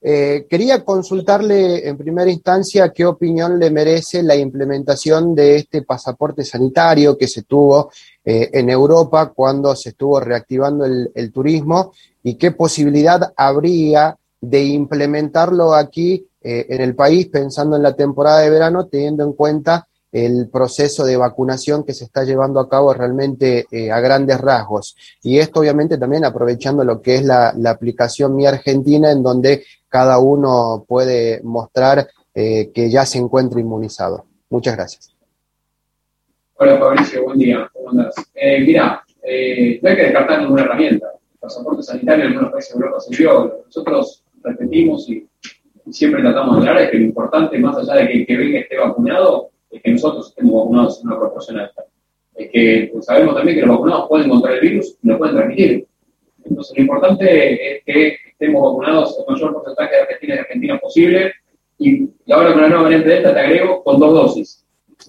Eh, 0.00 0.46
quería 0.48 0.84
consultarle 0.84 1.88
en 1.88 1.96
primera 1.96 2.30
instancia 2.30 2.92
qué 2.92 3.04
opinión 3.04 3.58
le 3.58 3.70
merece 3.70 4.22
la 4.22 4.36
implementación 4.36 5.34
de 5.34 5.56
este 5.56 5.82
pasaporte 5.82 6.44
sanitario 6.44 7.18
que 7.18 7.26
se 7.26 7.42
tuvo 7.42 7.90
eh, 8.24 8.50
en 8.52 8.70
Europa 8.70 9.32
cuando 9.34 9.74
se 9.74 9.88
estuvo 9.88 10.20
reactivando 10.20 10.84
el, 10.84 11.32
turismo 11.32 11.92
y 12.22 12.36
qué 12.36 12.52
posibilidad 12.52 13.32
habría 13.36 14.16
de 14.48 14.62
implementarlo 14.64 15.74
aquí 15.74 16.28
eh, 16.40 16.66
en 16.68 16.80
el 16.80 16.94
país 16.94 17.26
pensando 17.26 17.74
en 17.74 17.82
la 17.82 17.96
temporada 17.96 18.40
de 18.40 18.50
verano, 18.50 18.86
teniendo 18.86 19.24
en 19.24 19.32
cuenta 19.32 19.88
el 20.12 20.48
proceso 20.48 21.04
de 21.04 21.16
vacunación 21.16 21.84
que 21.84 21.92
se 21.92 22.04
está 22.04 22.22
llevando 22.22 22.60
a 22.60 22.68
cabo 22.68 22.94
realmente 22.94 23.66
eh, 23.70 23.90
a 23.90 23.98
grandes 23.98 24.40
rasgos. 24.40 24.96
Y 25.22 25.38
esto 25.38 25.60
obviamente 25.60 25.98
también 25.98 26.24
aprovechando 26.24 26.84
lo 26.84 27.02
que 27.02 27.16
es 27.16 27.24
la, 27.24 27.54
aplicación 27.66 28.36
Mi 28.36 28.46
Argentina, 28.46 29.10
en 29.10 29.22
donde 29.24 29.64
cada 29.88 30.18
uno 30.18 30.84
puede 30.86 31.40
mostrar 31.42 32.06
eh, 32.32 32.70
que 32.72 32.88
ya 32.88 33.04
se 33.04 33.18
encuentra 33.18 33.60
inmunizado. 33.60 34.26
Muchas 34.48 34.76
gracias. 34.76 35.12
Hola 36.54 36.78
Fabricio, 36.78 37.24
buen 37.24 37.38
día. 37.38 37.68
¿Cómo 37.72 37.90
andás? 37.90 38.14
mira, 38.64 39.02
no 39.82 39.88
hay 39.88 39.96
que 39.96 40.02
descartar 40.02 40.40
ninguna 40.40 40.62
herramienta. 40.62 41.08
El 41.32 41.38
pasaporte 41.40 41.82
sanitario 41.82 42.24
en 42.24 42.30
algunos 42.30 42.52
países 42.52 42.72
de 42.72 42.78
Europa 42.78 43.00
se 43.00 43.16
vio. 43.16 43.62
Nosotros 43.66 44.22
repetimos 44.46 45.08
y 45.08 45.26
siempre 45.90 46.22
tratamos 46.22 46.56
de 46.56 46.68
hablar 46.68 46.84
es 46.84 46.90
que 46.90 46.98
lo 46.98 47.04
importante, 47.04 47.58
más 47.58 47.76
allá 47.76 48.00
de 48.00 48.08
que 48.08 48.18
el 48.20 48.26
que 48.26 48.36
venga 48.36 48.58
esté 48.60 48.78
vacunado, 48.78 49.50
es 49.70 49.82
que 49.82 49.90
nosotros 49.90 50.28
estemos 50.28 50.54
vacunados 50.54 51.00
en 51.00 51.08
una 51.08 51.18
proporción 51.18 51.58
alta. 51.58 51.84
Es 52.34 52.50
que 52.50 52.90
pues, 52.92 53.06
sabemos 53.06 53.34
también 53.34 53.58
que 53.58 53.66
los 53.66 53.76
vacunados 53.76 54.08
pueden 54.08 54.26
encontrar 54.26 54.54
el 54.54 54.60
virus 54.60 54.96
y 55.02 55.08
lo 55.08 55.18
pueden 55.18 55.36
transmitir. 55.36 55.86
Entonces, 56.44 56.76
lo 56.76 56.82
importante 56.82 57.76
es 57.76 57.84
que 57.84 58.16
estemos 58.30 58.62
vacunados 58.62 59.18
el 59.18 59.32
mayor 59.32 59.52
porcentaje 59.52 59.94
de 59.94 60.02
argentinos 60.02 60.36
y 60.36 60.40
argentinos 60.40 60.80
posible. 60.80 61.32
Y, 61.78 62.08
ahora 62.30 62.52
con 62.52 62.62
la 62.62 62.68
nueva 62.68 62.84
variante 62.84 63.08
Delta 63.08 63.34
te 63.34 63.40
agrego 63.40 63.82
con 63.82 63.98
dos 63.98 64.12
dosis. 64.12 64.64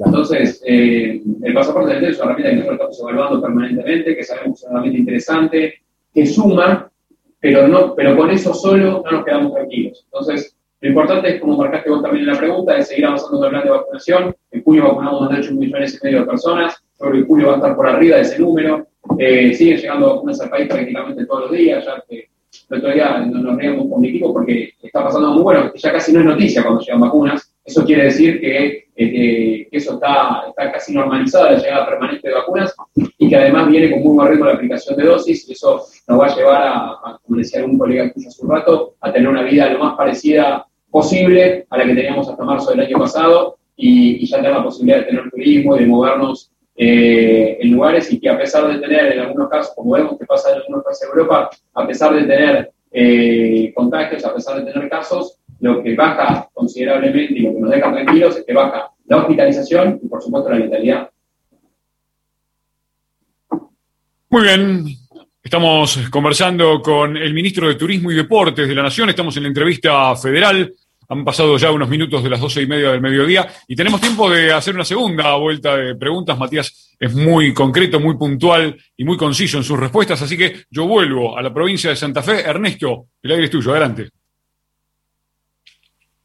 Entonces, 0.06 0.62
eh, 0.66 1.22
el 1.44 1.54
pasaporte 1.54 1.94
del 1.94 2.06
es 2.06 2.18
una 2.18 2.32
herramienta 2.32 2.50
que 2.50 2.56
nosotros 2.58 2.92
estamos 2.92 3.00
evaluando 3.00 3.42
permanentemente, 3.42 4.16
que 4.16 4.24
sabemos 4.24 4.48
que 4.48 4.54
es 4.54 4.64
una 4.64 4.72
herramienta 4.74 5.00
interesante, 5.00 5.74
que 6.14 6.26
suma, 6.26 6.92
pero, 7.40 7.68
no, 7.68 7.96
pero 7.96 8.16
con 8.16 8.30
eso 8.32 8.54
solo 8.54 9.04
no 9.04 9.12
nos 9.12 9.26
quedamos 9.26 9.54
tranquilos. 9.54 10.06
Entonces, 10.06 10.58
lo 10.80 10.90
importante 10.90 11.30
es, 11.30 11.42
como 11.42 11.58
marcaste 11.58 11.90
vos 11.90 12.04
también 12.04 12.28
en 12.28 12.34
la 12.34 12.40
pregunta, 12.40 12.78
es 12.78 12.88
seguir 12.88 13.06
avanzando 13.06 13.40
en 13.40 13.44
el 13.44 13.50
plan 13.50 13.64
de 13.64 13.70
vacunación. 13.72 14.36
En 14.52 14.64
junio 14.64 14.84
vacunamos 14.84 15.22
más 15.22 15.30
de 15.32 15.40
8 15.40 15.54
millones 15.54 16.00
y 16.00 16.06
medio 16.06 16.20
de 16.20 16.26
personas. 16.26 16.84
Yo 17.00 17.06
creo 17.08 17.22
que 17.22 17.28
julio 17.28 17.48
va 17.48 17.54
a 17.54 17.56
estar 17.58 17.76
por 17.76 17.88
arriba 17.88 18.18
de 18.18 18.22
ese 18.22 18.40
número. 18.40 18.88
Eh, 19.18 19.54
siguen 19.56 19.78
llegando 19.78 20.16
vacunas 20.16 20.42
al 20.42 20.50
país 20.50 20.68
prácticamente 20.68 21.26
todos 21.26 21.42
los 21.44 21.52
días. 21.52 21.84
Ya 21.84 22.04
que 22.08 22.30
el 22.70 22.78
otro 22.78 22.92
día 22.92 23.20
nos 23.20 23.58
reíamos 23.58 23.90
con 23.90 24.02
mi 24.02 24.10
equipo 24.10 24.34
porque 24.34 24.74
está 24.82 25.04
pasando 25.04 25.32
muy 25.32 25.44
bueno, 25.44 25.72
ya 25.74 25.92
casi 25.92 26.14
no 26.14 26.20
es 26.20 26.26
noticia 26.26 26.62
cuando 26.64 26.82
llegan 26.82 27.02
vacunas. 27.02 27.54
Eso 27.68 27.84
quiere 27.84 28.06
decir 28.06 28.40
que, 28.40 28.88
eh, 28.96 29.68
eso 29.74 29.96
está, 29.96 30.46
está 30.48 30.72
casi 30.72 30.94
normalizado, 30.94 31.52
la 31.52 31.58
llegada 31.58 31.86
permanente 31.86 32.30
de 32.30 32.34
vacunas 32.34 32.74
y 32.96 33.28
que 33.28 33.36
además 33.36 33.68
viene 33.68 33.92
con 33.92 34.04
muy 34.04 34.16
buen 34.16 34.30
ritmo 34.30 34.46
la 34.46 34.54
aplicación 34.54 34.98
de 34.98 35.04
dosis 35.04 35.50
y 35.50 35.52
eso 35.52 35.84
nos 36.08 36.20
va 36.20 36.28
a 36.28 36.36
llevar 36.36 36.62
a, 36.66 37.20
como 37.22 37.38
decía 37.38 37.60
algún 37.60 37.78
colega 37.78 38.10
tuyo 38.14 38.30
hace 38.30 38.42
un 38.42 38.52
rato, 38.52 38.96
a 39.02 39.12
tener 39.12 39.28
una 39.28 39.44
vida 39.44 39.70
lo 39.70 39.80
más 39.80 39.98
parecida 39.98 40.66
posible 40.90 41.68
a 41.70 41.78
la 41.78 41.86
que 41.86 41.94
teníamos 41.94 42.30
hasta 42.30 42.46
marzo 42.46 42.72
del 42.72 42.80
año 42.80 42.98
pasado 43.00 43.58
y, 43.76 44.26
ya 44.26 44.38
tener 44.38 44.54
la 44.54 44.64
posibilidad 44.64 45.00
de 45.00 45.04
tener 45.04 45.30
turismo 45.30 45.76
de 45.76 45.86
movernos 45.86 46.50
eh, 46.78 47.58
en 47.60 47.72
lugares 47.72 48.10
y 48.14 48.18
que 48.18 48.30
a 48.30 48.38
pesar 48.38 48.72
de 48.72 48.80
tener 48.80 49.12
en 49.12 49.20
algunos 49.20 49.50
casos, 49.50 49.74
como 49.76 49.92
vemos 49.92 50.18
que 50.18 50.26
pasa 50.26 50.52
en 50.52 50.62
algunos 50.62 50.86
países 50.86 51.02
de 51.02 51.20
Europa, 51.20 51.50
a 51.74 51.86
pesar 51.86 52.16
de 52.16 52.22
tener 52.22 52.72
eh, 52.94 53.74
contagios, 53.76 54.24
a 54.24 54.34
pesar 54.34 54.64
de 54.64 54.72
tener 54.72 54.90
casos, 54.90 55.37
lo 55.60 55.84
que 55.84 55.96
baja 55.96 56.50
considerablemente 56.54 57.34
y 57.34 57.40
lo 57.40 57.54
que 57.54 57.60
nos 57.60 57.72
deja 57.72 57.92
tranquilos 57.92 58.38
es 58.38 58.46
que 58.46 58.54
baja 58.54 58.92
la 59.06 59.18
hospitalización 59.18 60.00
y 60.04 60.08
por 60.08 60.22
supuesto 60.22 60.50
la 60.50 60.60
letalidad. 60.60 61.10
Muy 64.30 64.44
bien, 64.44 64.86
Estamos 65.48 65.98
conversando 66.10 66.82
con 66.82 67.16
el 67.16 67.34
ministro 67.34 67.70
de 67.70 67.76
Turismo 67.76 68.12
y 68.12 68.16
Deportes 68.16 68.68
de 68.68 68.76
la 68.76 68.84
Nación. 68.84 69.08
Estamos 69.08 69.38
en 69.38 69.44
la 69.44 69.48
entrevista 69.48 70.14
federal. 70.18 70.74
Han 71.08 71.24
pasado 71.24 71.56
ya 71.58 71.72
unos 71.72 71.88
minutos 71.88 72.22
de 72.22 72.30
las 72.30 72.42
doce 72.42 72.64
y 72.64 72.68
media 72.68 72.92
del 72.92 73.00
mediodía 73.00 73.48
y 73.66 73.74
tenemos 73.74 74.02
tiempo 74.02 74.30
de 74.30 74.52
hacer 74.52 74.76
una 74.76 74.84
segunda 74.84 75.38
vuelta 75.38 75.78
de 75.78 75.96
preguntas. 75.96 76.38
Matías 76.38 76.98
es 77.00 77.16
muy 77.16 77.54
concreto, 77.54 77.98
muy 78.02 78.18
puntual 78.18 78.76
y 78.98 79.06
muy 79.06 79.16
conciso 79.16 79.56
en 79.56 79.64
sus 79.64 79.80
respuestas, 79.80 80.22
así 80.22 80.38
que 80.38 80.66
yo 80.70 80.86
vuelvo 80.86 81.38
a 81.38 81.42
la 81.42 81.54
provincia 81.54 81.92
de 81.92 81.96
Santa 81.96 82.22
Fe. 82.22 82.42
Ernesto, 82.42 83.06
el 83.22 83.32
aire 83.32 83.46
es 83.46 83.50
tuyo, 83.50 83.72
adelante. 83.72 84.10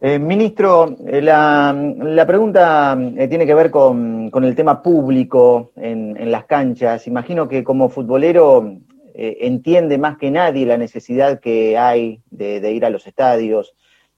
Eh, 0.05 0.19
ministro, 0.19 0.97
eh, 1.07 1.23
la, 1.23 2.25
pregunta 2.27 2.99
eh, 3.17 3.29
tiene 3.29 3.47
que 3.47 3.55
ver 3.55 3.71
con, 3.71 4.33
el 4.35 4.55
tema 4.57 4.83
público 4.83 5.71
en, 5.77 6.29
las 6.29 6.47
canchas. 6.47 7.07
Imagino 7.07 7.47
que 7.47 7.63
como 7.63 7.89
futbolero 7.89 8.79
entiende 9.15 9.99
más 9.99 10.19
que 10.19 10.33
nadie 10.33 10.67
la 10.67 10.77
necesidad 10.77 11.39
que 11.39 11.79
hay 11.79 12.21
de, 12.33 12.73
ir 12.73 12.85
a 12.85 12.91
los 12.91 13.07
estadios. 13.07 13.77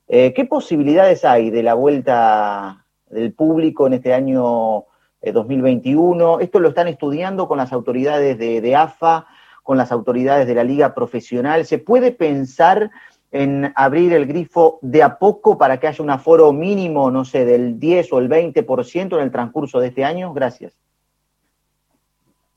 ¿Qué 0.08 0.46
posibilidades 0.48 1.22
hay 1.22 1.50
de 1.50 1.62
la 1.62 1.74
vuelta 1.74 2.86
del 3.10 3.34
público 3.34 3.86
en 3.86 3.92
este 3.92 4.14
año 4.14 4.86
2021? 5.20 6.40
Eh, 6.40 6.44
¿Esto 6.44 6.60
lo 6.60 6.70
están 6.70 6.88
estudiando 6.88 7.46
con 7.46 7.58
las 7.58 7.74
autoridades 7.74 8.38
de, 8.38 8.62
de 8.62 8.74
AFA, 8.74 9.26
con 9.62 9.76
las 9.76 9.92
autoridades 9.92 10.46
de 10.46 10.54
la 10.54 10.64
liga 10.64 10.94
profesional? 10.94 11.66
¿Se 11.66 11.76
puede 11.76 12.10
pensar 12.10 12.90
en 13.34 13.72
abrir 13.74 14.12
el 14.12 14.26
grifo 14.26 14.78
de 14.80 15.02
a 15.02 15.18
poco 15.18 15.58
para 15.58 15.80
que 15.80 15.88
haya 15.88 16.04
un 16.04 16.10
aforo 16.10 16.52
mínimo, 16.52 17.10
no 17.10 17.24
sé, 17.24 17.44
del 17.44 17.80
10 17.80 18.12
o 18.12 18.18
el 18.20 18.28
20% 18.28 19.16
en 19.16 19.20
el 19.20 19.32
transcurso 19.32 19.80
de 19.80 19.88
este 19.88 20.04
año? 20.04 20.32
Gracias. 20.32 20.72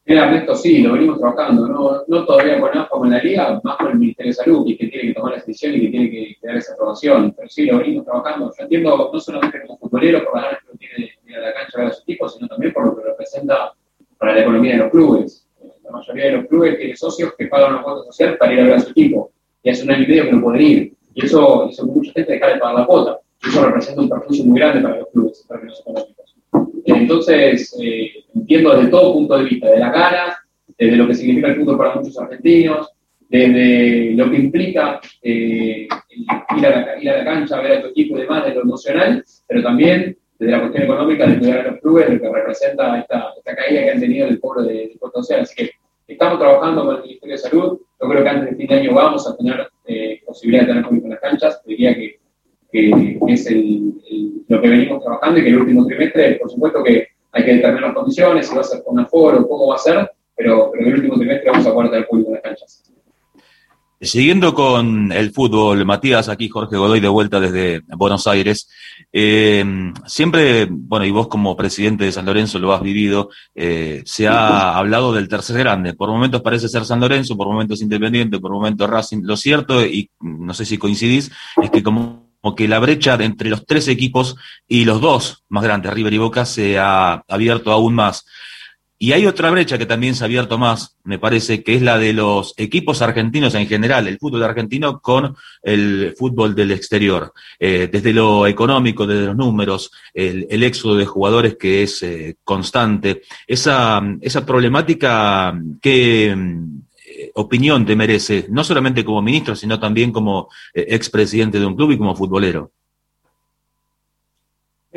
Mira, 0.06 0.26
Ernesto, 0.26 0.56
sí, 0.56 0.84
lo 0.84 0.94
venimos 0.94 1.18
trabajando, 1.18 1.68
no, 1.68 2.04
no 2.08 2.26
todavía 2.26 2.62
con 2.62 2.78
AFA 2.78 2.90
con 2.90 3.10
la 3.10 3.18
Liga, 3.18 3.60
más 3.64 3.76
con 3.78 3.88
el 3.88 3.98
Ministerio 3.98 4.30
de 4.30 4.36
Salud, 4.36 4.68
que, 4.68 4.78
que 4.78 4.88
tiene 4.88 5.08
que 5.08 5.14
tomar 5.16 5.32
la 5.32 5.40
decisión 5.40 5.74
y 5.74 5.82
que 5.82 5.88
tiene 5.90 6.12
que, 6.12 6.38
dar 6.44 6.56
esa 6.58 6.74
aprobación, 6.74 7.34
pero 7.36 7.50
sí, 7.50 7.66
lo 7.66 7.80
venimos 7.80 8.06
trabajando. 8.06 8.54
Yo 8.56 8.64
entiendo, 8.64 9.10
no 9.12 9.20
solamente 9.20 9.64
como 9.66 9.80
futbolero, 9.80 10.24
por 10.24 10.36
la 10.36 10.42
ganas 10.44 10.60
que 10.62 10.78
tiene 10.78 10.96
de 10.96 11.32
ir 11.32 11.38
a 11.38 11.42
la 11.42 11.54
cancha 11.56 11.72
a 11.74 11.82
ver 11.82 11.90
a 11.90 11.94
sus 11.94 12.06
tipos, 12.06 12.36
sino 12.36 12.48
también 12.48 12.72
por 12.72 12.86
lo 12.86 12.96
que 12.96 13.04
representa 13.04 13.74
para 14.20 14.36
la 14.36 14.42
economía 14.42 14.74
de 14.74 14.78
los 14.78 14.92
clubes. 14.92 15.48
La 15.84 15.92
mayoría 15.92 16.26
de 16.26 16.32
los 16.34 16.46
clubes 16.46 16.78
tienen 16.78 16.96
socios 16.96 17.34
que 17.36 17.48
pagan 17.48 17.74
una 17.74 17.84
cuota 17.84 18.06
social 18.06 18.38
para 18.38 18.54
ir 18.54 18.60
a 18.60 18.64
ver 18.64 18.74
a 18.76 18.80
su 18.80 18.92
equipo. 18.92 19.32
Y 19.64 19.70
hace 19.70 19.84
un 19.84 19.92
año 19.92 20.04
y 20.04 20.08
medio 20.08 20.26
que 20.26 20.32
no 20.32 20.42
pueden 20.42 20.62
ir. 20.62 20.94
Y 21.14 21.26
eso 21.26 21.68
hizo 21.70 21.86
mucha 21.86 22.12
gente 22.14 22.34
dejar 22.34 22.54
de 22.54 22.60
pagar 22.60 22.80
la 22.80 22.86
cuota. 22.86 23.20
Eso 23.46 23.66
representa 23.66 24.02
un 24.02 24.10
perjuicio 24.10 24.46
muy 24.46 24.60
grande 24.60 24.82
para 24.82 24.98
los 24.98 25.10
clubes 25.10 25.42
en 25.42 25.48
términos 25.48 25.80
económicos. 25.82 26.36
Entonces, 26.86 27.76
eh, 27.82 28.12
entiendo 28.34 28.76
desde 28.76 28.90
todo 28.90 29.14
punto 29.14 29.38
de 29.38 29.44
vista, 29.44 29.70
de 29.70 29.80
las 29.80 29.92
ganas, 29.92 30.36
desde 30.78 30.96
lo 30.96 31.08
que 31.08 31.16
significa 31.16 31.48
el 31.50 31.56
fútbol 31.58 31.78
para 31.78 31.96
muchos 31.96 32.18
argentinos, 32.18 32.90
desde 33.30 34.14
lo 34.14 34.30
que 34.30 34.38
implica 34.38 35.02
eh, 35.22 35.88
ir, 36.58 36.66
a 36.66 36.70
la, 36.70 37.02
ir, 37.02 37.10
a 37.10 37.18
la, 37.18 37.24
cancha, 37.26 37.60
ver 37.60 37.74
a 37.74 37.82
tu 37.82 37.88
equipo 37.88 38.18
y 38.18 38.22
demás, 38.22 38.46
de 38.46 38.54
lo 38.54 38.62
emocional, 38.62 39.24
pero 39.48 39.64
también 39.64 40.18
desde 40.40 40.52
la 40.52 40.62
cuestión 40.62 40.84
económica 40.84 41.28
de 41.28 41.40
cuidar 41.40 41.60
a 41.60 41.72
los 41.72 41.82
clubes, 41.82 42.10
lo 42.10 42.22
que 42.22 42.30
representa 42.32 43.00
esta, 43.00 43.34
esta 43.38 43.56
caída 43.56 43.84
que 43.84 43.92
han 43.92 44.00
tenido 44.00 44.28
del 44.28 44.40
cobro 44.40 44.64
de, 44.64 44.74
de 44.74 44.98
social. 45.14 45.42
Así 45.42 45.56
que 45.56 45.72
estamos 46.08 46.40
trabajando 46.40 46.86
con 46.86 46.96
el 46.96 47.02
Ministerio 47.04 47.36
de 47.36 47.38
Salud. 47.38 47.80
Yo 48.00 48.10
creo 48.10 48.24
que 48.24 48.30
antes 48.30 48.52
de 48.52 48.56
fin 48.56 48.68
de 48.68 48.76
año 48.76 48.94
vamos 48.94 49.28
a 49.28 49.36
tener 49.36 49.68
eh, 49.86 50.22
posibilidad 50.26 50.64
de 50.64 50.68
tener 50.70 50.86
público 50.86 51.06
en 51.06 51.12
las 51.12 51.20
canchas. 51.20 51.62
Diría 51.66 51.96
que, 51.96 52.20
es 52.72 53.52
lo 54.48 54.62
que 54.62 54.70
venimos 54.70 55.04
trabajando 55.04 55.40
y 55.40 55.44
que 55.44 55.50
el 55.50 55.58
último 55.60 55.86
trimestre, 55.86 56.36
por 56.36 56.50
supuesto 56.50 56.84
que 56.84 57.08
hay 57.32 57.46
que 57.46 57.54
determinar 57.56 57.90
las 57.90 57.96
condiciones, 57.96 58.48
si 58.48 58.56
va 58.56 58.62
a 58.62 58.64
ser 58.64 58.84
con 58.84 59.00
aforo, 59.00 59.48
cómo 59.48 59.68
va 59.68 59.76
a 59.76 59.80
ser, 59.80 60.10
pero, 60.36 60.70
pero 60.72 60.86
el 60.86 60.94
último 60.96 61.16
trimestre 61.16 61.50
vamos 61.50 61.68
a 61.68 61.74
poder 61.74 61.92
tener 61.92 62.08
público. 62.08 62.27
Siguiendo 64.00 64.54
con 64.54 65.12
el 65.12 65.32
fútbol, 65.32 65.84
Matías, 65.84 66.30
aquí 66.30 66.50
Jorge 66.50 66.78
Godoy 66.78 67.00
de 67.00 67.08
vuelta 67.08 67.40
desde 67.40 67.82
Buenos 67.88 68.28
Aires. 68.28 68.70
Eh, 69.12 69.66
siempre, 70.06 70.68
bueno, 70.70 71.04
y 71.04 71.10
vos 71.10 71.28
como 71.28 71.58
presidente 71.58 72.04
de 72.04 72.12
San 72.12 72.28
Lorenzo 72.28 72.60
lo 72.60 72.74
has 72.74 72.84
vivido, 72.84 73.30
eh, 73.56 74.04
se 74.06 74.28
ha 74.28 74.78
hablado 74.78 75.14
del 75.14 75.28
tercer 75.28 75.58
grande. 75.58 75.96
Por 75.96 76.10
momentos 76.10 76.44
parece 76.44 76.70
ser 76.70 76.86
San 76.86 77.00
Lorenzo, 77.00 77.36
por 77.36 77.48
momentos 77.48 77.82
Independiente, 77.82 78.40
por 78.40 78.52
momentos 78.52 78.88
Racing. 78.88 79.22
Lo 79.24 79.36
cierto, 79.36 79.84
y 79.84 80.12
no 80.20 80.54
sé 80.54 80.66
si 80.66 80.78
coincidís, 80.78 81.32
es 81.60 81.72
que 81.72 81.82
como 81.82 82.28
que 82.56 82.68
la 82.68 82.78
brecha 82.78 83.16
entre 83.16 83.50
los 83.50 83.66
tres 83.66 83.88
equipos 83.88 84.36
y 84.68 84.86
los 84.86 85.02
dos 85.02 85.44
más 85.50 85.64
grandes, 85.64 85.92
River 85.92 86.14
y 86.14 86.18
Boca, 86.20 86.46
se 86.46 86.78
ha 86.78 87.24
abierto 87.28 87.72
aún 87.72 87.96
más. 87.96 88.26
Y 89.00 89.12
hay 89.12 89.28
otra 89.28 89.52
brecha 89.52 89.78
que 89.78 89.86
también 89.86 90.16
se 90.16 90.24
ha 90.24 90.26
abierto 90.26 90.58
más, 90.58 90.98
me 91.04 91.20
parece, 91.20 91.62
que 91.62 91.76
es 91.76 91.84
la 91.84 92.00
de 92.00 92.14
los 92.14 92.56
equipos 92.58 93.04
argentinos 93.04 93.54
en 93.54 93.68
general, 93.68 94.08
el 94.08 94.18
fútbol 94.18 94.44
argentino 94.44 95.00
con 95.02 95.36
el 95.62 96.16
fútbol 96.18 96.56
del 96.56 96.72
exterior. 96.72 97.32
Eh, 97.60 97.90
desde 97.92 98.12
lo 98.12 98.48
económico, 98.48 99.06
desde 99.06 99.28
los 99.28 99.36
números, 99.36 99.92
el, 100.16 100.64
éxodo 100.64 100.96
de 100.96 101.06
jugadores 101.06 101.58
que 101.58 101.84
es 101.84 102.02
eh, 102.02 102.38
constante. 102.44 103.22
Esa, 103.46 104.02
esa 104.20 104.44
problemática, 104.44 105.56
¿qué 105.80 106.32
eh, 106.32 107.32
opinión 107.36 107.86
te 107.86 107.96
merece? 107.96 108.48
No 108.50 108.64
solamente 108.64 109.06
como 109.06 109.22
ministro, 109.22 109.56
sino 109.56 109.80
también 109.80 110.12
como 110.12 110.50
expresidente 110.74 111.60
de 111.60 111.68
un 111.68 111.76
club 111.76 111.92
y 111.92 111.98
como 112.00 112.16
futbolero. 112.16 112.72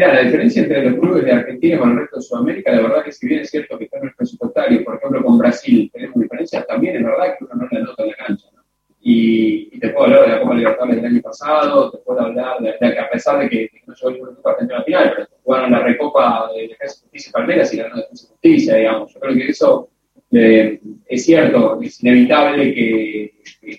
Mira, 0.01 0.15
la 0.15 0.23
diferencia 0.23 0.63
entre 0.63 0.83
los 0.89 0.99
clubes 0.99 1.27
de 1.27 1.33
Argentina 1.33 1.79
con 1.79 1.91
el 1.91 1.99
resto 1.99 2.17
de 2.17 2.23
Sudamérica, 2.23 2.73
la 2.73 2.81
verdad 2.81 3.05
que 3.05 3.13
si 3.13 3.27
bien 3.27 3.41
es 3.41 3.51
cierto 3.51 3.77
que 3.77 3.85
están 3.85 4.01
en 4.01 4.09
el 4.09 4.15
presupuestario, 4.15 4.83
por 4.83 4.97
ejemplo 4.97 5.23
con 5.23 5.37
Brasil 5.37 5.91
tenemos 5.93 6.23
diferencias, 6.23 6.67
también 6.67 6.97
es 6.97 7.05
verdad 7.05 7.37
que 7.39 7.45
uno 7.45 7.55
no 7.57 7.69
la 7.71 7.81
nota 7.81 8.03
en 8.05 8.09
la 8.09 8.15
cancha. 8.15 8.47
¿no? 8.55 8.63
Y, 9.03 9.69
y, 9.71 9.79
te 9.79 9.91
puedo 9.91 10.07
hablar 10.07 10.23
de 10.23 10.29
la 10.29 10.41
Copa 10.41 10.55
Libertadores 10.55 10.97
del 10.97 11.05
año 11.05 11.21
pasado, 11.21 11.91
te 11.91 11.99
puedo 11.99 12.19
hablar 12.19 12.61
de, 12.61 12.73
de 12.81 12.95
que 12.95 12.99
a 12.99 13.11
pesar 13.11 13.41
de 13.41 13.51
que, 13.51 13.71
no 13.87 13.93
llegó 13.93 14.11
ningún 14.11 14.29
equipo 14.31 14.49
argentino 14.49 14.79
a 14.79 14.85
final, 14.85 15.13
pero 15.15 15.29
jugaron 15.45 15.71
la 15.71 15.81
Recopa 15.81 16.51
de 16.55 16.69
Defensa 16.69 17.01
Justicia 17.03 17.29
y 17.29 17.33
Palmeiras 17.33 17.75
y 17.75 17.77
ganó 17.77 17.97
Defensa 17.97 18.29
Justicia, 18.29 18.77
digamos. 18.77 19.13
Yo 19.13 19.21
creo 19.21 19.35
que 19.35 19.49
eso 19.49 19.91
eh, 20.33 20.81
es 21.09 21.25
cierto, 21.27 21.79
es 21.83 22.03
inevitable 22.03 22.73
que 22.73 23.35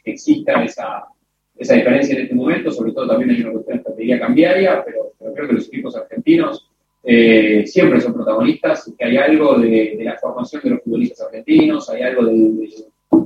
exista 0.06 0.64
esa, 0.64 1.04
esa 1.62 1.76
diferencia 1.76 2.16
en 2.16 2.24
este 2.24 2.34
momento, 2.34 2.72
sobre 2.72 2.92
todo 2.92 3.08
también 3.08 3.30
hay 3.30 3.42
una 3.42 3.52
cuestión 3.52 3.78
de 3.78 3.82
estrategia 3.82 4.20
cambiaria, 4.20 4.84
pero, 4.84 5.14
creo 5.36 5.48
que 5.48 5.54
los 5.54 5.68
equipos 5.68 5.96
argentinos 5.96 6.68
eh, 7.04 7.64
siempre 7.68 8.02
son 8.02 8.16
protagonistas, 8.16 8.92
que 8.98 9.06
hay 9.06 9.18
algo 9.18 9.60
de, 9.60 9.96
de, 9.96 10.04
la 10.04 10.18
formación 10.18 10.64
de 10.64 10.72
los 10.72 10.82
futbolistas 10.82 11.28
argentinos, 11.28 11.88
hay 11.92 12.02
algo 12.02 12.26
de, 12.26 12.34
de, 12.34 12.70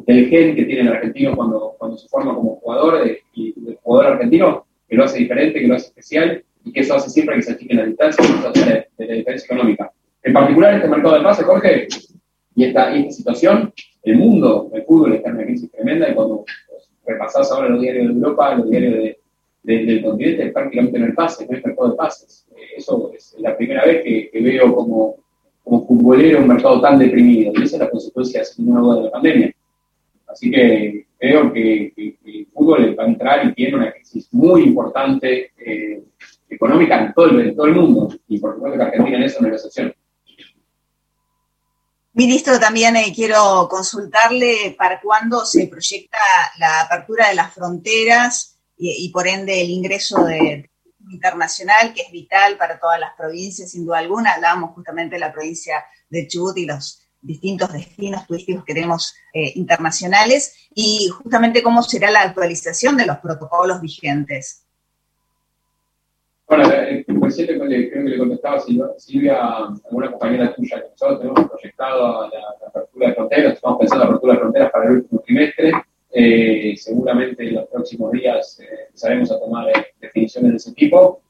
del 0.06 0.30
gen 0.30 0.54
que 0.54 0.66
tiene 0.66 0.82
el 0.82 0.90
argentino 0.90 1.34
cuando, 1.34 1.76
cuando 1.78 1.98
se 1.98 2.10
forma 2.10 2.36
como 2.36 2.58
jugador, 2.58 3.10
y 3.34 3.54
el 3.70 3.78
jugador 3.82 4.14
argentino, 4.14 4.66
que 4.90 4.98
lo 4.98 5.06
hace 5.06 5.20
diferente, 5.20 5.62
que 5.62 5.68
lo 5.68 5.76
hace 5.76 5.88
especial, 5.88 6.44
y 6.66 6.74
que 6.74 6.82
eso 6.82 6.94
hace 6.94 7.10
siempre 7.10 7.38
que 7.38 7.42
se 7.42 7.54
achiquen 7.54 7.78
las 7.78 7.88
distancias, 7.88 8.28
y 8.28 8.60
de, 8.60 8.88
de 8.98 9.08
la 9.08 9.14
diferencia 9.14 9.46
económica. 9.46 9.92
En 10.24 10.34
particular, 10.34 10.74
este 10.74 10.90
mercado 10.90 11.16
de 11.16 11.24
pase, 11.24 11.44
Jorge, 11.44 11.88
y 12.54 12.66
esta, 12.66 12.94
esta 12.94 13.12
situación, 13.12 13.74
el 14.04 14.18
mundo, 14.18 14.70
el 14.74 14.84
fútbol 14.84 15.14
está 15.14 15.30
en 15.30 15.36
una 15.36 15.46
crisis 15.46 15.72
tremenda, 15.72 16.10
y 16.10 16.14
cuando 16.14 16.44
repasás 17.06 17.52
ahora 17.52 17.70
los 17.70 17.82
diarios 17.82 18.08
de 18.08 18.14
Europa, 18.14 18.56
los 18.56 18.70
diarios 18.70 18.94
de, 18.94 19.20
de, 19.64 19.86
del 19.86 20.04
continente, 20.04 20.52
prácticamente 20.52 21.00
no 21.00 21.06
hay 21.06 21.12
pases, 21.12 21.50
no 21.50 21.56
hay 21.56 21.64
mercado 21.64 21.90
de 21.92 21.96
pases. 21.96 22.48
Eso 22.76 23.12
es 23.14 23.36
la 23.40 23.56
primera 23.56 23.86
vez 23.86 24.04
que, 24.04 24.30
que 24.32 24.42
veo 24.42 24.74
como, 24.74 25.16
como 25.64 25.86
futbolero 25.86 26.40
un 26.40 26.48
mercado 26.48 26.82
tan 26.82 27.00
deprimido, 27.00 27.54
y 27.56 27.64
esa 27.64 27.76
es 27.78 27.82
la 27.82 27.90
consecuencia, 27.90 28.44
sin 28.44 28.66
ninguna 28.66 28.82
duda, 28.82 28.96
de 28.98 29.04
la 29.04 29.12
pandemia. 29.12 29.56
Así 30.28 30.52
que 30.52 31.06
creo 31.18 31.54
que, 31.54 31.94
que, 31.96 32.16
que, 32.24 32.40
el 32.40 32.48
fútbol 32.48 32.96
va 33.00 33.04
a 33.04 33.08
entrar 33.08 33.46
y 33.46 33.54
tiene 33.54 33.78
una 33.78 33.92
crisis 33.92 34.28
muy 34.34 34.64
importante 34.64 35.52
eh, 35.58 36.04
económica 36.50 37.06
en 37.06 37.14
todo, 37.14 37.30
el, 37.30 37.48
en 37.48 37.56
todo 37.56 37.68
el 37.68 37.76
mundo, 37.76 38.10
y 38.28 38.40
por 38.40 38.56
supuesto 38.56 38.78
que 38.78 38.84
Argentina 38.84 39.18
en 39.18 39.24
eso 39.24 39.42
no 39.42 39.48
es 39.48 39.52
la 39.52 39.56
excepción. 39.58 39.94
Ministro, 42.18 42.58
también 42.62 42.96
eh, 42.96 43.12
quiero 43.14 43.68
consultarle 43.70 44.74
para 44.78 45.02
cuándo 45.02 45.46
se 45.46 45.68
proyecta 45.68 46.18
la 46.58 46.80
apertura 46.80 47.28
de 47.28 47.36
las 47.36 47.54
fronteras 47.54 48.56
y, 48.78 49.10
por 49.10 49.28
ende 49.28 49.62
el 49.62 49.70
ingreso 49.70 50.24
de, 50.24 50.70
internacional, 51.10 51.94
que 51.94 52.04
es 52.04 52.12
vital 52.12 52.56
para 52.58 52.80
todas 52.80 53.02
las 53.02 53.14
provincias, 53.18 53.72
sin 53.72 53.86
duda 53.86 53.98
alguna. 53.98 54.32
Hablábamos 54.32 54.74
justamente 54.76 55.16
de 55.16 55.20
la 55.20 55.34
provincia 55.34 55.84
de 56.10 56.26
Chubut 56.26 56.58
y 56.58 56.66
los 56.66 57.02
distintos 57.20 57.74
destinos 57.74 58.26
turísticos 58.26 58.64
que 58.64 58.74
tenemos 58.74 59.14
eh, 59.34 59.52
internacionales 59.56 60.54
y 60.74 61.10
justamente 61.10 61.62
cómo 61.62 61.84
será 61.84 62.12
la 62.12 62.22
actualización 62.22 62.96
de 62.96 63.08
los 63.08 63.18
protocolos 63.18 63.82
vigentes. 63.82 64.65
Bueno, 66.48 66.72
el 66.72 67.04
presidente 67.20 67.58
creo 67.90 68.04
que 68.04 68.10
le 68.10 68.18
contestaba 68.20 68.60
Silvia, 68.60 68.86
Silvia 68.98 69.40
alguna 69.84 70.12
compañera 70.12 70.54
tuya, 70.54 70.80
que 70.80 70.90
nosotros 70.90 71.20
tenemos 71.20 71.50
proyectado 71.50 72.30
la, 72.30 72.40
la, 72.40 72.68
apertura 72.68 73.08
de 73.08 73.16
fronteras, 73.16 73.54
estamos 73.54 73.80
pensando 73.80 74.04
en 74.04 74.10
la 74.10 74.14
apertura 74.14 74.34
de 74.34 74.40
fronteras 74.40 74.72
para 74.72 74.86
el 74.86 74.92
último 74.92 75.22
trimestre, 75.22 75.72
eh, 76.12 76.76
seguramente 76.78 77.48
en 77.48 77.56
los 77.56 77.68
próximos 77.68 78.12
días 78.12 78.60
eh, 78.60 78.86
empezaremos 78.88 79.32
a 79.32 79.40
tomar 79.40 79.70
eh, 79.70 79.88
definiciones 80.00 80.52
de 80.52 80.58
ese 80.58 80.74
tipo, 80.74 81.22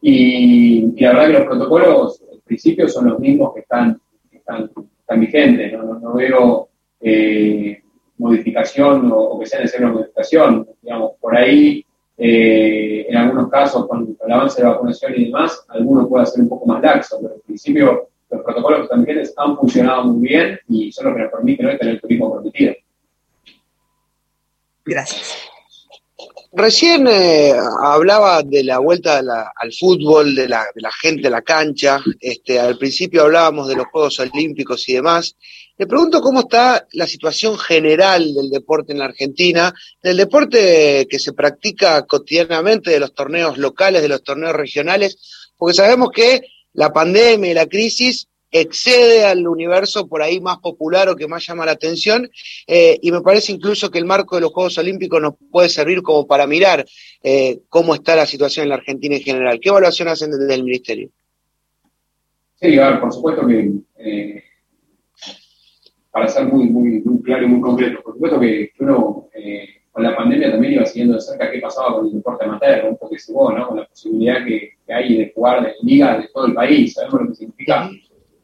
y, 0.00 0.92
y, 0.96 1.00
la 1.00 1.10
verdad 1.10 1.26
que 1.26 1.32
los 1.32 1.44
protocolos, 1.44 2.22
en 2.32 2.40
principio, 2.40 2.88
son 2.88 3.08
los 3.08 3.20
mismos 3.20 3.54
que 3.54 3.60
están, 3.60 4.00
que 4.28 4.38
están, 4.38 4.68
están 4.98 5.20
vigentes, 5.20 5.72
no, 5.74 5.84
no, 5.84 6.00
no 6.00 6.14
veo 6.14 6.68
eh, 7.00 7.82
modificación 8.18 9.12
o, 9.12 9.16
o, 9.16 9.38
que 9.38 9.46
sea 9.46 9.60
necesaria 9.60 9.86
una 9.86 9.96
modificación, 9.98 10.68
digamos, 10.82 11.12
por 11.20 11.36
ahí 11.36 11.85
eh, 12.18 13.06
en 13.08 13.16
algunos 13.16 13.50
casos, 13.50 13.86
con, 13.86 14.16
el 14.24 14.32
avance 14.32 14.62
de 14.62 14.68
vacunación 14.68 15.12
y 15.16 15.24
demás, 15.26 15.64
algunos 15.68 16.08
puede 16.08 16.26
ser 16.26 16.42
un 16.42 16.48
poco 16.48 16.66
más 16.66 16.82
laxo, 16.82 17.18
pero 17.20 17.34
en 17.34 17.40
principio 17.42 18.08
los 18.30 18.42
protocolos 18.42 18.78
que 18.78 18.84
están 18.84 19.04
vigentes 19.04 19.34
han 19.36 19.56
funcionado 19.56 20.04
muy 20.04 20.28
bien 20.28 20.58
y 20.68 20.90
son 20.92 21.06
los 21.06 21.16
que 21.16 21.22
nos 21.22 21.32
permiten 21.32 21.66
hoy 21.66 21.78
tener 21.78 21.94
el 21.94 22.00
turismo 22.00 22.34
permitido. 22.34 22.74
Gracias. 24.84 25.55
Recién 26.52 27.06
eh, 27.08 27.54
hablaba 27.82 28.42
de 28.42 28.64
la 28.64 28.78
vuelta 28.78 29.18
al 29.18 29.72
fútbol, 29.72 30.34
de 30.34 30.48
la, 30.48 30.64
de 30.74 30.80
la, 30.80 30.90
gente 30.92 31.28
a 31.28 31.30
la 31.30 31.42
cancha. 31.42 32.00
Este, 32.20 32.58
al 32.58 32.78
principio 32.78 33.22
hablábamos 33.22 33.68
de 33.68 33.76
los 33.76 33.86
Juegos 33.86 34.18
Olímpicos 34.20 34.88
y 34.88 34.94
demás. 34.94 35.36
Le 35.78 35.86
pregunto 35.86 36.22
cómo 36.22 36.40
está 36.40 36.86
la 36.92 37.06
situación 37.06 37.58
general 37.58 38.32
del 38.32 38.48
deporte 38.48 38.92
en 38.92 39.00
la 39.00 39.04
Argentina, 39.06 39.74
del 40.02 40.16
deporte 40.16 41.06
que 41.10 41.18
se 41.18 41.34
practica 41.34 42.06
cotidianamente, 42.06 42.90
de 42.90 43.00
los 43.00 43.12
torneos 43.12 43.58
locales, 43.58 44.00
de 44.00 44.08
los 44.08 44.22
torneos 44.22 44.54
regionales, 44.54 45.18
porque 45.56 45.74
sabemos 45.74 46.10
que 46.10 46.40
la 46.72 46.92
pandemia 46.92 47.50
y 47.50 47.54
la 47.54 47.66
crisis 47.66 48.28
excede 48.60 49.24
al 49.24 49.46
universo 49.46 50.06
por 50.06 50.22
ahí 50.22 50.40
más 50.40 50.58
popular 50.58 51.08
o 51.08 51.16
que 51.16 51.26
más 51.26 51.46
llama 51.46 51.66
la 51.66 51.72
atención, 51.72 52.28
eh, 52.66 52.98
y 53.00 53.12
me 53.12 53.20
parece 53.20 53.52
incluso 53.52 53.90
que 53.90 53.98
el 53.98 54.04
marco 54.04 54.36
de 54.36 54.42
los 54.42 54.52
Juegos 54.52 54.78
Olímpicos 54.78 55.20
nos 55.20 55.34
puede 55.50 55.68
servir 55.68 56.02
como 56.02 56.26
para 56.26 56.46
mirar 56.46 56.84
eh, 57.22 57.60
cómo 57.68 57.94
está 57.94 58.16
la 58.16 58.26
situación 58.26 58.64
en 58.64 58.70
la 58.70 58.76
Argentina 58.76 59.16
en 59.16 59.22
general. 59.22 59.58
¿Qué 59.60 59.68
evaluación 59.68 60.08
hacen 60.08 60.30
desde 60.30 60.54
el 60.54 60.64
Ministerio? 60.64 61.10
Sí, 62.60 62.78
a 62.78 62.90
ver, 62.90 63.00
por 63.00 63.12
supuesto 63.12 63.46
que, 63.46 63.70
eh, 63.98 64.42
para 66.10 66.26
ser 66.28 66.46
muy, 66.46 66.70
muy, 66.70 67.02
muy, 67.02 67.22
claro 67.22 67.44
y 67.44 67.48
muy 67.48 67.60
concreto, 67.60 68.02
por 68.02 68.14
supuesto 68.14 68.40
que 68.40 68.72
uno 68.78 69.28
eh, 69.34 69.68
con 69.92 70.02
la 70.02 70.16
pandemia 70.16 70.52
también 70.52 70.74
iba 70.74 70.86
siguiendo 70.86 71.14
de 71.14 71.20
cerca 71.20 71.50
qué 71.50 71.58
pasaba 71.58 71.96
con 71.96 72.06
el 72.06 72.14
deporte 72.14 72.44
amateur, 72.46 72.86
un 72.88 72.96
poco 72.96 73.12
que 73.12 73.18
se 73.18 73.32
¿no? 73.32 73.68
con 73.68 73.76
la 73.76 73.86
posibilidad 73.86 74.44
que, 74.46 74.72
hay 74.88 75.18
de 75.18 75.32
jugar 75.34 75.64
de 75.64 75.74
ligas 75.82 76.22
de 76.22 76.28
todo 76.32 76.46
el 76.46 76.54
país, 76.54 76.94
sabemos 76.94 77.22
lo 77.22 77.28
que 77.28 77.34
significa 77.34 77.90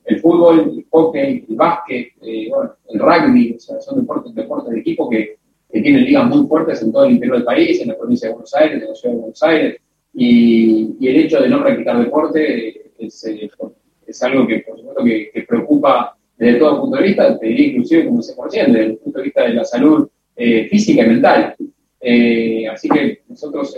el 0.05 0.21
fútbol, 0.21 0.73
el 0.77 0.87
hockey, 0.91 1.45
el 1.49 1.57
básquet, 1.57 2.09
eh, 2.23 2.49
bueno, 2.51 2.75
el 2.89 2.99
rugby, 2.99 3.55
o 3.57 3.61
sea, 3.61 3.81
son 3.81 4.01
deportes, 4.01 4.35
deportes 4.35 4.73
de 4.73 4.81
equipo 4.81 5.09
que, 5.09 5.37
tienen 5.73 6.05
ligas 6.05 6.29
muy 6.29 6.47
fuertes 6.47 6.83
en 6.83 6.93
todo 6.93 7.07
el 7.07 7.13
interior 7.13 7.39
del 7.39 7.47
país, 7.47 7.81
en 7.81 7.89
la 7.89 7.97
provincia 7.97 8.29
de 8.29 8.35
Buenos 8.35 8.55
Aires, 8.55 8.83
en 8.83 8.89
la 8.91 8.95
ciudad 8.95 9.15
de 9.15 9.21
Buenos 9.21 9.43
Aires, 9.43 9.81
y, 10.13 11.09
el 11.09 11.17
hecho 11.17 11.41
de 11.41 11.49
no 11.49 11.63
practicar 11.63 11.99
deporte 11.99 12.93
es, 12.99 13.25
eh, 13.25 13.51
es 14.07 14.23
algo 14.23 14.47
que, 14.47 14.59
por 14.59 14.77
supuesto, 14.77 15.03
que, 15.03 15.45
preocupa 15.49 16.15
desde 16.37 16.59
todo 16.59 16.83
punto 16.83 16.97
de 16.99 17.05
vista, 17.05 17.39
te 17.39 17.47
diría 17.47 17.69
inclusive, 17.69 18.05
como 18.05 18.21
se 18.21 18.35
desde 18.35 18.85
el 18.85 18.97
punto 18.99 19.19
de 19.19 19.25
vista 19.25 19.43
de 19.45 19.55
la 19.55 19.65
salud 19.65 20.09
eh, 20.37 20.69
física 20.69 21.05
y 21.05 21.09
mental. 21.09 21.57
Eh, 22.05 22.67
así 22.69 22.89
que 22.89 23.23
nosotros 23.29 23.77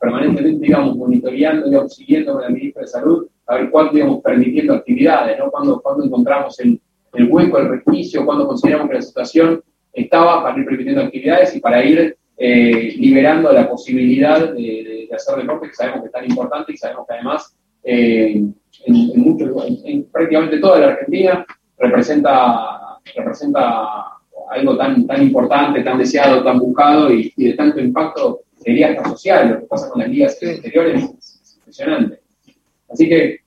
permanentemente 0.00 0.66
íbamos 0.66 0.96
monitoreando, 0.96 1.68
íbamos 1.68 1.94
siguiendo 1.94 2.32
con 2.32 2.42
la 2.42 2.48
ministra 2.48 2.82
de 2.82 2.88
Salud 2.88 3.26
a 3.46 3.56
ver 3.56 3.70
cuándo 3.70 3.96
íbamos 3.96 4.22
permitiendo 4.22 4.74
actividades, 4.74 5.38
¿no? 5.38 5.50
cuándo, 5.50 5.80
cuándo 5.80 6.04
encontramos 6.04 6.58
el, 6.60 6.80
el 7.14 7.30
hueco, 7.30 7.58
el 7.58 7.68
resquicio, 7.68 8.24
cuándo 8.24 8.46
consideramos 8.46 8.88
que 8.88 8.94
la 8.94 9.02
situación 9.02 9.62
estaba 9.92 10.42
para 10.42 10.58
ir 10.58 10.64
permitiendo 10.64 11.02
actividades 11.02 11.54
y 11.56 11.60
para 11.60 11.84
ir 11.84 12.16
eh, 12.36 12.94
liberando 12.98 13.52
la 13.52 13.68
posibilidad 13.68 14.52
de, 14.52 15.08
hacer 15.14 15.38
deporte, 15.38 15.68
que 15.68 15.74
sabemos 15.74 16.02
que 16.02 16.06
es 16.06 16.12
tan 16.12 16.24
importante 16.24 16.72
y 16.72 16.76
sabemos 16.76 17.06
que 17.06 17.14
además 17.14 17.56
eh, 17.82 18.44
en, 18.86 20.04
prácticamente 20.12 20.58
toda 20.58 20.78
la 20.78 20.86
Argentina 20.88 21.46
representa, 21.78 23.00
representa 23.16 24.17
algo 24.50 24.76
tan, 24.76 25.06
tan 25.06 25.22
importante, 25.22 25.82
tan 25.82 25.98
deseado, 25.98 26.42
tan 26.42 26.58
buscado 26.58 27.12
y, 27.12 27.32
de 27.36 27.52
tanto 27.54 27.80
impacto, 27.80 28.40
sería 28.56 28.90
hasta 28.90 29.10
social, 29.10 29.50
lo 29.50 29.60
que 29.60 29.66
pasa 29.66 29.90
con 29.90 30.00
las 30.00 30.10
ligas 30.10 30.42
exteriores 30.42 31.04
es 31.04 31.56
impresionante. 31.58 32.20
Así 32.88 33.08
que 33.08 33.40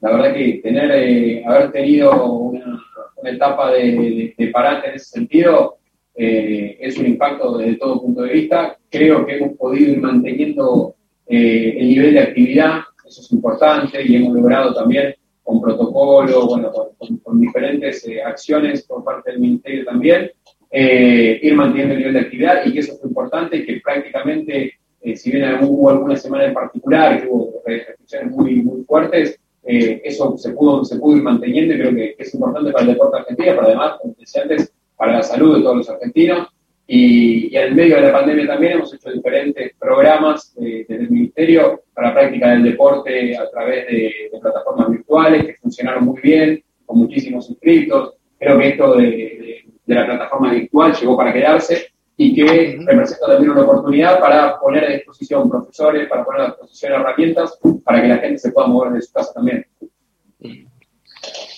la 0.00 0.12
verdad 0.12 0.34
que 0.34 0.60
tener, 0.62 0.90
eh, 0.90 1.44
haber 1.46 1.72
tenido 1.72 2.26
una, 2.26 2.80
etapa 3.24 3.72
de, 3.72 4.34
parate 4.52 4.90
en 4.90 4.94
ese 4.96 5.06
sentido 5.06 5.78
eh, 6.14 6.76
es 6.78 6.98
un 6.98 7.06
impacto 7.06 7.56
desde 7.56 7.76
todo 7.76 8.02
punto 8.02 8.20
de 8.20 8.34
vista. 8.34 8.76
Creo 8.90 9.24
que 9.24 9.36
hemos 9.36 9.56
podido 9.56 9.92
ir 9.92 10.00
manteniendo 10.02 10.94
eh, 11.26 11.74
el 11.78 11.88
nivel 11.88 12.12
de 12.12 12.20
actividad, 12.20 12.80
eso 13.06 13.22
es 13.22 13.32
importante, 13.32 14.02
y 14.02 14.16
hemos 14.16 14.34
logrado 14.34 14.74
también 14.74 15.14
con 15.44 15.60
protocolo, 15.60 16.46
bueno, 16.46 16.72
con, 16.72 17.40
diferentes 17.40 18.04
acciones 18.24 18.82
por 18.84 19.04
parte 19.04 19.30
del 19.30 19.40
Ministerio 19.40 19.84
también, 19.84 20.30
ir 20.72 21.54
manteniendo 21.54 21.94
el 21.94 21.98
nivel 21.98 22.14
de 22.14 22.20
actividad 22.20 22.64
y 22.64 22.72
que 22.72 22.80
eso 22.80 22.94
es 22.94 23.04
importante 23.04 23.64
que 23.64 23.80
prácticamente, 23.84 24.72
si 25.14 25.30
bien 25.30 25.62
hubo 25.62 25.90
alguna 25.90 26.16
semana 26.16 26.46
en 26.46 26.54
particular 26.54 27.22
que 27.22 27.28
hubo 27.28 27.62
restricciones 27.64 28.32
muy, 28.32 28.62
muy 28.62 28.82
fuertes, 28.84 29.38
eh, 29.66 30.02
eso 30.04 30.36
se 30.36 30.50
pudo, 30.50 30.84
se 30.84 30.98
pudo 30.98 31.16
ir 31.16 31.22
manteniendo 31.22 31.74
y 31.74 31.78
creo 31.78 31.94
que, 31.94 32.14
es 32.18 32.34
importante 32.34 32.70
para 32.70 32.84
el 32.84 32.92
deporte 32.92 33.18
argentino, 33.18 33.52
pero 33.54 33.66
además, 33.66 33.94
como 34.00 34.14
decía 34.18 34.42
antes, 34.42 34.72
para 34.96 35.14
la 35.14 35.22
salud 35.22 35.56
de 35.56 35.62
todos 35.62 35.76
los 35.76 35.90
argentinos. 35.90 36.48
Y, 36.86 37.54
y 37.54 37.56
en 37.56 37.74
medio 37.74 37.96
de 37.96 38.02
la 38.02 38.12
pandemia 38.12 38.46
también 38.46 38.74
hemos 38.74 38.92
hecho 38.92 39.10
diferentes 39.10 39.72
programas 39.78 40.54
eh, 40.60 40.84
desde 40.86 41.04
el 41.04 41.10
Ministerio 41.10 41.82
para 41.94 42.08
la 42.08 42.14
práctica 42.14 42.50
del 42.50 42.62
deporte 42.62 43.36
a 43.36 43.48
través 43.50 43.86
de, 43.86 44.30
plataformas 44.40 44.90
virtuales 44.90 45.46
que 45.46 45.54
funcionaron 45.54 46.04
muy 46.04 46.20
bien, 46.20 46.62
con 46.84 46.98
muchísimos 46.98 47.48
inscritos. 47.48 48.14
Creo 48.38 48.58
que 48.58 48.68
esto 48.68 48.96
de 48.96 49.64
la 49.86 50.04
plataforma 50.04 50.52
virtual 50.52 50.92
llegó 50.92 51.16
para 51.16 51.32
quedarse 51.32 51.94
y 52.16 52.34
que 52.34 52.78
representa 52.86 53.26
también 53.26 53.50
una 53.50 53.62
oportunidad 53.62 54.20
para 54.20 54.58
poner 54.60 54.84
a 54.84 54.90
disposición 54.90 55.48
profesores, 55.48 56.08
para 56.08 56.24
poner 56.24 56.40
a 56.42 56.46
disposición 56.46 56.92
herramientas 56.92 57.58
para 57.84 58.02
que 58.02 58.08
la 58.08 58.18
gente 58.18 58.38
se 58.38 58.52
pueda 58.52 58.68
mover 58.68 58.92
de 58.92 59.02
su 59.02 59.12
casa 59.12 59.32
también. 59.32 59.66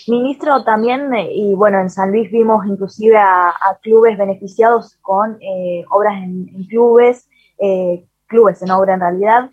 Ministro, 0.08 0.62
también, 0.62 1.12
eh, 1.14 1.28
y 1.32 1.54
bueno, 1.54 1.80
en 1.80 1.90
San 1.90 2.12
Luis 2.12 2.30
vimos 2.30 2.64
inclusive 2.66 3.16
a, 3.16 3.52
clubes 3.82 4.16
beneficiados 4.16 4.96
con 5.02 5.36
eh, 5.40 5.84
obras 5.90 6.22
en, 6.22 6.46
clubes, 6.68 7.28
eh, 7.58 8.06
clubes 8.26 8.62
en 8.62 8.70
obra 8.70 8.94
en 8.94 9.00
realidad. 9.00 9.50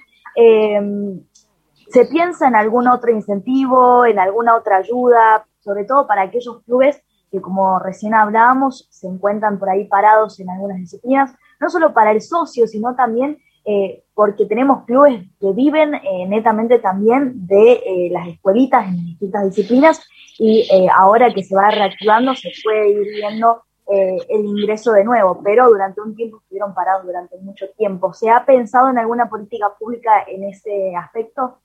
¿Se 1.89 2.05
piensa 2.05 2.47
en 2.47 2.55
algún 2.55 2.87
otro 2.87 3.11
incentivo, 3.11 4.05
en 4.05 4.19
alguna 4.19 4.55
otra 4.55 4.77
ayuda, 4.77 5.45
sobre 5.59 5.85
todo 5.85 6.07
para 6.07 6.23
aquellos 6.23 6.63
clubes 6.63 7.03
que 7.31 7.41
como 7.41 7.79
recién 7.79 8.13
hablábamos, 8.13 8.87
se 8.91 9.07
encuentran 9.07 9.57
por 9.57 9.69
ahí 9.69 9.85
parados 9.85 10.39
en 10.39 10.51
algunas 10.51 10.77
disciplinas, 10.77 11.33
no 11.59 11.69
solo 11.69 11.91
para 11.91 12.11
el 12.11 12.21
socio, 12.21 12.67
sino 12.67 12.95
también 12.95 13.39
eh, 13.65 14.03
porque 14.13 14.45
tenemos 14.45 14.85
clubes 14.85 15.23
que 15.39 15.51
viven 15.53 15.95
eh, 15.95 16.25
netamente 16.27 16.79
también 16.79 17.47
de 17.47 17.73
eh, 17.73 18.09
las 18.11 18.27
escuelitas 18.27 18.87
en 18.87 19.05
distintas 19.05 19.45
disciplinas 19.45 20.05
y 20.37 20.67
ahora 20.95 21.33
que 21.33 21.43
se 21.43 21.55
va 21.55 21.69
reactivando 21.69 22.33
se 22.35 22.51
puede 22.63 22.89
ir 22.89 23.07
viendo 23.15 23.61
el 23.85 24.45
ingreso 24.45 24.93
de 24.93 25.03
nuevo, 25.03 25.41
pero 25.43 25.67
durante 25.69 26.01
un 26.01 26.15
tiempo 26.15 26.39
estuvieron 26.41 26.73
parados 26.73 27.05
durante 27.05 27.37
mucho 27.37 27.67
tiempo. 27.77 28.13
¿Se 28.13 28.29
ha 28.29 28.43
pensado 28.43 28.89
en 28.89 28.97
alguna 28.97 29.29
política 29.29 29.67
pública 29.77 30.23
en 30.27 30.45
ese 30.45 30.95
aspecto? 30.95 31.59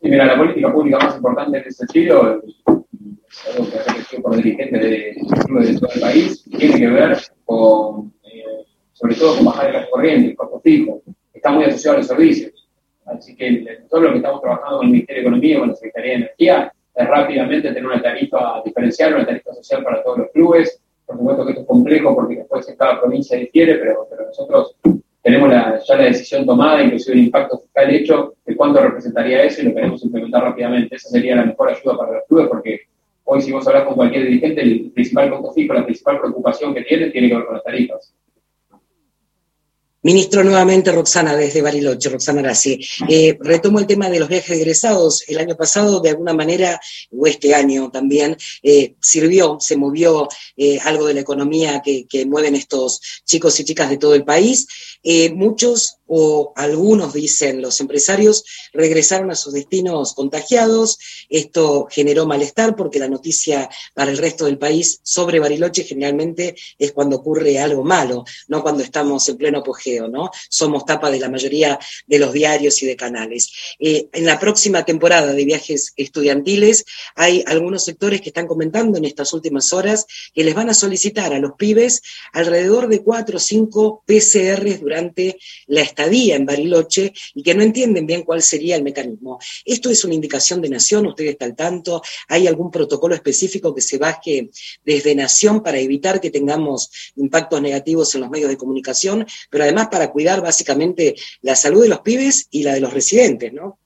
Sí, 0.00 0.08
mira, 0.08 0.24
la 0.24 0.36
política 0.36 0.72
pública 0.72 0.98
más 0.98 1.16
importante 1.16 1.58
en 1.58 1.62
ese 1.62 1.86
sentido 1.86 2.40
algo 3.50 3.70
que 3.70 3.78
ha 3.78 4.22
por 4.22 4.36
dirigentes 4.36 4.80
de, 4.80 4.88
de 4.90 5.80
todo 5.80 5.90
el 5.94 6.00
país, 6.00 6.44
tiene 6.44 6.78
que 6.78 6.88
ver 6.88 7.18
con, 7.44 8.12
sobre 8.92 9.14
todo 9.16 9.36
con 9.36 9.46
bajar 9.46 9.72
las 9.72 9.88
corrientes, 9.88 10.30
el 10.30 10.36
costo 10.36 10.60
fijo, 10.60 11.02
está 11.44 11.54
muy 11.54 11.64
asociado 11.64 11.96
a 11.96 11.98
los 11.98 12.06
servicios. 12.06 12.68
Así 13.04 13.36
que 13.36 13.84
todo 13.90 14.00
lo 14.00 14.12
que 14.12 14.16
estamos 14.16 14.40
trabajando 14.40 14.78
con 14.78 14.86
el 14.86 14.92
Ministerio 14.92 15.22
de 15.22 15.28
Economía, 15.28 15.58
con 15.58 15.68
la 15.68 15.74
Secretaría 15.74 16.10
de 16.10 16.16
Energía, 16.16 16.72
es 16.94 17.06
rápidamente 17.06 17.68
tener 17.68 17.84
una 17.84 18.00
tarifa 18.00 18.62
diferencial, 18.64 19.14
una 19.14 19.26
tarifa 19.26 19.52
social 19.52 19.84
para 19.84 20.02
todos 20.02 20.20
los 20.20 20.30
clubes. 20.30 20.80
Por 21.04 21.18
supuesto 21.18 21.44
que 21.44 21.50
esto 21.50 21.60
es 21.60 21.68
complejo 21.68 22.14
porque 22.14 22.36
después 22.36 22.66
en 22.66 22.76
cada 22.76 22.98
provincia 22.98 23.36
difiere, 23.36 23.74
pero, 23.74 24.06
pero 24.08 24.24
nosotros 24.24 24.74
tenemos 25.20 25.50
ya 25.50 25.96
la 25.96 26.04
decisión 26.04 26.46
tomada, 26.46 26.82
inclusive 26.82 27.14
el 27.14 27.24
impacto 27.24 27.58
fiscal 27.58 27.94
hecho 27.94 28.34
de 28.46 28.56
cuánto 28.56 28.80
representaría 28.80 29.42
eso 29.42 29.60
y 29.60 29.64
lo 29.66 29.74
queremos 29.74 30.02
implementar 30.02 30.44
rápidamente. 30.44 30.96
Esa 30.96 31.10
sería 31.10 31.36
la 31.36 31.44
mejor 31.44 31.68
ayuda 31.68 31.98
para 31.98 32.12
los 32.12 32.24
clubes 32.26 32.48
porque 32.48 32.80
Hoy, 33.26 33.40
si 33.40 33.52
vos 33.52 33.66
hablas 33.66 33.84
con 33.84 33.94
cualquier 33.94 34.24
dirigente, 34.24 34.60
el 34.60 34.90
principal 34.90 35.30
costo 35.30 35.52
fijo, 35.52 35.72
la 35.72 35.86
principal 35.86 36.20
preocupación 36.20 36.74
que 36.74 36.82
tiene, 36.82 37.08
tiene 37.08 37.28
que 37.30 37.36
ver 37.36 37.46
con 37.46 37.54
las 37.54 37.64
tarifas. 37.64 38.14
Ministro, 40.04 40.44
nuevamente 40.44 40.92
Roxana 40.92 41.34
desde 41.34 41.62
Bariloche, 41.62 42.10
Roxana 42.10 42.40
Arasi. 42.40 42.78
Eh, 43.08 43.38
retomo 43.40 43.78
el 43.78 43.86
tema 43.86 44.10
de 44.10 44.20
los 44.20 44.28
viajes 44.28 44.58
egresados. 44.58 45.24
El 45.26 45.38
año 45.38 45.56
pasado, 45.56 45.98
de 46.00 46.10
alguna 46.10 46.34
manera, 46.34 46.78
o 47.10 47.26
este 47.26 47.54
año 47.54 47.90
también, 47.90 48.36
eh, 48.62 48.96
sirvió, 49.00 49.56
se 49.60 49.78
movió 49.78 50.28
eh, 50.58 50.78
algo 50.84 51.06
de 51.06 51.14
la 51.14 51.20
economía 51.20 51.80
que, 51.82 52.06
que, 52.06 52.26
mueven 52.26 52.54
estos 52.54 53.00
chicos 53.24 53.58
y 53.60 53.64
chicas 53.64 53.88
de 53.88 53.96
todo 53.96 54.14
el 54.14 54.24
país. 54.24 54.66
muchos 55.34 55.98
o 56.06 56.52
algunos, 56.56 57.14
dicen 57.14 57.62
los 57.62 57.80
empresarios, 57.80 58.44
regresaron 58.72 59.30
a 59.30 59.34
sus 59.34 59.52
destinos 59.52 60.14
contagiados. 60.14 60.98
Esto 61.28 61.88
generó 61.90 62.26
malestar 62.26 62.76
porque 62.76 62.98
la 62.98 63.08
noticia 63.08 63.70
para 63.94 64.10
el 64.10 64.18
resto 64.18 64.44
del 64.44 64.58
país 64.58 65.00
sobre 65.02 65.40
Bariloche 65.40 65.84
generalmente 65.84 66.54
es 66.78 66.92
cuando 66.92 67.16
ocurre 67.16 67.58
algo 67.58 67.84
malo, 67.84 68.24
no 68.48 68.62
cuando 68.62 68.82
estamos 68.82 69.28
en 69.28 69.36
pleno 69.36 69.58
apogeo, 69.60 69.93
¿no? 70.00 70.30
Somos 70.48 70.84
tapa 70.84 71.10
de 71.10 71.18
la 71.18 71.28
mayoría 71.28 71.78
de 72.06 72.18
los 72.18 72.32
diarios 72.32 72.82
y 72.82 72.86
de 72.86 72.96
canales. 72.96 73.50
Eh, 73.78 74.08
en 74.12 74.26
la 74.26 74.38
próxima 74.38 74.84
temporada 74.84 75.32
de 75.32 75.44
viajes 75.44 75.92
estudiantiles 75.96 76.84
hay 77.14 77.42
algunos 77.46 77.84
sectores 77.84 78.20
que 78.20 78.30
están 78.30 78.46
comentando 78.46 78.98
en 78.98 79.04
estas 79.04 79.32
últimas 79.32 79.72
horas 79.72 80.06
que 80.34 80.44
les 80.44 80.54
van 80.54 80.70
a 80.70 80.74
solicitar 80.74 81.32
a 81.32 81.38
los 81.38 81.52
pibes 81.52 82.02
alrededor 82.32 82.88
de 82.88 83.02
cuatro 83.02 83.36
o 83.36 83.40
cinco 83.40 84.02
PCRs 84.06 84.80
durante 84.80 85.38
la 85.66 85.82
estadía 85.82 86.36
en 86.36 86.46
Bariloche 86.46 87.12
y 87.34 87.42
que 87.42 87.54
no 87.54 87.62
entienden 87.62 88.06
bien 88.06 88.22
cuál 88.22 88.42
sería 88.42 88.76
el 88.76 88.82
mecanismo. 88.82 89.38
¿Esto 89.64 89.90
es 89.90 90.04
una 90.04 90.14
indicación 90.14 90.60
de 90.60 90.68
Nación? 90.68 91.06
¿Usted 91.06 91.26
está 91.26 91.44
al 91.44 91.56
tanto? 91.56 92.02
¿Hay 92.28 92.46
algún 92.46 92.70
protocolo 92.70 93.14
específico 93.14 93.74
que 93.74 93.80
se 93.80 93.98
baje 93.98 94.50
desde 94.84 95.14
Nación 95.14 95.62
para 95.62 95.78
evitar 95.78 96.20
que 96.20 96.30
tengamos 96.30 96.90
impactos 97.16 97.60
negativos 97.60 98.14
en 98.14 98.22
los 98.22 98.30
medios 98.30 98.50
de 98.50 98.56
comunicación, 98.56 99.26
pero 99.50 99.64
además 99.64 99.83
para 99.88 100.10
cuidar 100.10 100.40
básicamente 100.40 101.14
la 101.42 101.54
salud 101.54 101.82
de 101.82 101.88
los 101.88 102.00
pibes 102.00 102.48
y 102.50 102.62
la 102.62 102.74
de 102.74 102.80
los 102.80 102.92
residentes, 102.92 103.52
¿no? 103.52 103.78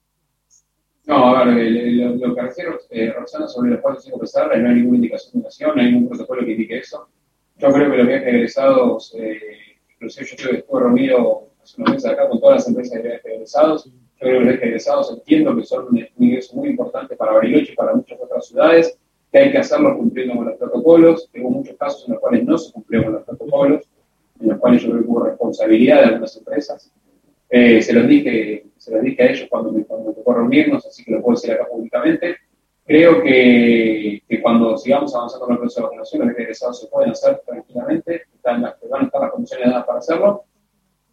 No, 1.09 1.35
a 1.35 1.45
ver, 1.45 1.71
lo, 1.73 2.35
que 2.35 2.43
refiero, 2.43 2.79
eh, 2.91 3.11
Roxana, 3.17 3.49
sobre 3.49 3.71
los 3.71 3.81
cuatro 3.81 4.01
cinco 4.03 4.21
no 4.21 4.53
hay 4.69 4.75
ninguna 4.75 4.97
indicación 4.97 5.41
de 5.41 5.47
nación, 5.47 5.73
no 5.75 5.81
hay 5.81 5.93
ningún 5.93 6.09
protocolo 6.11 6.45
que 6.45 6.51
indique 6.51 6.79
eso. 6.79 7.09
Yo 7.57 7.69
creo 7.73 7.91
que 7.91 7.97
los 7.97 8.07
viajes 8.07 8.29
egresados, 8.29 9.15
eh, 9.19 9.41
inclusive 9.95 10.27
yo 10.37 10.51
estuve 10.51 10.81
reunido 10.81 11.49
una 11.79 11.93
mesa 11.93 12.11
acá 12.11 12.29
con 12.29 12.41
todas 12.41 12.57
las 12.57 12.69
empresas 12.69 13.03
de 13.03 13.09
viajes 13.09 13.25
egresados. 13.25 13.85
Yo 13.87 13.93
creo 14.19 14.41
que 14.41 14.45
los 14.45 14.55
egresados 14.57 15.13
entiendo 15.13 15.57
que 15.57 15.65
son 15.65 15.87
un 15.89 16.09
ingreso 16.19 16.57
muy 16.57 16.69
importante 16.71 17.17
para 17.17 17.33
Bariloche 17.33 17.73
y 17.73 17.75
para 17.75 17.95
muchas 17.95 18.19
otras 18.21 18.47
ciudades, 18.47 18.99
que 19.33 19.39
hay 19.39 19.51
que 19.51 19.59
hacerlo 19.59 19.97
cumpliendo 19.97 20.37
con 20.37 20.47
los 20.47 20.57
protocolos. 20.57 21.31
Hubo 21.35 21.51
muchos 21.51 21.77
casos 21.77 22.05
en 22.07 22.15
los 22.15 22.21
cuales 22.21 22.45
no 22.45 22.59
se 22.59 22.73
cumplieron 22.73 23.07
con 23.07 23.15
los 23.15 23.25
protocolos, 23.25 23.89
en 24.41 24.49
los 24.49 24.59
cuales 24.59 24.83
yo 24.83 24.91
creo 24.91 25.03
que 25.03 25.09
hubo 25.09 25.25
responsabilidad 25.25 25.99
de 25.99 26.05
algunas 26.05 26.37
empresas. 26.37 26.93
Eh, 27.51 27.81
se, 27.81 27.93
los 27.93 28.07
dije, 28.07 28.67
se 28.77 28.93
los 28.93 29.03
dije 29.03 29.23
a 29.23 29.31
ellos 29.31 29.49
cuando 29.49 29.73
me, 29.73 29.83
tocó 29.83 30.35
reunirnos, 30.35 30.87
así 30.87 31.05
que 31.05 31.13
lo 31.13 31.23
puedo 31.23 31.37
decir 31.37 31.53
acá 31.53 31.67
públicamente. 31.67 32.37
creo 32.85 33.23
que, 33.23 34.23
que, 34.29 34.43
cuando 34.43 34.77
sigamos 34.77 35.15
avanzando 35.15 35.47
con 35.47 35.55
el 35.55 35.61
proceso 35.61 35.81
de 35.81 35.87
vacunación, 35.87 36.29
los 36.29 36.39
egresados 36.39 36.81
se 36.81 36.87
pueden 36.89 37.11
hacer 37.11 37.41
tranquilamente, 37.47 38.23
están 38.35 38.63
las, 38.63 38.75
van 38.89 39.03
a 39.03 39.07
estar 39.07 39.21
las 39.23 39.31
condiciones 39.31 39.71
dadas 39.71 39.87
para 39.87 39.99
hacerlo. 39.99 40.45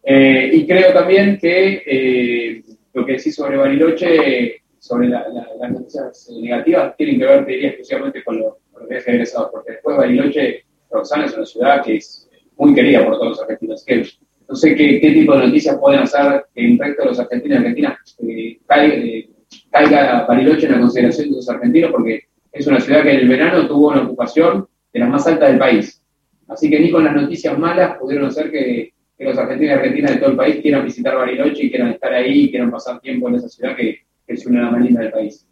Eh, 0.02 0.50
y 0.52 0.66
creo 0.66 0.92
también 0.92 1.38
que 1.38 1.82
eh, 1.86 2.62
lo 2.92 3.04
que 3.04 3.12
decís 3.12 3.34
sobre 3.34 3.56
Bariloche, 3.56 4.62
sobre 4.78 5.08
las 5.08 5.26
noticias 5.70 6.30
negativas, 6.40 6.96
tienen 6.96 7.18
que 7.18 7.26
ver, 7.26 7.44
te 7.44 7.52
diría, 7.52 7.68
exclusivamente 7.70 8.22
con, 8.22 8.38
lo, 8.38 8.58
con 8.72 8.82
los 8.88 9.08
egresados, 9.08 9.50
porque 9.50 9.72
después 9.72 9.96
Bariloche, 9.96 10.64
Roxana, 10.90 11.24
es 11.26 11.34
una 11.34 11.46
ciudad 11.46 11.82
que 11.82 11.96
es 11.96 12.25
muy 12.56 12.74
querida 12.74 13.04
por 13.04 13.14
todos 13.18 13.30
los 13.30 13.42
argentinos. 13.42 13.84
Que, 13.84 14.04
no 14.48 14.54
sé 14.54 14.74
qué, 14.74 15.00
qué, 15.00 15.10
tipo 15.12 15.36
de 15.36 15.46
noticias 15.46 15.76
pueden 15.78 16.00
hacer 16.00 16.44
que 16.54 16.64
el 16.64 16.78
resto 16.78 17.04
los 17.04 17.18
argentinos 17.18 17.56
y 17.56 17.60
argentinas 17.60 18.16
eh, 18.20 18.58
caiga, 18.66 18.94
eh, 18.94 19.30
caiga 19.70 20.26
Bariloche 20.26 20.66
en 20.66 20.72
la 20.72 20.80
consideración 20.80 21.30
de 21.30 21.36
los 21.36 21.48
argentinos, 21.48 21.90
porque 21.90 22.24
es 22.52 22.66
una 22.66 22.80
ciudad 22.80 23.02
que 23.02 23.12
en 23.12 23.20
el 23.20 23.28
verano 23.28 23.66
tuvo 23.66 23.88
una 23.88 24.02
ocupación 24.02 24.68
de 24.92 25.00
las 25.00 25.08
más 25.08 25.26
altas 25.26 25.50
del 25.50 25.58
país. 25.58 26.02
Así 26.48 26.70
que 26.70 26.78
ni 26.78 26.90
con 26.90 27.04
las 27.04 27.14
noticias 27.14 27.58
malas 27.58 27.98
pudieron 27.98 28.26
hacer 28.28 28.50
que, 28.50 28.92
que 29.18 29.24
los 29.24 29.36
argentinos 29.36 29.74
y 29.74 29.78
argentinas 29.78 30.12
de 30.12 30.16
todo 30.18 30.30
el 30.30 30.36
país 30.36 30.56
quieran 30.62 30.84
visitar 30.84 31.16
Bariloche 31.16 31.64
y 31.64 31.70
quieran 31.70 31.90
estar 31.90 32.12
ahí 32.12 32.44
y 32.44 32.50
quieran 32.50 32.70
pasar 32.70 33.00
tiempo 33.00 33.28
en 33.28 33.34
esa 33.34 33.48
ciudad 33.48 33.76
que 33.76 34.00
es 34.26 34.46
una 34.46 34.60
de 34.60 34.64
las 34.64 34.72
más 34.72 34.82
lindas 34.82 35.02
del 35.02 35.12
país. 35.12 35.46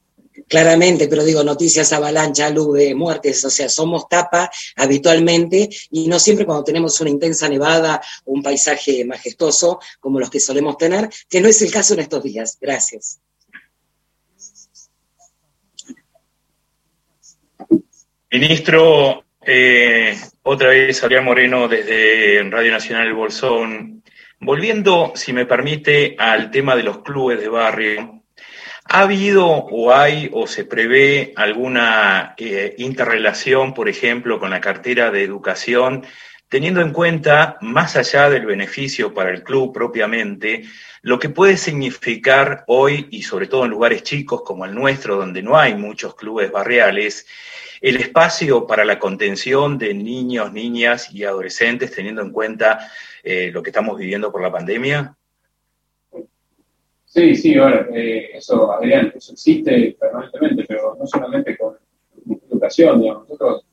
Claramente, 0.49 1.07
pero 1.09 1.25
digo, 1.25 1.45
noticias 1.45 1.93
avalancha, 1.93 2.51
luz 2.51 2.79
muertes, 2.95 3.45
o 3.45 3.51
sea, 3.51 3.69
somos 3.69 4.09
tapa 4.09 4.51
habitualmente 4.77 5.69
y 5.91 6.09
no 6.09 6.19
siempre 6.19 6.45
cuando 6.45 6.65
tenemos 6.65 7.01
una 7.01 7.11
intensa 7.11 7.49
nevada 7.49 8.01
o 8.25 8.33
un 8.33 8.43
paisaje 8.43 9.05
majestuoso 9.05 9.79
como 10.01 10.19
los 10.19 10.31
que 10.31 10.41
solemos 10.41 10.77
tener, 10.77 11.09
que 11.29 11.41
no 11.41 11.49
es 11.49 11.63
el 11.63 11.71
caso 11.71 11.95
en 11.95 12.01
estos 12.01 12.23
días. 12.23 12.59
Gracias. 12.61 13.21
Ministro, 18.31 19.25
eh, 19.47 20.19
otra 20.43 20.71
vez 20.71 21.03
Adrián 21.05 21.25
Moreno 21.25 21.69
desde 21.69 22.43
Radio 22.51 22.73
Nacional 22.73 23.07
El 23.07 23.15
Bolsón. 23.15 24.03
Volviendo, 24.41 25.13
si 25.15 25.33
me 25.33 25.47
permite, 25.47 26.17
al 26.19 26.51
tema 26.51 26.75
de 26.75 26.83
los 26.83 26.99
clubes 26.99 27.41
de 27.41 27.49
barrio, 27.49 28.24
¿Ha 28.87 29.01
habido 29.01 29.47
o 29.47 29.93
hay 29.93 30.31
o 30.33 30.47
se 30.47 30.65
prevé 30.65 31.33
alguna 31.37 32.35
eh, 32.37 32.75
interrelación, 32.79 33.75
por 33.75 33.89
ejemplo, 33.89 34.39
con 34.39 34.51
la 34.51 34.61
cartera 34.61 35.11
de 35.11 35.25
educación, 35.25 36.05
teniendo 36.49 36.81
en 36.81 36.93
cuenta, 36.93 37.57
más 37.63 37.97
allá 37.97 38.31
del 38.31 38.47
beneficio 38.47 39.13
para 39.13 39.31
el 39.31 39.43
club 39.43 39.73
propiamente, 39.73 40.65
lo 41.03 41.19
que 41.19 41.29
puede 41.29 41.57
significar 41.57 42.65
hoy, 42.69 43.09
y 43.11 43.23
sobre 43.23 43.49
todo 43.49 43.65
en 43.65 43.71
lugares 43.71 44.03
chicos 44.03 44.43
como 44.43 44.65
el 44.65 44.75
nuestro, 44.75 45.17
donde 45.17 45.43
no 45.43 45.59
hay 45.59 45.75
muchos 45.75 46.15
clubes 46.15 46.53
barriales, 46.53 47.27
el 47.81 47.97
espacio 47.97 48.67
para 48.67 48.85
la 48.85 48.99
contención 48.99 49.79
de 49.79 49.95
niños, 49.95 50.53
niñas 50.53 51.13
y 51.13 51.25
adolescentes, 51.25 51.91
teniendo 51.91 52.23
en 52.23 52.31
cuenta 52.31 52.91
eh, 53.23 53.51
lo 53.53 53.63
que 53.63 53.71
estamos 53.71 53.99
viviendo 53.99 54.31
por 54.31 54.43
la 54.43 54.53
pandemia? 54.53 55.17
Sí, 57.15 57.37
sí, 57.37 57.57
ahora, 57.57 57.87
eh, 57.95 58.31
eso, 58.35 58.73
Adrián, 58.73 59.13
eso 59.15 59.35
existe 59.35 59.97
permanentemente, 60.01 60.65
pero 60.67 60.97
no 60.99 61.07
solamente 61.07 61.57
con 61.57 61.77
educación, 62.51 63.01
digamos, 63.01 63.29
nosotros, 63.29 63.65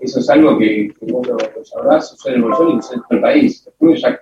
eso 0.00 0.18
es 0.18 0.28
algo 0.28 0.58
que, 0.58 0.92
vos 1.02 1.24
lo, 1.28 1.38
sabrás, 1.64 2.08
sucede 2.08 2.34
en 2.34 2.42
el 2.42 2.48
bolsillo 2.48 2.80
y 2.80 2.94
en 2.96 3.16
el 3.16 3.20
país. 3.20 3.62
Los 3.64 3.74
clubes 3.76 4.02
ya 4.02 4.20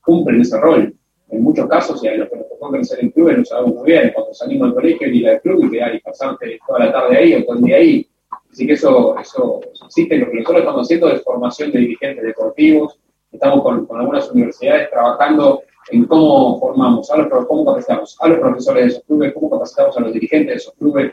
cumplen 0.00 0.40
ese 0.40 0.58
rol. 0.58 0.92
En 1.28 1.42
muchos 1.44 1.68
casos, 1.68 2.02
y 2.02 2.08
a 2.08 2.16
los 2.16 2.28
que 2.28 2.38
nos 2.38 2.48
tocó 2.48 2.72
crecer 2.72 3.04
en 3.04 3.10
clubes 3.12 3.38
lo 3.38 3.44
sabemos 3.44 3.74
muy 3.76 3.86
bien, 3.86 4.10
cuando 4.12 4.34
salimos 4.34 4.66
del 4.66 4.74
colegio 4.74 5.08
y 5.08 5.22
del 5.22 5.40
club 5.40 5.64
y 5.66 5.70
quedar 5.70 5.94
y 5.94 6.00
pasarte 6.00 6.58
toda 6.66 6.80
la 6.80 6.92
tarde 6.92 7.18
ahí 7.18 7.34
o 7.34 7.44
todo 7.44 7.54
el 7.54 7.62
día 7.62 7.76
ahí. 7.76 8.08
Así 8.50 8.66
que 8.66 8.72
eso, 8.72 9.16
eso, 9.16 9.60
existe. 9.84 10.16
Lo 10.16 10.28
que 10.28 10.38
nosotros 10.38 10.58
estamos 10.58 10.82
haciendo 10.82 11.08
es 11.10 11.22
formación 11.22 11.70
de 11.70 11.78
dirigentes 11.78 12.24
deportivos. 12.24 12.98
Estamos 13.30 13.62
con 13.62 13.86
algunas 13.96 14.28
universidades 14.32 14.90
trabajando 14.90 15.62
en 15.90 16.04
cómo 16.04 16.58
formamos, 16.60 17.10
a 17.10 17.16
los, 17.16 17.46
cómo 17.46 17.64
capacitamos 17.64 18.16
a 18.20 18.28
los 18.28 18.38
profesores 18.38 18.82
de 18.82 18.90
esos 18.90 19.04
clubes, 19.04 19.32
cómo 19.34 19.50
capacitamos 19.50 19.96
a 19.96 20.00
los 20.00 20.12
dirigentes 20.12 20.48
de 20.48 20.56
esos 20.56 20.74
clubes, 20.74 21.12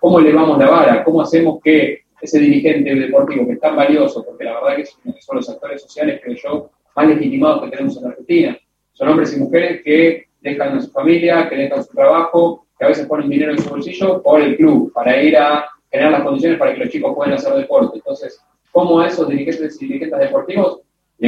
cómo 0.00 0.18
elevamos 0.18 0.58
la 0.58 0.70
vara, 0.70 1.04
cómo 1.04 1.22
hacemos 1.22 1.60
que 1.62 2.04
ese 2.20 2.38
dirigente 2.38 2.94
deportivo 2.94 3.46
que 3.46 3.52
es 3.52 3.60
tan 3.60 3.76
valioso, 3.76 4.24
porque 4.24 4.44
la 4.44 4.54
verdad 4.54 4.76
que 4.76 4.86
son 5.20 5.36
los 5.36 5.48
actores 5.48 5.82
sociales, 5.82 6.20
creo 6.22 6.36
yo, 6.36 6.70
más 6.96 7.06
legitimados 7.06 7.62
que 7.62 7.70
tenemos 7.70 7.96
en 7.98 8.06
Argentina. 8.06 8.58
Son 8.92 9.08
hombres 9.08 9.36
y 9.36 9.40
mujeres 9.40 9.82
que 9.82 10.26
dejan 10.40 10.78
a 10.78 10.80
su 10.80 10.90
familia, 10.90 11.48
que 11.48 11.56
dejan 11.56 11.84
su 11.84 11.92
trabajo, 11.92 12.66
que 12.78 12.84
a 12.84 12.88
veces 12.88 13.06
ponen 13.06 13.28
dinero 13.28 13.52
en 13.52 13.58
su 13.58 13.68
bolsillo 13.68 14.22
por 14.22 14.40
el 14.40 14.56
club, 14.56 14.92
para 14.92 15.22
ir 15.22 15.36
a 15.36 15.66
generar 15.90 16.12
las 16.12 16.22
condiciones 16.22 16.58
para 16.58 16.72
que 16.72 16.80
los 16.80 16.88
chicos 16.88 17.14
puedan 17.14 17.34
hacer 17.34 17.54
deporte. 17.54 17.96
Entonces, 17.96 18.40
¿cómo 18.72 19.02
esos 19.02 19.28
dirigentes 19.28 19.80
y 19.80 19.86
dirigentes 19.86 20.20
deportivos 20.20 20.80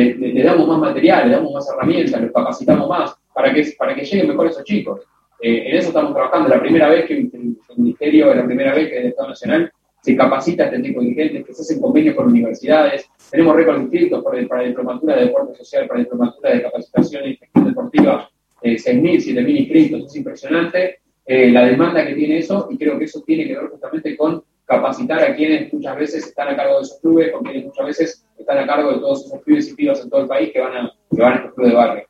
le, 0.05 0.43
damos 0.43 0.69
más 0.69 0.79
material, 0.79 1.29
le 1.29 1.37
damos 1.37 1.53
más 1.53 1.69
herramientas, 1.71 2.21
los 2.21 2.33
capacitamos 2.33 2.89
más 2.89 3.15
para 3.35 3.53
que, 3.53 3.65
para 3.79 3.95
que 3.95 4.05
lleguen 4.05 4.29
mejor 4.29 4.47
esos 4.49 4.65
chicos. 4.65 5.01
Eh, 5.41 5.71
en 5.71 5.77
eso 5.77 5.89
estamos 5.89 6.13
trabajando. 6.13 6.49
La 6.49 6.61
primera 6.61 6.89
vez 6.89 7.07
que 7.07 7.15
el, 7.15 7.57
Ministerio, 7.77 8.35
la 8.35 8.45
primera 8.45 8.75
vez 8.75 8.89
que 8.89 8.99
el 8.99 9.07
Estado 9.09 9.29
Nacional 9.29 9.73
se 10.01 10.17
capacita 10.17 10.65
a 10.65 10.67
este 10.67 10.81
tipo 10.81 11.01
de 11.01 11.07
dirigentes, 11.09 11.45
que 11.45 11.53
se 11.53 11.63
hacen 11.63 11.81
convenios 11.81 12.15
con 12.15 12.27
universidades. 12.27 13.09
Tenemos 13.31 13.57
récords 13.57 13.83
inscritos 13.83 14.25
para, 14.25 14.47
para 14.47 14.63
diplomatura 14.63 15.17
de 15.17 15.27
deporte 15.27 15.57
social, 15.57 15.87
para 15.87 16.01
diplomatura 16.01 16.53
de 16.53 16.63
capacitación 16.63 17.29
y 17.29 17.37
gestión 17.37 17.65
deportiva, 17.67 18.31
eh, 18.63 18.77
6.000, 18.77 19.35
7.000 19.35 19.61
inscritos, 19.61 20.07
es 20.07 20.17
impresionante 20.17 21.01
eh, 21.29 21.51
la 21.51 21.67
demanda 21.67 22.07
que 22.07 22.15
tiene 22.15 22.39
eso 22.39 22.69
y 22.71 22.79
creo 22.79 22.97
que 22.97 23.05
eso 23.07 23.21
tiene 23.27 23.47
que 23.47 23.57
ver 23.57 23.69
justamente 23.69 24.17
con 24.17 24.45
capacitar 24.67 25.23
a 25.23 25.35
quienes 25.35 25.73
muchas 25.73 25.97
veces 25.97 26.27
están 26.27 26.49
a 26.49 26.57
cargo 26.57 26.79
de 26.79 26.83
esos 26.83 27.01
clubes, 27.01 27.33
con 27.33 27.45
quienes 27.45 27.65
muchas 27.67 27.87
veces 27.87 28.27
están 28.37 28.59
a 28.59 28.67
cargo 28.67 28.93
de 28.93 28.99
todos 28.99 29.25
esos 29.25 29.43
clubes 29.43 29.69
y 29.69 29.75
pibas 29.75 30.01
en 30.01 30.11
todo 30.11 30.23
el 30.23 30.29
país 30.29 30.51
que 30.53 30.61
van 30.61 30.77
a, 30.77 30.93
que 31.15 31.23
van 31.23 31.35
estos 31.35 31.55
clubes 31.55 31.71
de 31.71 31.77
barrio. 31.77 32.09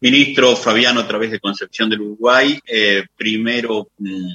Ministro 0.00 0.56
Fabiano, 0.56 1.00
a 1.00 1.06
través 1.06 1.30
de 1.30 1.38
Concepción 1.38 1.88
del 1.88 2.00
Uruguay, 2.00 2.58
eh, 2.66 3.04
primero, 3.16 3.88
mm, 3.98 4.32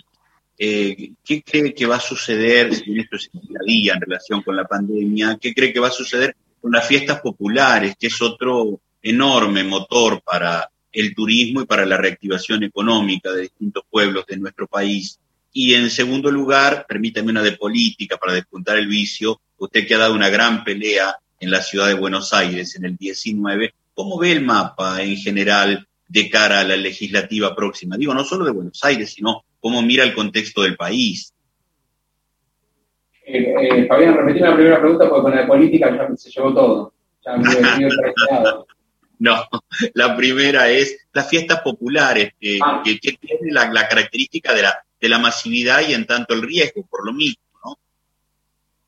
eh, 0.57 1.11
¿qué 1.23 1.43
cree 1.43 1.73
que 1.73 1.85
va 1.85 1.95
a 1.95 1.99
suceder, 1.99 2.73
si 2.73 2.97
esto 2.97 3.17
es 3.17 3.29
día 3.33 3.59
a 3.59 3.65
día 3.65 3.93
en 3.95 4.01
relación 4.01 4.41
con 4.41 4.55
la 4.55 4.65
pandemia, 4.65 5.37
qué 5.41 5.53
cree 5.53 5.73
que 5.73 5.79
va 5.79 5.87
a 5.87 5.91
suceder 5.91 6.35
con 6.61 6.71
las 6.71 6.87
fiestas 6.87 7.19
populares, 7.19 7.95
que 7.99 8.07
es 8.07 8.21
otro 8.21 8.79
enorme 9.01 9.63
motor 9.63 10.21
para 10.21 10.69
el 10.91 11.13
turismo 11.13 11.61
y 11.61 11.65
para 11.65 11.85
la 11.85 11.97
reactivación 11.97 12.63
económica 12.63 13.31
de 13.33 13.41
distintos 13.41 13.83
pueblos 13.89 14.25
de 14.27 14.37
nuestro 14.37 14.67
país? 14.67 15.19
Y 15.57 15.73
en 15.73 15.89
segundo 15.89 16.29
lugar, 16.29 16.85
permítame 16.85 17.31
una 17.31 17.41
de 17.41 17.53
política 17.53 18.17
para 18.17 18.33
despuntar 18.33 18.75
el 18.75 18.87
vicio, 18.87 19.39
usted 19.55 19.87
que 19.87 19.95
ha 19.95 19.99
dado 19.99 20.13
una 20.13 20.27
gran 20.27 20.65
pelea 20.65 21.15
en 21.39 21.49
la 21.49 21.61
ciudad 21.61 21.87
de 21.87 21.93
Buenos 21.93 22.33
Aires 22.33 22.75
en 22.75 22.83
el 22.83 22.97
19, 22.97 23.73
¿cómo 23.93 24.19
ve 24.19 24.33
el 24.33 24.41
mapa 24.41 25.01
en 25.01 25.15
general 25.15 25.87
de 26.09 26.29
cara 26.29 26.59
a 26.59 26.65
la 26.65 26.75
legislativa 26.75 27.55
próxima? 27.55 27.95
Digo, 27.95 28.13
no 28.13 28.25
solo 28.25 28.43
de 28.43 28.51
Buenos 28.51 28.83
Aires, 28.83 29.13
sino 29.13 29.45
cómo 29.61 29.81
mira 29.81 30.03
el 30.03 30.13
contexto 30.13 30.61
del 30.61 30.75
país. 30.75 31.33
Eh, 33.25 33.55
eh, 33.61 33.87
Fabián, 33.87 34.13
repetí 34.13 34.39
la 34.39 34.55
primera 34.55 34.81
pregunta 34.81 35.07
porque 35.07 35.23
con 35.23 35.35
la 35.37 35.47
política 35.47 35.89
ya 35.95 36.17
se 36.17 36.31
llevó 36.31 36.53
todo. 36.53 36.93
Ya 37.25 37.37
me 37.37 37.45
No, 39.19 39.37
la 39.93 40.17
primera 40.17 40.69
es 40.69 41.07
las 41.13 41.29
fiestas 41.29 41.61
populares, 41.61 42.33
ah. 42.61 42.81
que, 42.83 42.99
que, 42.99 43.13
tienen 43.13 43.53
la, 43.53 43.71
la, 43.71 43.87
característica 43.87 44.53
de 44.53 44.63
la 44.63 44.84
de 44.99 45.09
la 45.09 45.19
masividad 45.19 45.81
y 45.87 45.93
en 45.93 46.05
tanto 46.05 46.33
el 46.33 46.41
riesgo, 46.41 46.85
por 46.89 47.05
lo 47.05 47.13
mismo, 47.13 47.43
¿no? 47.63 47.77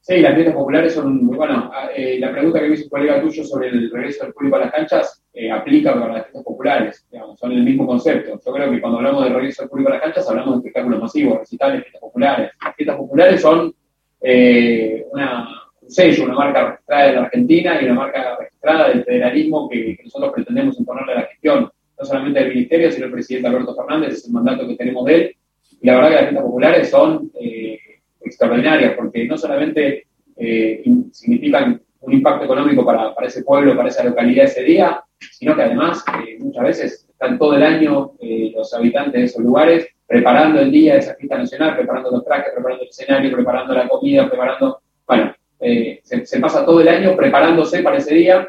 Sí, 0.01 0.19
las 0.19 0.33
fiestas 0.35 0.55
populares 0.55 0.93
son 0.93 1.25
muy 1.25 1.35
buenas. 1.35 1.65
Ah, 1.71 1.89
eh, 1.95 2.17
la 2.19 2.31
pregunta 2.31 2.59
que 2.59 2.69
me 2.69 2.75
hizo 2.75 2.85
un 2.85 2.89
colega 2.89 3.21
tuyo 3.21 3.43
sobre 3.43 3.69
el 3.69 3.91
regreso 3.91 4.23
del 4.23 4.33
público 4.33 4.55
a 4.55 4.59
las 4.59 4.71
canchas 4.71 5.21
eh, 5.33 5.51
aplica 5.51 5.93
para 5.93 6.13
las 6.13 6.23
fiestas 6.23 6.43
populares, 6.43 7.05
digamos, 7.11 7.39
son 7.39 7.51
el 7.51 7.63
mismo 7.63 7.85
concepto. 7.85 8.39
Yo 8.43 8.53
creo 8.53 8.71
que 8.71 8.81
cuando 8.81 8.99
hablamos 8.99 9.25
de 9.25 9.29
regreso 9.31 9.63
del 9.63 9.69
público 9.69 9.89
a 9.89 9.93
las 9.93 10.01
canchas 10.01 10.29
hablamos 10.29 10.53
de 10.53 10.57
espectáculos 10.59 11.01
masivos, 11.01 11.39
recitales, 11.39 11.81
fiestas 11.81 12.01
populares. 12.01 12.51
Las 12.63 12.75
fiestas 12.75 12.97
populares 12.97 13.41
son 13.41 13.75
eh, 14.21 15.05
una, 15.11 15.49
un 15.81 15.91
sello, 15.91 16.23
una 16.23 16.35
marca 16.35 16.69
registrada 16.69 17.07
de 17.07 17.13
la 17.13 17.21
Argentina 17.23 17.81
y 17.81 17.85
una 17.85 17.93
marca 17.93 18.37
registrada 18.39 18.89
del 18.89 19.03
federalismo 19.03 19.69
que, 19.69 19.97
que 19.97 20.03
nosotros 20.03 20.31
pretendemos 20.33 20.79
imponerle 20.79 21.13
a 21.13 21.15
la 21.15 21.27
gestión, 21.27 21.71
no 21.99 22.05
solamente 22.05 22.39
del 22.39 22.49
Ministerio, 22.49 22.91
sino 22.91 23.05
del 23.05 23.13
presidente 23.13 23.47
Alberto 23.47 23.75
Fernández, 23.75 24.13
es 24.13 24.25
el 24.25 24.31
mandato 24.31 24.67
que 24.67 24.75
tenemos 24.75 25.05
de 25.05 25.15
él, 25.15 25.36
y 25.81 25.87
la 25.87 25.95
verdad 25.95 26.09
que 26.09 26.15
las 26.15 26.23
fiestas 26.23 26.43
populares 26.43 26.89
son 26.89 27.31
eh, 27.39 27.79
extraordinarias 28.21 28.93
porque 28.95 29.25
no 29.25 29.37
solamente 29.37 30.07
eh, 30.35 30.83
significan 31.11 31.81
un 31.99 32.13
impacto 32.13 32.45
económico 32.45 32.85
para, 32.85 33.13
para, 33.13 33.27
ese 33.27 33.43
pueblo, 33.43 33.75
para 33.75 33.89
esa 33.89 34.03
localidad 34.03 34.45
ese 34.45 34.63
día, 34.63 35.03
sino 35.19 35.55
que 35.55 35.63
además 35.63 36.03
eh, 36.23 36.37
muchas 36.39 36.63
veces 36.63 37.07
están 37.09 37.37
todo 37.37 37.55
el 37.55 37.63
año 37.63 38.13
los 38.55 38.73
habitantes 38.73 39.13
de 39.13 39.23
esos 39.23 39.43
lugares 39.43 39.87
preparando 40.05 40.61
el 40.61 40.71
día 40.71 40.93
de 40.93 40.99
esa 40.99 41.15
fiesta 41.15 41.37
nacional, 41.37 41.75
preparando 41.75 42.11
los 42.11 42.23
trajes, 42.23 42.53
preparando 42.53 42.83
el 42.83 42.89
escenario, 42.89 43.31
preparando 43.31 43.73
la 43.73 43.87
comida, 43.87 44.29
preparando, 44.29 44.79
bueno, 45.05 45.33
se, 45.59 46.25
se, 46.25 46.39
pasa 46.39 46.65
todo 46.65 46.79
el 46.81 46.87
año 46.87 47.15
preparándose 47.15 47.81
para 47.81 47.97
ese 47.97 48.13
día, 48.13 48.47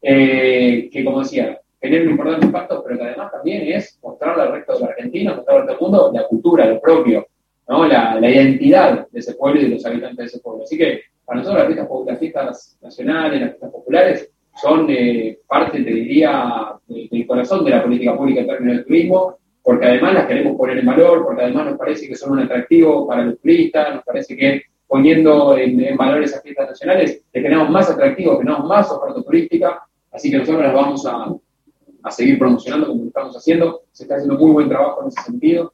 que 0.00 1.02
como 1.04 1.20
decía, 1.20 1.58
genera 1.82 2.04
un 2.04 2.10
importante 2.10 2.46
impacto, 2.46 2.82
pero 2.82 2.96
que 2.96 3.04
además 3.04 3.32
también 3.32 3.72
es 3.72 3.98
mostrarle 4.02 4.42
al 4.44 4.52
resto 4.52 4.74
de 4.74 4.80
la 4.80 4.86
Argentina, 4.86 5.34
mostrarle 5.34 5.62
al 5.62 5.68
resto 5.68 5.84
del 5.84 5.90
mundo 5.90 6.12
la 6.14 6.26
cultura, 6.28 6.66
lo 6.66 6.80
propio, 6.80 7.26
¿no? 7.68 7.86
la, 7.86 8.18
la, 8.20 8.30
identidad 8.30 9.08
de 9.10 9.18
ese 9.18 9.34
pueblo 9.34 9.60
y 9.60 9.64
de 9.64 9.70
los 9.70 9.84
habitantes 9.84 10.16
de 10.16 10.24
ese 10.24 10.40
pueblo. 10.40 10.62
Así 10.62 10.78
que 10.78 11.02
para 11.24 11.40
nosotros 11.40 11.68
las 11.68 11.68
fiestas, 11.74 12.06
las 12.06 12.18
fiestas 12.20 12.78
nacionales, 12.80 13.40
las 13.40 13.50
fiestas 13.50 13.70
populares, 13.70 14.30
son 14.54 14.86
eh, 14.90 15.38
parte, 15.46 15.82
te 15.82 15.90
diría, 15.90 16.74
del 16.86 17.26
corazón 17.26 17.64
de 17.64 17.70
la 17.70 17.82
política 17.82 18.16
pública 18.16 18.40
en 18.40 18.46
términos 18.46 18.76
de 18.78 18.84
turismo, 18.84 19.38
porque 19.62 19.86
además 19.86 20.14
las 20.14 20.26
queremos 20.26 20.56
poner 20.56 20.78
en 20.78 20.86
valor, 20.86 21.24
porque 21.24 21.42
además 21.42 21.66
nos 21.66 21.78
parece 21.78 22.08
que 22.08 22.16
son 22.16 22.32
un 22.32 22.40
atractivo 22.40 23.06
para 23.06 23.24
los 23.24 23.40
turistas, 23.40 23.94
nos 23.94 24.04
parece 24.04 24.36
que 24.36 24.62
poniendo 24.86 25.56
en, 25.56 25.96
valor 25.96 26.22
esas 26.22 26.42
fiestas 26.42 26.68
nacionales, 26.68 27.24
le 27.32 27.40
generamos 27.40 27.70
más 27.70 27.88
atractivo, 27.88 28.36
generamos 28.36 28.68
más 28.68 28.90
oferta 28.90 29.22
turística, 29.22 29.82
así 30.10 30.30
que 30.30 30.38
nosotros 30.38 30.64
las 30.64 30.74
vamos 30.74 31.06
a, 31.06 31.34
a 32.02 32.10
seguir 32.10 32.38
promocionando 32.38 32.88
como 32.88 33.02
lo 33.02 33.08
estamos 33.08 33.36
haciendo, 33.36 33.82
se 33.92 34.04
está 34.04 34.16
haciendo 34.16 34.38
muy 34.38 34.52
buen 34.52 34.68
trabajo 34.68 35.02
en 35.02 35.08
ese 35.08 35.22
sentido, 35.22 35.72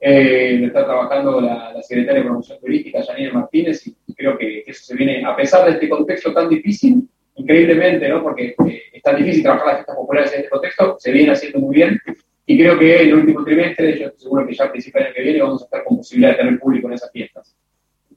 eh, 0.00 0.62
está 0.64 0.84
trabajando 0.84 1.40
la, 1.40 1.72
la, 1.74 1.82
secretaria 1.82 2.20
de 2.20 2.26
Promoción 2.26 2.58
Turística, 2.58 3.02
Janine 3.02 3.32
Martínez, 3.32 3.86
y 3.86 4.14
creo 4.14 4.38
que 4.38 4.64
eso 4.66 4.84
se 4.84 4.94
viene, 4.94 5.24
a 5.24 5.36
pesar 5.36 5.66
de 5.66 5.72
este 5.72 5.88
contexto 5.88 6.32
tan 6.32 6.48
difícil, 6.48 7.06
increíblemente, 7.34 8.08
¿no? 8.08 8.22
porque 8.22 8.54
eh, 8.66 8.82
es 8.92 9.02
tan 9.02 9.16
difícil 9.16 9.42
trabajar 9.42 9.66
las 9.66 9.76
fiestas 9.76 9.96
populares 9.96 10.32
en 10.32 10.38
este 10.38 10.50
contexto, 10.50 10.96
se 10.98 11.12
viene 11.12 11.32
haciendo 11.32 11.58
muy 11.58 11.74
bien, 11.74 12.00
y 12.46 12.58
creo 12.58 12.78
que 12.78 13.02
en 13.02 13.08
el 13.08 13.14
último 13.14 13.44
trimestre, 13.44 13.98
yo 13.98 14.10
seguro 14.16 14.46
que 14.46 14.54
ya 14.54 14.64
a 14.64 14.72
principios 14.72 15.04
del 15.04 15.06
año 15.06 15.14
que 15.14 15.22
viene 15.22 15.42
vamos 15.42 15.62
a 15.62 15.64
estar 15.66 15.84
con 15.84 15.98
posibilidad 15.98 16.32
de 16.32 16.36
tener 16.36 16.58
público 16.58 16.88
en 16.88 16.94
esas 16.94 17.12
fiestas. 17.12 17.56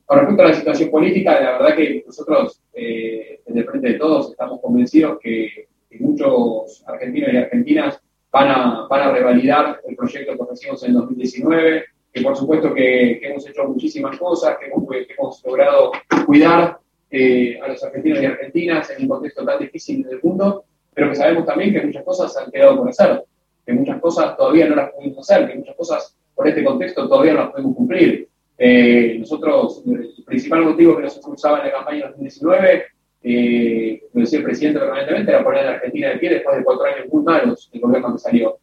Con 0.05 0.19
respecto 0.19 0.43
a 0.43 0.47
la 0.47 0.53
situación 0.53 0.89
política, 0.89 1.39
la 1.39 1.51
verdad 1.51 1.75
que 1.75 2.03
nosotros, 2.05 2.61
eh, 2.73 3.41
desde 3.45 3.59
el 3.59 3.65
frente 3.65 3.89
de 3.89 3.93
todos, 3.95 4.31
estamos 4.31 4.59
convencidos 4.61 5.19
que, 5.21 5.67
muchos 5.99 6.83
argentinos 6.87 7.33
y 7.33 7.37
argentinas 7.37 7.99
van 8.31 8.47
a, 8.49 8.87
van 8.89 9.01
a 9.01 9.11
revalidar 9.11 9.81
el 9.87 9.95
proyecto 9.95 10.35
que 10.35 10.41
ofrecimos 10.41 10.83
en 10.83 10.93
2019, 10.93 11.85
que 12.11 12.21
por 12.21 12.35
supuesto 12.35 12.73
que, 12.73 13.19
hemos 13.23 13.47
hecho 13.47 13.65
muchísimas 13.65 14.17
cosas, 14.17 14.57
que 14.57 14.67
hemos, 14.67 14.87
que 14.89 15.13
hemos 15.17 15.43
logrado 15.45 15.91
cuidar 16.25 16.77
eh, 17.11 17.59
a 17.61 17.67
los 17.67 17.83
argentinos 17.83 18.21
y 18.21 18.25
argentinas 18.25 18.89
en 18.89 19.03
un 19.03 19.09
contexto 19.09 19.45
tan 19.45 19.59
difícil 19.59 20.03
del 20.03 20.19
mundo, 20.21 20.65
pero 20.93 21.09
que 21.09 21.15
sabemos 21.15 21.45
también 21.45 21.73
que 21.73 21.81
muchas 21.81 22.03
cosas 22.03 22.37
han 22.37 22.51
quedado 22.51 22.77
por 22.77 22.89
hacer 22.89 23.23
que 23.65 23.73
muchas 23.73 23.99
cosas 24.01 24.35
todavía 24.37 24.67
no 24.67 24.75
las 24.75 24.91
pudimos 24.91 25.19
hacer, 25.19 25.47
que 25.47 25.57
muchas 25.57 25.75
cosas 25.75 26.17
por 26.35 26.47
este 26.47 26.63
contexto 26.63 27.07
todavía 27.07 27.33
no 27.33 27.39
las 27.41 27.51
podemos 27.51 27.75
cumplir. 27.75 28.27
Eh, 28.57 29.17
nosotros, 29.19 29.83
el 29.85 30.23
principal 30.25 30.65
motivo 30.65 30.95
que 30.97 31.03
nos 31.03 31.15
impulsaba 31.17 31.59
en 31.59 31.67
la 31.67 31.73
campaña 31.73 31.97
de 31.97 32.07
2019, 32.09 32.83
eh, 33.23 34.03
lo 34.13 34.21
decía 34.21 34.39
el 34.39 34.45
presidente 34.45 34.79
permanentemente, 34.79 35.31
era 35.31 35.43
poner 35.43 35.61
a 35.61 35.63
la 35.63 35.71
Argentina 35.71 36.09
de 36.09 36.17
pie 36.17 36.29
después 36.29 36.57
de 36.57 36.63
cuatro 36.63 36.85
años 36.85 37.07
muy 37.11 37.23
malos 37.23 37.69
del 37.71 37.81
gobierno 37.81 38.13
que 38.13 38.19
salió. 38.19 38.57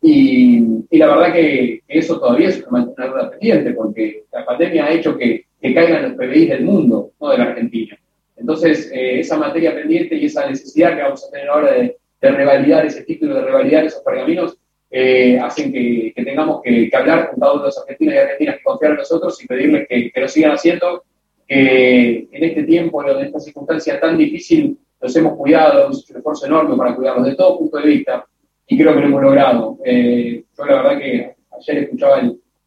Y, 0.00 0.62
y 0.90 0.98
la 0.98 1.06
verdad 1.06 1.32
que, 1.32 1.82
eso 1.88 2.20
todavía 2.20 2.50
es 2.50 2.64
una, 2.68 2.84
duda 2.84 3.30
pendiente, 3.30 3.72
porque 3.72 4.24
la 4.32 4.44
pandemia 4.44 4.86
ha 4.86 4.92
hecho 4.92 5.16
que, 5.16 5.46
que 5.60 5.74
caigan 5.74 6.02
los 6.02 6.12
PBI 6.12 6.46
del 6.46 6.64
mundo, 6.64 7.12
no 7.20 7.30
de 7.30 7.38
la 7.38 7.44
Argentina. 7.44 7.98
Entonces, 8.36 8.90
eh, 8.92 9.20
esa 9.20 9.36
materia 9.36 9.74
pendiente 9.74 10.16
y 10.16 10.26
esa 10.26 10.48
necesidad 10.48 10.96
que 10.96 11.02
vamos 11.02 11.24
a 11.24 11.30
tener 11.30 11.48
ahora 11.48 11.72
de, 11.72 11.96
de 12.20 12.30
revalidar 12.30 12.86
ese 12.86 13.04
título, 13.04 13.34
de 13.34 13.42
revalidar 13.42 13.84
esos 13.84 14.02
pergaminos, 14.02 14.58
eh, 14.96 15.40
hacen 15.40 15.72
que, 15.72 16.12
tengamos 16.14 16.62
que, 16.62 16.88
hablar 16.92 17.30
con 17.30 17.40
todos 17.40 17.62
los 17.62 17.78
argentinos 17.78 18.14
y 18.14 18.18
argentinas 18.18 18.56
que 18.58 18.62
confían 18.62 18.92
en 18.92 18.98
nosotros 18.98 19.42
y 19.42 19.46
pedirles 19.48 19.88
que, 19.88 20.12
lo 20.14 20.28
sigan 20.28 20.52
haciendo, 20.52 21.02
que 21.46 22.28
en 22.30 22.44
este 22.44 22.64
tiempo, 22.64 23.06
en 23.06 23.26
esta 23.26 23.40
circunstancia 23.40 24.00
tan 24.00 24.16
difícil, 24.16 24.78
los 25.00 25.14
hemos 25.16 25.36
cuidado, 25.36 25.84
hemos 25.84 26.02
hecho 26.02 26.14
un 26.14 26.18
esfuerzo 26.18 26.46
enorme 26.46 26.76
para 26.76 26.94
cuidarlos 26.94 27.26
de 27.26 27.34
todo 27.34 27.58
punto 27.58 27.78
de 27.78 27.86
vista 27.86 28.24
y 28.66 28.78
creo 28.78 28.94
que 28.94 29.00
lo 29.00 29.06
hemos 29.06 29.22
logrado. 29.22 29.78
Eh, 29.84 30.44
yo 30.56 30.64
la 30.64 30.82
verdad 30.82 30.98
que 30.98 31.34
ayer 31.58 31.84
escuchaba 31.84 32.22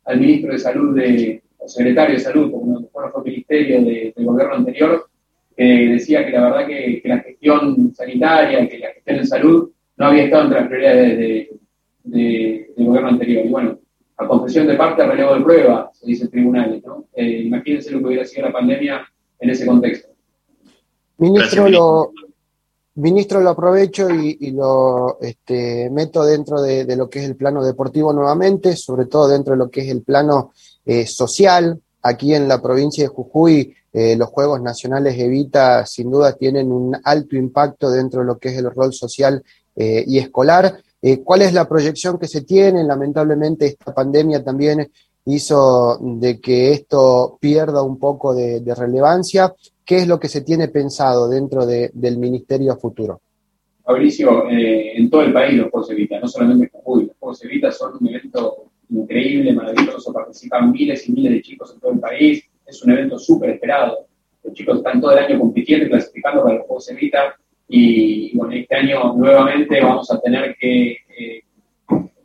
al, 0.05 0.19
ministro 0.19 0.53
de 0.53 0.59
Salud, 0.59 0.95
de, 0.95 1.41
al 1.61 1.69
secretario 1.69 2.15
de 2.15 2.21
Salud, 2.21 2.51
como 2.51 2.87
fue 2.89 3.03
el 3.05 3.23
ministerio 3.23 3.83
del 3.83 4.13
gobierno 4.25 4.55
anterior, 4.55 5.07
decía 5.57 6.25
que 6.25 6.31
la 6.31 6.43
verdad 6.43 6.67
que, 6.67 7.01
la 7.05 7.19
gestión 7.19 7.93
sanitaria, 7.93 8.67
que 8.69 8.79
la 8.79 8.93
gestión 8.93 9.17
de 9.17 9.25
salud 9.25 9.71
no 9.97 10.05
había 10.05 10.25
estado 10.25 10.43
entre 10.43 10.59
las 10.59 10.67
prioridades 10.67 11.17
de, 11.17 11.59
del 12.75 12.85
gobierno 12.85 13.09
anterior. 13.09 13.45
Y 13.45 13.49
bueno, 13.49 13.79
a 14.17 14.27
confesión 14.27 14.67
de 14.67 14.75
parte, 14.75 15.05
relevo 15.05 15.35
de 15.35 15.41
prueba, 15.41 15.91
se 15.93 16.07
dice 16.07 16.25
en 16.25 16.31
tribunales, 16.31 16.83
¿no? 16.85 17.05
Eh, 17.13 17.43
imagínense 17.45 17.91
lo 17.91 17.99
que 17.99 18.05
hubiera 18.05 18.25
sido 18.25 18.47
la 18.47 18.53
pandemia 18.53 19.07
en 19.39 19.49
ese 19.49 19.65
contexto. 19.65 20.09
Ministro, 21.19 21.69
lo, 21.69 22.11
ministro, 22.95 23.41
lo 23.41 23.51
aprovecho 23.51 24.09
y, 24.09 24.51
lo 24.51 25.19
este, 25.21 25.89
meto 25.91 26.25
dentro 26.25 26.61
de, 26.61 26.95
lo 26.95 27.09
que 27.09 27.19
es 27.19 27.25
el 27.25 27.35
plano 27.35 27.63
deportivo 27.63 28.13
nuevamente, 28.13 28.75
sobre 28.75 29.05
todo 29.05 29.27
dentro 29.27 29.53
de 29.53 29.59
lo 29.59 29.69
que 29.69 29.81
es 29.81 29.89
el 29.89 30.01
plano 30.01 30.51
eh, 30.85 31.05
social. 31.05 31.79
Aquí 32.01 32.33
en 32.33 32.47
la 32.47 32.61
provincia 32.61 33.03
de 33.03 33.09
Jujuy 33.09 33.75
eh, 33.99 34.15
los 34.15 34.29
Juegos 34.29 34.61
Nacionales 34.61 35.17
Evita 35.17 35.83
sin 35.87 36.11
duda 36.11 36.33
tienen 36.33 36.71
un 36.71 36.95
alto 37.03 37.35
impacto 37.35 37.89
dentro 37.89 38.19
de 38.19 38.27
lo 38.27 38.37
que 38.37 38.49
es 38.49 38.57
el 38.57 38.69
rol 38.69 38.93
social 38.93 39.43
eh, 39.75 40.03
y 40.05 40.19
escolar. 40.19 40.77
Eh, 41.01 41.21
¿Cuál 41.23 41.43
es 41.43 41.53
la 41.53 41.67
proyección 41.67 42.17
que 42.17 42.27
se 42.27 42.41
tiene? 42.41 42.83
Lamentablemente 42.83 43.67
esta 43.67 43.93
pandemia 43.93 44.43
también 44.43 44.89
hizo 45.25 45.97
de 46.01 46.39
que 46.39 46.71
esto 46.71 47.37
pierda 47.39 47.83
un 47.83 47.99
poco 47.99 48.33
de, 48.33 48.61
relevancia. 48.75 49.53
¿Qué 49.85 49.97
es 49.97 50.07
lo 50.07 50.19
que 50.19 50.27
se 50.27 50.41
tiene 50.41 50.69
pensado 50.69 51.29
dentro 51.29 51.65
del 51.65 52.17
Ministerio 52.17 52.75
futuro? 52.77 53.21
Fabricio, 53.83 54.49
en 54.49 55.09
todo 55.09 55.21
el 55.21 55.31
país 55.31 55.55
los 55.55 55.69
Juegos 55.69 55.91
Evita, 55.91 56.19
no 56.19 56.27
solamente 56.27 56.65
en 56.65 56.71
Jujuy, 56.71 57.05
los 57.05 57.15
Juegos 57.17 57.43
Evita 57.45 57.71
son 57.71 57.93
un 58.01 58.07
evento 58.09 58.65
increíble, 58.89 59.53
maravilloso, 59.53 60.11
participan 60.11 60.71
miles 60.71 61.07
y 61.07 61.13
miles 61.13 61.31
de 61.31 61.41
chicos 61.41 61.73
en 61.73 61.79
todo 61.79 61.91
el 61.91 61.99
país, 61.99 62.43
es 62.65 62.83
un 62.83 62.91
evento 62.91 63.17
súper 63.17 63.51
esperado. 63.51 64.07
Los 64.43 64.53
chicos 64.53 64.77
están 64.79 64.99
todo 64.99 65.11
el 65.11 65.19
año 65.19 65.39
compitiendo 65.39 65.85
y 65.85 65.89
clasificando 65.89 66.43
para 66.43 66.55
los 66.55 66.67
Juegos 66.67 66.89
Evita 66.89 67.37
y 67.67 68.35
bueno, 68.37 68.53
este 68.53 68.75
año 68.75 69.13
nuevamente 69.13 69.81
vamos 69.81 70.09
a 70.11 70.19
tener 70.21 70.55
que 70.57 70.91
eh, 70.91 71.43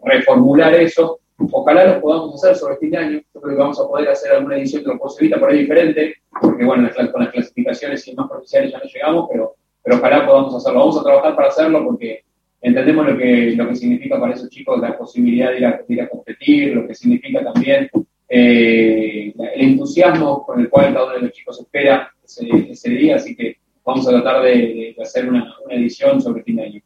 reformular 0.05 0.75
eso. 0.75 1.21
Ojalá 1.51 1.95
lo 1.95 2.01
podamos 2.01 2.35
hacer 2.37 2.57
sobre 2.57 2.75
este 2.75 2.97
año. 2.97 3.21
Yo 3.35 3.41
creo 3.41 3.57
que 3.57 3.63
vamos 3.63 3.81
a 3.81 3.89
poder 3.89 4.09
hacer 4.09 4.33
alguna 4.33 4.57
edición 4.57 4.85
de 4.85 4.91
los 4.91 4.99
Juegos 4.99 5.41
por 5.41 5.51
ahí 5.51 5.59
diferente, 5.59 6.15
porque 6.41 6.65
bueno, 6.65 6.89
con 7.13 7.25
las 7.25 7.33
clasificaciones 7.33 8.07
y 8.07 8.15
más 8.15 8.29
profesionales 8.29 8.73
ya 8.73 8.79
no 8.79 8.85
llegamos, 8.85 9.29
pero, 9.31 9.55
pero 9.83 9.97
ojalá 9.97 10.27
podamos 10.27 10.55
hacerlo. 10.55 10.79
Vamos 10.81 11.01
a 11.01 11.03
trabajar 11.03 11.35
para 11.35 11.49
hacerlo 11.49 11.85
porque 11.85 12.23
entendemos 12.61 13.09
lo 13.09 13.19
que, 13.19 13.55
lo 13.57 13.69
que 13.69 13.75
significa 13.75 14.21
para 14.21 14.35
esos 14.35 14.49
chicos 14.49 14.81
la 14.81 14.97
posibilidad 14.97 15.51
de 15.51 15.59
ir 15.59 15.67
a, 15.67 15.81
ir 15.89 16.01
a 16.01 16.09
competir, 16.09 16.75
lo 16.75 16.87
que 16.87 16.95
significa 16.95 17.43
también 17.43 17.91
eh, 18.29 19.35
el 19.55 19.61
entusiasmo 19.61 20.47
con 20.47 20.61
el 20.61 20.71
cual 20.71 20.95
cada 20.95 21.07
uno 21.07 21.15
de 21.17 21.21
los 21.23 21.33
chicos 21.33 21.61
espera 21.61 22.11
ese, 22.25 22.91
día, 22.91 23.17
así 23.17 23.37
que 23.37 23.57
vamos 23.85 24.07
a 24.07 24.11
tratar 24.11 24.43
de, 24.43 24.97
hacer 25.01 25.29
una, 25.29 25.55
edición 25.71 26.21
sobre 26.21 26.43
fin 26.43 26.57
de 26.57 26.63
año. 26.63 26.82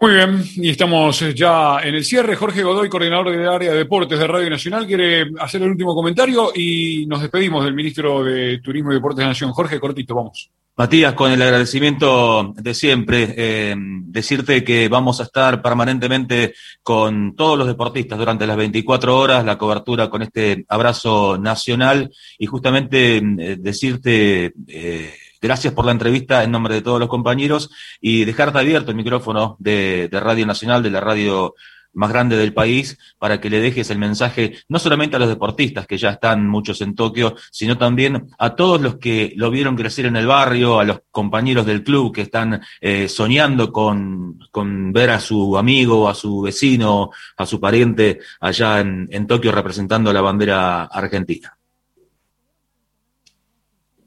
Muy 0.00 0.14
bien, 0.14 0.44
y 0.54 0.70
estamos 0.70 1.24
ya 1.34 1.80
en 1.80 1.96
el 1.96 2.04
cierre. 2.04 2.36
Jorge 2.36 2.62
Godoy, 2.62 2.88
coordinador 2.88 3.30
del 3.30 3.48
área 3.48 3.72
de 3.72 3.78
deportes 3.78 4.16
de 4.16 4.28
Radio 4.28 4.48
Nacional, 4.48 4.86
quiere 4.86 5.32
hacer 5.40 5.60
el 5.60 5.70
último 5.70 5.92
comentario 5.92 6.52
y 6.54 7.04
nos 7.08 7.20
despedimos 7.20 7.64
del 7.64 7.74
ministro 7.74 8.22
de 8.22 8.58
Turismo 8.58 8.92
y 8.92 8.94
Deportes 8.94 9.16
de 9.16 9.22
la 9.24 9.30
Nación. 9.30 9.50
Jorge, 9.50 9.80
cortito, 9.80 10.14
vamos. 10.14 10.52
Matías, 10.76 11.14
con 11.14 11.32
el 11.32 11.42
agradecimiento 11.42 12.52
de 12.56 12.72
siempre, 12.72 13.34
eh, 13.36 13.74
decirte 13.76 14.62
que 14.62 14.88
vamos 14.88 15.18
a 15.18 15.24
estar 15.24 15.60
permanentemente 15.60 16.54
con 16.84 17.34
todos 17.34 17.58
los 17.58 17.66
deportistas 17.66 18.16
durante 18.16 18.46
las 18.46 18.56
24 18.56 19.18
horas, 19.18 19.44
la 19.44 19.58
cobertura 19.58 20.08
con 20.08 20.22
este 20.22 20.64
abrazo 20.68 21.36
nacional 21.36 22.12
y 22.38 22.46
justamente 22.46 23.16
eh, 23.16 23.56
decirte 23.58 24.52
eh, 24.68 25.12
gracias 25.40 25.72
por 25.74 25.84
la 25.84 25.92
entrevista 25.92 26.42
en 26.42 26.50
nombre 26.50 26.74
de 26.74 26.82
todos 26.82 27.00
los 27.00 27.08
compañeros 27.08 27.70
y 28.00 28.24
dejarte 28.24 28.58
abierto 28.58 28.90
el 28.90 28.96
micrófono 28.96 29.56
de, 29.58 30.08
Radio 30.12 30.46
Nacional, 30.46 30.82
de 30.82 30.90
la 30.90 31.00
radio 31.00 31.54
más 31.94 32.10
grande 32.10 32.36
del 32.36 32.52
país 32.52 32.98
para 33.18 33.40
que 33.40 33.50
le 33.50 33.60
dejes 33.60 33.90
el 33.90 33.98
mensaje 33.98 34.58
no 34.68 34.78
solamente 34.78 35.16
a 35.16 35.18
los 35.18 35.28
deportistas, 35.28 35.86
que 35.86 35.98
ya 35.98 36.10
están 36.10 36.46
muchos 36.46 36.80
en 36.80 36.94
Tokio, 36.94 37.34
sino 37.50 37.78
también 37.78 38.28
a 38.38 38.54
todos 38.54 38.80
los 38.80 38.96
que 38.96 39.32
lo 39.36 39.50
vieron 39.50 39.74
crecer 39.74 40.06
en 40.06 40.16
el 40.16 40.26
barrio, 40.26 40.78
a 40.78 40.84
los 40.84 41.00
compañeros 41.10 41.66
del 41.66 41.82
club 41.82 42.14
que 42.14 42.22
están 42.22 42.60
eh, 42.80 43.08
soñando 43.08 43.72
con, 43.72 44.38
con, 44.50 44.92
ver 44.92 45.10
a 45.10 45.20
su 45.20 45.56
amigo, 45.56 46.08
a 46.08 46.14
su 46.14 46.42
vecino, 46.42 47.10
a 47.36 47.46
su 47.46 47.58
pariente 47.58 48.20
allá 48.40 48.80
en 48.80 49.26
Tokio 49.26 49.50
representando 49.50 50.12
la 50.12 50.20
bandera 50.20 50.84
argentina. 50.84 51.57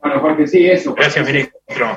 Bueno, 0.02 0.20
Jorge, 0.20 0.48
sí, 0.48 0.66
eso. 0.68 0.94
Gracias, 0.96 1.26
ministro. 1.26 1.88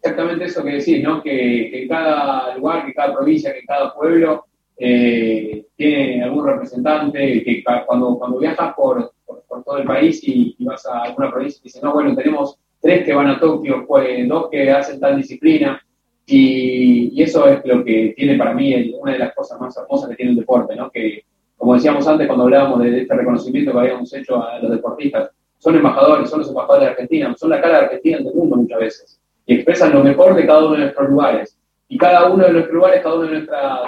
Exactamente 0.00 0.44
eso 0.44 0.62
que 0.62 0.72
decís, 0.72 1.02
¿no? 1.02 1.22
Que, 1.22 1.70
que, 1.72 1.88
cada 1.88 2.56
lugar, 2.56 2.86
que 2.86 2.94
cada 2.94 3.14
provincia, 3.14 3.52
que 3.52 3.64
cada 3.64 3.94
pueblo 3.94 4.46
eh, 4.76 5.66
tiene 5.76 6.22
algún 6.22 6.46
representante 6.46 7.42
que 7.42 7.64
cuando, 7.84 8.16
cuando 8.16 8.38
viajas 8.38 8.74
por, 8.74 9.12
por, 9.26 9.64
todo 9.64 9.78
el 9.78 9.84
país 9.84 10.20
y, 10.22 10.56
vas 10.60 10.86
a 10.86 11.02
alguna 11.02 11.30
provincia 11.30 11.58
y 11.60 11.64
dices, 11.64 11.82
no, 11.82 11.92
bueno, 11.92 12.14
tenemos 12.14 12.56
tres 12.80 13.04
que 13.04 13.12
van 13.12 13.26
a 13.26 13.40
Tokio, 13.40 13.84
pues, 13.86 14.28
dos 14.28 14.48
que 14.50 14.70
hacen 14.70 15.00
tal 15.00 15.16
disciplina, 15.16 15.82
Y, 16.26 17.20
eso 17.20 17.48
es 17.48 17.64
lo 17.64 17.84
que 17.84 18.14
tiene 18.16 18.36
para 18.36 18.54
mí 18.54 18.94
una 19.00 19.12
de 19.12 19.18
las 19.18 19.34
cosas 19.34 19.60
más 19.60 19.76
hermosas 19.76 20.10
que 20.10 20.16
tiene 20.16 20.32
el 20.32 20.38
deporte, 20.38 20.76
¿no? 20.76 20.90
Que, 20.90 21.24
como 21.56 21.74
decíamos 21.74 22.06
antes 22.06 22.26
cuando 22.28 22.44
hablábamos 22.44 22.80
de, 22.80 23.00
este 23.00 23.14
reconocimiento 23.14 23.72
que 23.72 23.78
habíamos 23.78 24.14
hecho 24.14 24.40
a 24.40 24.60
los 24.60 24.70
deportistas, 24.70 25.30
son 25.58 25.76
embajadores, 25.76 26.30
son 26.30 26.40
los 26.40 26.48
embajadores 26.48 26.86
de 26.86 26.90
Argentina, 26.92 27.34
son 27.36 27.50
la 27.50 27.60
cara 27.60 27.78
de 27.78 27.84
Argentina 27.86 28.18
en 28.18 28.26
el 28.26 28.34
mundo 28.34 28.56
muchas 28.56 28.78
veces, 28.78 29.20
y 29.46 29.54
expresan 29.54 29.92
lo 29.92 30.04
mejor 30.04 30.34
de 30.34 30.46
cada 30.46 30.60
uno 30.60 30.72
de 30.72 30.78
nuestros 30.78 31.08
lugares. 31.10 31.58
Y 31.88 31.96
cada 31.96 32.30
uno 32.30 32.44
de 32.44 32.52
nuestros 32.52 32.74
lugares, 32.74 33.02
cada 33.02 33.14
una 33.14 33.26
de, 33.26 33.32
nuestra, 33.32 33.80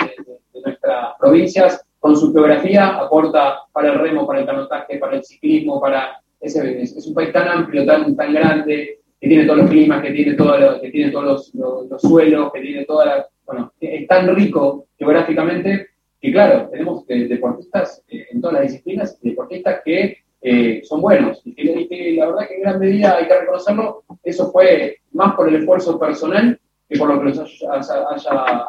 de 0.55 0.61
nuestras 0.65 1.19
provincias, 1.19 1.85
con 1.99 2.17
su 2.17 2.33
geografía, 2.33 2.97
aporta 2.97 3.61
para 3.73 3.93
el 3.93 3.99
remo, 3.99 4.27
para 4.27 4.41
el 4.41 4.47
canotaje, 4.47 4.97
para 4.97 5.17
el 5.17 5.25
ciclismo, 5.25 5.81
para 5.81 6.19
ese, 6.41 6.81
es, 6.81 7.07
un 7.07 7.15
país 7.15 7.31
tan 7.31 7.47
amplio, 7.47 7.85
tan, 7.85 8.17
tan 8.17 8.33
grande, 8.33 9.01
que 9.21 9.29
tiene 9.29 9.45
todos 9.45 9.59
los 9.59 9.71
climas, 9.71 10.03
que 10.03 10.13
tiene, 10.13 10.33
todo 10.35 10.81
que 10.81 10.91
tiene 10.91 11.11
todos 11.11 11.53
los, 11.53 12.01
suelos, 12.01 12.51
que 12.53 12.61
tiene 12.61 12.85
toda 12.87 13.05
la... 13.05 13.27
Bueno, 13.45 13.73
es 13.79 14.07
tan 14.07 14.35
rico 14.35 14.87
geográficamente 14.99 15.89
que, 16.21 16.33
claro, 16.33 16.69
tenemos 16.71 17.07
deportistas 17.07 18.03
eh, 18.09 18.27
en 18.31 18.41
todas 18.41 18.55
las 18.55 18.63
disciplinas, 18.63 19.21
deportistas 19.21 19.83
que 19.85 20.19
eh, 20.43 20.83
son 20.85 21.01
buenos. 21.01 21.41
Y 21.45 21.55
que, 21.55 22.15
la 22.17 22.27
verdad 22.27 22.49
que 22.49 22.55
en 22.55 22.63
gran 22.63 22.79
medida 22.79 23.17
hay 23.17 23.27
que 23.27 23.41
reconocerlo, 23.41 24.05
eso 24.23 24.51
fue 24.51 24.99
más 25.13 25.35
por 25.35 25.49
el 25.49 25.57
esfuerzo 25.57 25.99
personal 25.99 26.59
que 26.89 26.99
por 26.99 27.09
lo 27.09 27.19
que 27.21 27.27
nos 27.27 27.39
haya, 27.39 28.05
haya, 28.11 28.67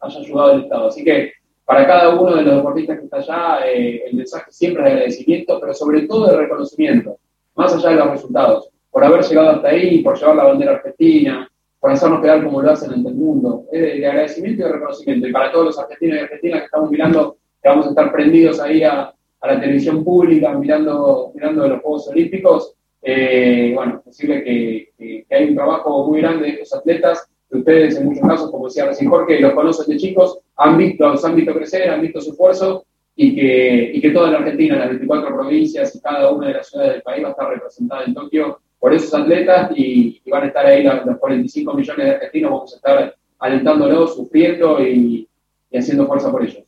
haya 0.00 0.18
ayudado 0.18 0.52
el 0.52 0.62
Estado. 0.62 0.88
Así 0.88 1.04
que 1.04 1.32
para 1.64 1.86
cada 1.86 2.20
uno 2.20 2.36
de 2.36 2.42
los 2.42 2.56
deportistas 2.56 2.98
que 2.98 3.04
está 3.04 3.16
allá, 3.18 3.66
eh, 3.66 4.04
el 4.06 4.16
mensaje 4.16 4.50
siempre 4.50 4.82
es 4.82 4.86
de 4.86 4.92
agradecimiento, 4.92 5.60
pero 5.60 5.74
sobre 5.74 6.02
todo 6.02 6.26
de 6.26 6.36
reconocimiento, 6.36 7.18
más 7.54 7.74
allá 7.74 7.90
de 7.90 7.96
los 7.96 8.10
resultados, 8.10 8.68
por 8.90 9.04
haber 9.04 9.22
llegado 9.22 9.50
hasta 9.50 9.68
ahí, 9.68 10.02
por 10.02 10.18
llevar 10.18 10.36
la 10.36 10.44
bandera 10.44 10.72
argentina, 10.72 11.48
por 11.80 11.90
hacernos 11.90 12.20
quedar 12.20 12.44
como 12.44 12.60
lo 12.60 12.70
hacen 12.70 12.92
en 12.92 13.06
el 13.06 13.14
mundo. 13.14 13.64
Es 13.72 13.80
de, 13.80 14.06
agradecimiento 14.06 14.62
y 14.62 14.64
de 14.66 14.72
reconocimiento. 14.72 15.26
Y 15.28 15.32
para 15.32 15.50
todos 15.50 15.66
los 15.66 15.78
argentinos 15.78 16.16
y 16.16 16.20
argentinas 16.20 16.60
que 16.60 16.64
estamos 16.66 16.90
mirando, 16.90 17.36
que 17.62 17.68
vamos 17.68 17.86
a 17.86 17.90
estar 17.90 18.12
prendidos 18.12 18.60
ahí 18.60 18.82
a, 18.82 19.14
la 19.48 19.60
televisión 19.60 20.04
pública, 20.04 20.52
mirando, 20.54 21.32
mirando 21.34 21.68
los 21.68 21.80
Juegos 21.82 22.08
Olímpicos, 22.08 22.74
eh, 23.02 23.72
bueno, 23.74 24.02
decirle 24.04 24.44
que, 24.44 24.88
que, 24.96 25.34
hay 25.34 25.48
un 25.48 25.56
trabajo 25.56 26.06
muy 26.06 26.20
grande 26.20 26.46
de 26.46 26.52
estos 26.62 26.78
atletas 26.78 27.28
ustedes 27.58 27.96
en 27.96 28.06
muchos 28.06 28.26
casos, 28.26 28.50
como 28.50 28.66
decía 28.66 28.86
recién 28.86 29.10
Jorge, 29.10 29.40
los 29.40 29.52
conocen 29.52 29.86
de 29.86 30.00
chicos, 30.00 30.38
han 30.56 30.78
visto, 30.78 31.08
los 31.08 31.24
han 31.24 31.36
visto 31.36 31.54
crecer, 31.54 31.90
han 31.90 32.00
visto 32.00 32.20
su 32.20 32.30
esfuerzo 32.30 32.84
y 33.14 33.34
que, 33.34 33.90
y 33.94 34.00
que 34.00 34.10
toda 34.10 34.30
la 34.30 34.38
Argentina, 34.38 34.76
las 34.76 34.88
24 34.88 35.34
provincias 35.34 35.94
y 35.94 36.00
cada 36.00 36.30
una 36.30 36.48
de 36.48 36.54
las 36.54 36.68
ciudades 36.68 36.94
del 36.94 37.02
país 37.02 37.24
va 37.24 37.28
a 37.28 37.30
estar 37.32 37.48
representada 37.50 38.04
en 38.04 38.14
Tokio 38.14 38.60
por 38.78 38.94
esos 38.94 39.14
atletas 39.14 39.70
y, 39.76 40.20
van 40.30 40.44
a 40.44 40.46
estar 40.46 40.66
ahí 40.66 40.82
los, 40.82 41.18
45 41.18 41.74
millones 41.74 42.06
de 42.06 42.12
argentinos, 42.12 42.50
vamos 42.50 42.72
a 42.72 42.76
estar 42.76 43.16
alentándolos, 43.38 44.16
sufriendo 44.16 44.82
y, 44.82 45.28
y 45.70 45.78
haciendo 45.78 46.06
fuerza 46.06 46.30
por 46.30 46.42
ellos. 46.42 46.64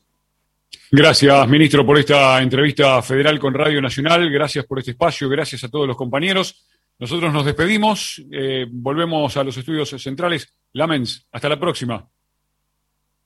Gracias, 0.91 1.49
ministro, 1.49 1.85
por 1.85 1.99
esta 1.99 2.41
entrevista 2.43 3.01
federal 3.03 3.39
con 3.39 3.55
Radio 3.55 3.81
Nacional. 3.83 4.31
Gracias 4.31 4.65
por 4.67 4.79
este 4.79 4.93
espacio. 4.93 5.29
Gracias 5.29 5.65
a 5.65 5.69
todos 5.69 5.87
los 5.87 5.97
compañeros. 5.97 6.67
Nosotros 6.99 7.33
nos 7.33 7.45
despedimos, 7.45 8.23
eh, 8.31 8.67
volvemos 8.71 9.37
a 9.37 9.45
los 9.45 9.57
estudios 9.57 9.91
centrales. 9.91 10.49
Lamens, 10.73 11.27
hasta 11.33 11.49
la 11.49 11.59
próxima. 11.59 12.09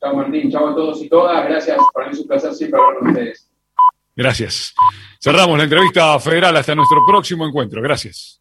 Chao 0.00 0.14
Martín, 0.14 0.50
chao 0.50 0.68
a 0.68 0.74
todos 0.74 1.02
y 1.02 1.08
todas. 1.08 1.48
Gracias, 1.48 1.76
para 1.92 2.06
mí 2.06 2.12
es 2.12 2.20
un 2.20 2.28
placer 2.28 2.54
siempre 2.54 2.80
hablar 2.80 2.98
con 2.98 3.08
ustedes. 3.08 3.50
Gracias. 4.16 4.74
Cerramos 5.20 5.56
la 5.56 5.64
entrevista 5.64 6.18
federal 6.18 6.56
hasta 6.56 6.74
nuestro 6.74 7.04
próximo 7.06 7.46
encuentro. 7.46 7.80
Gracias. 7.80 8.36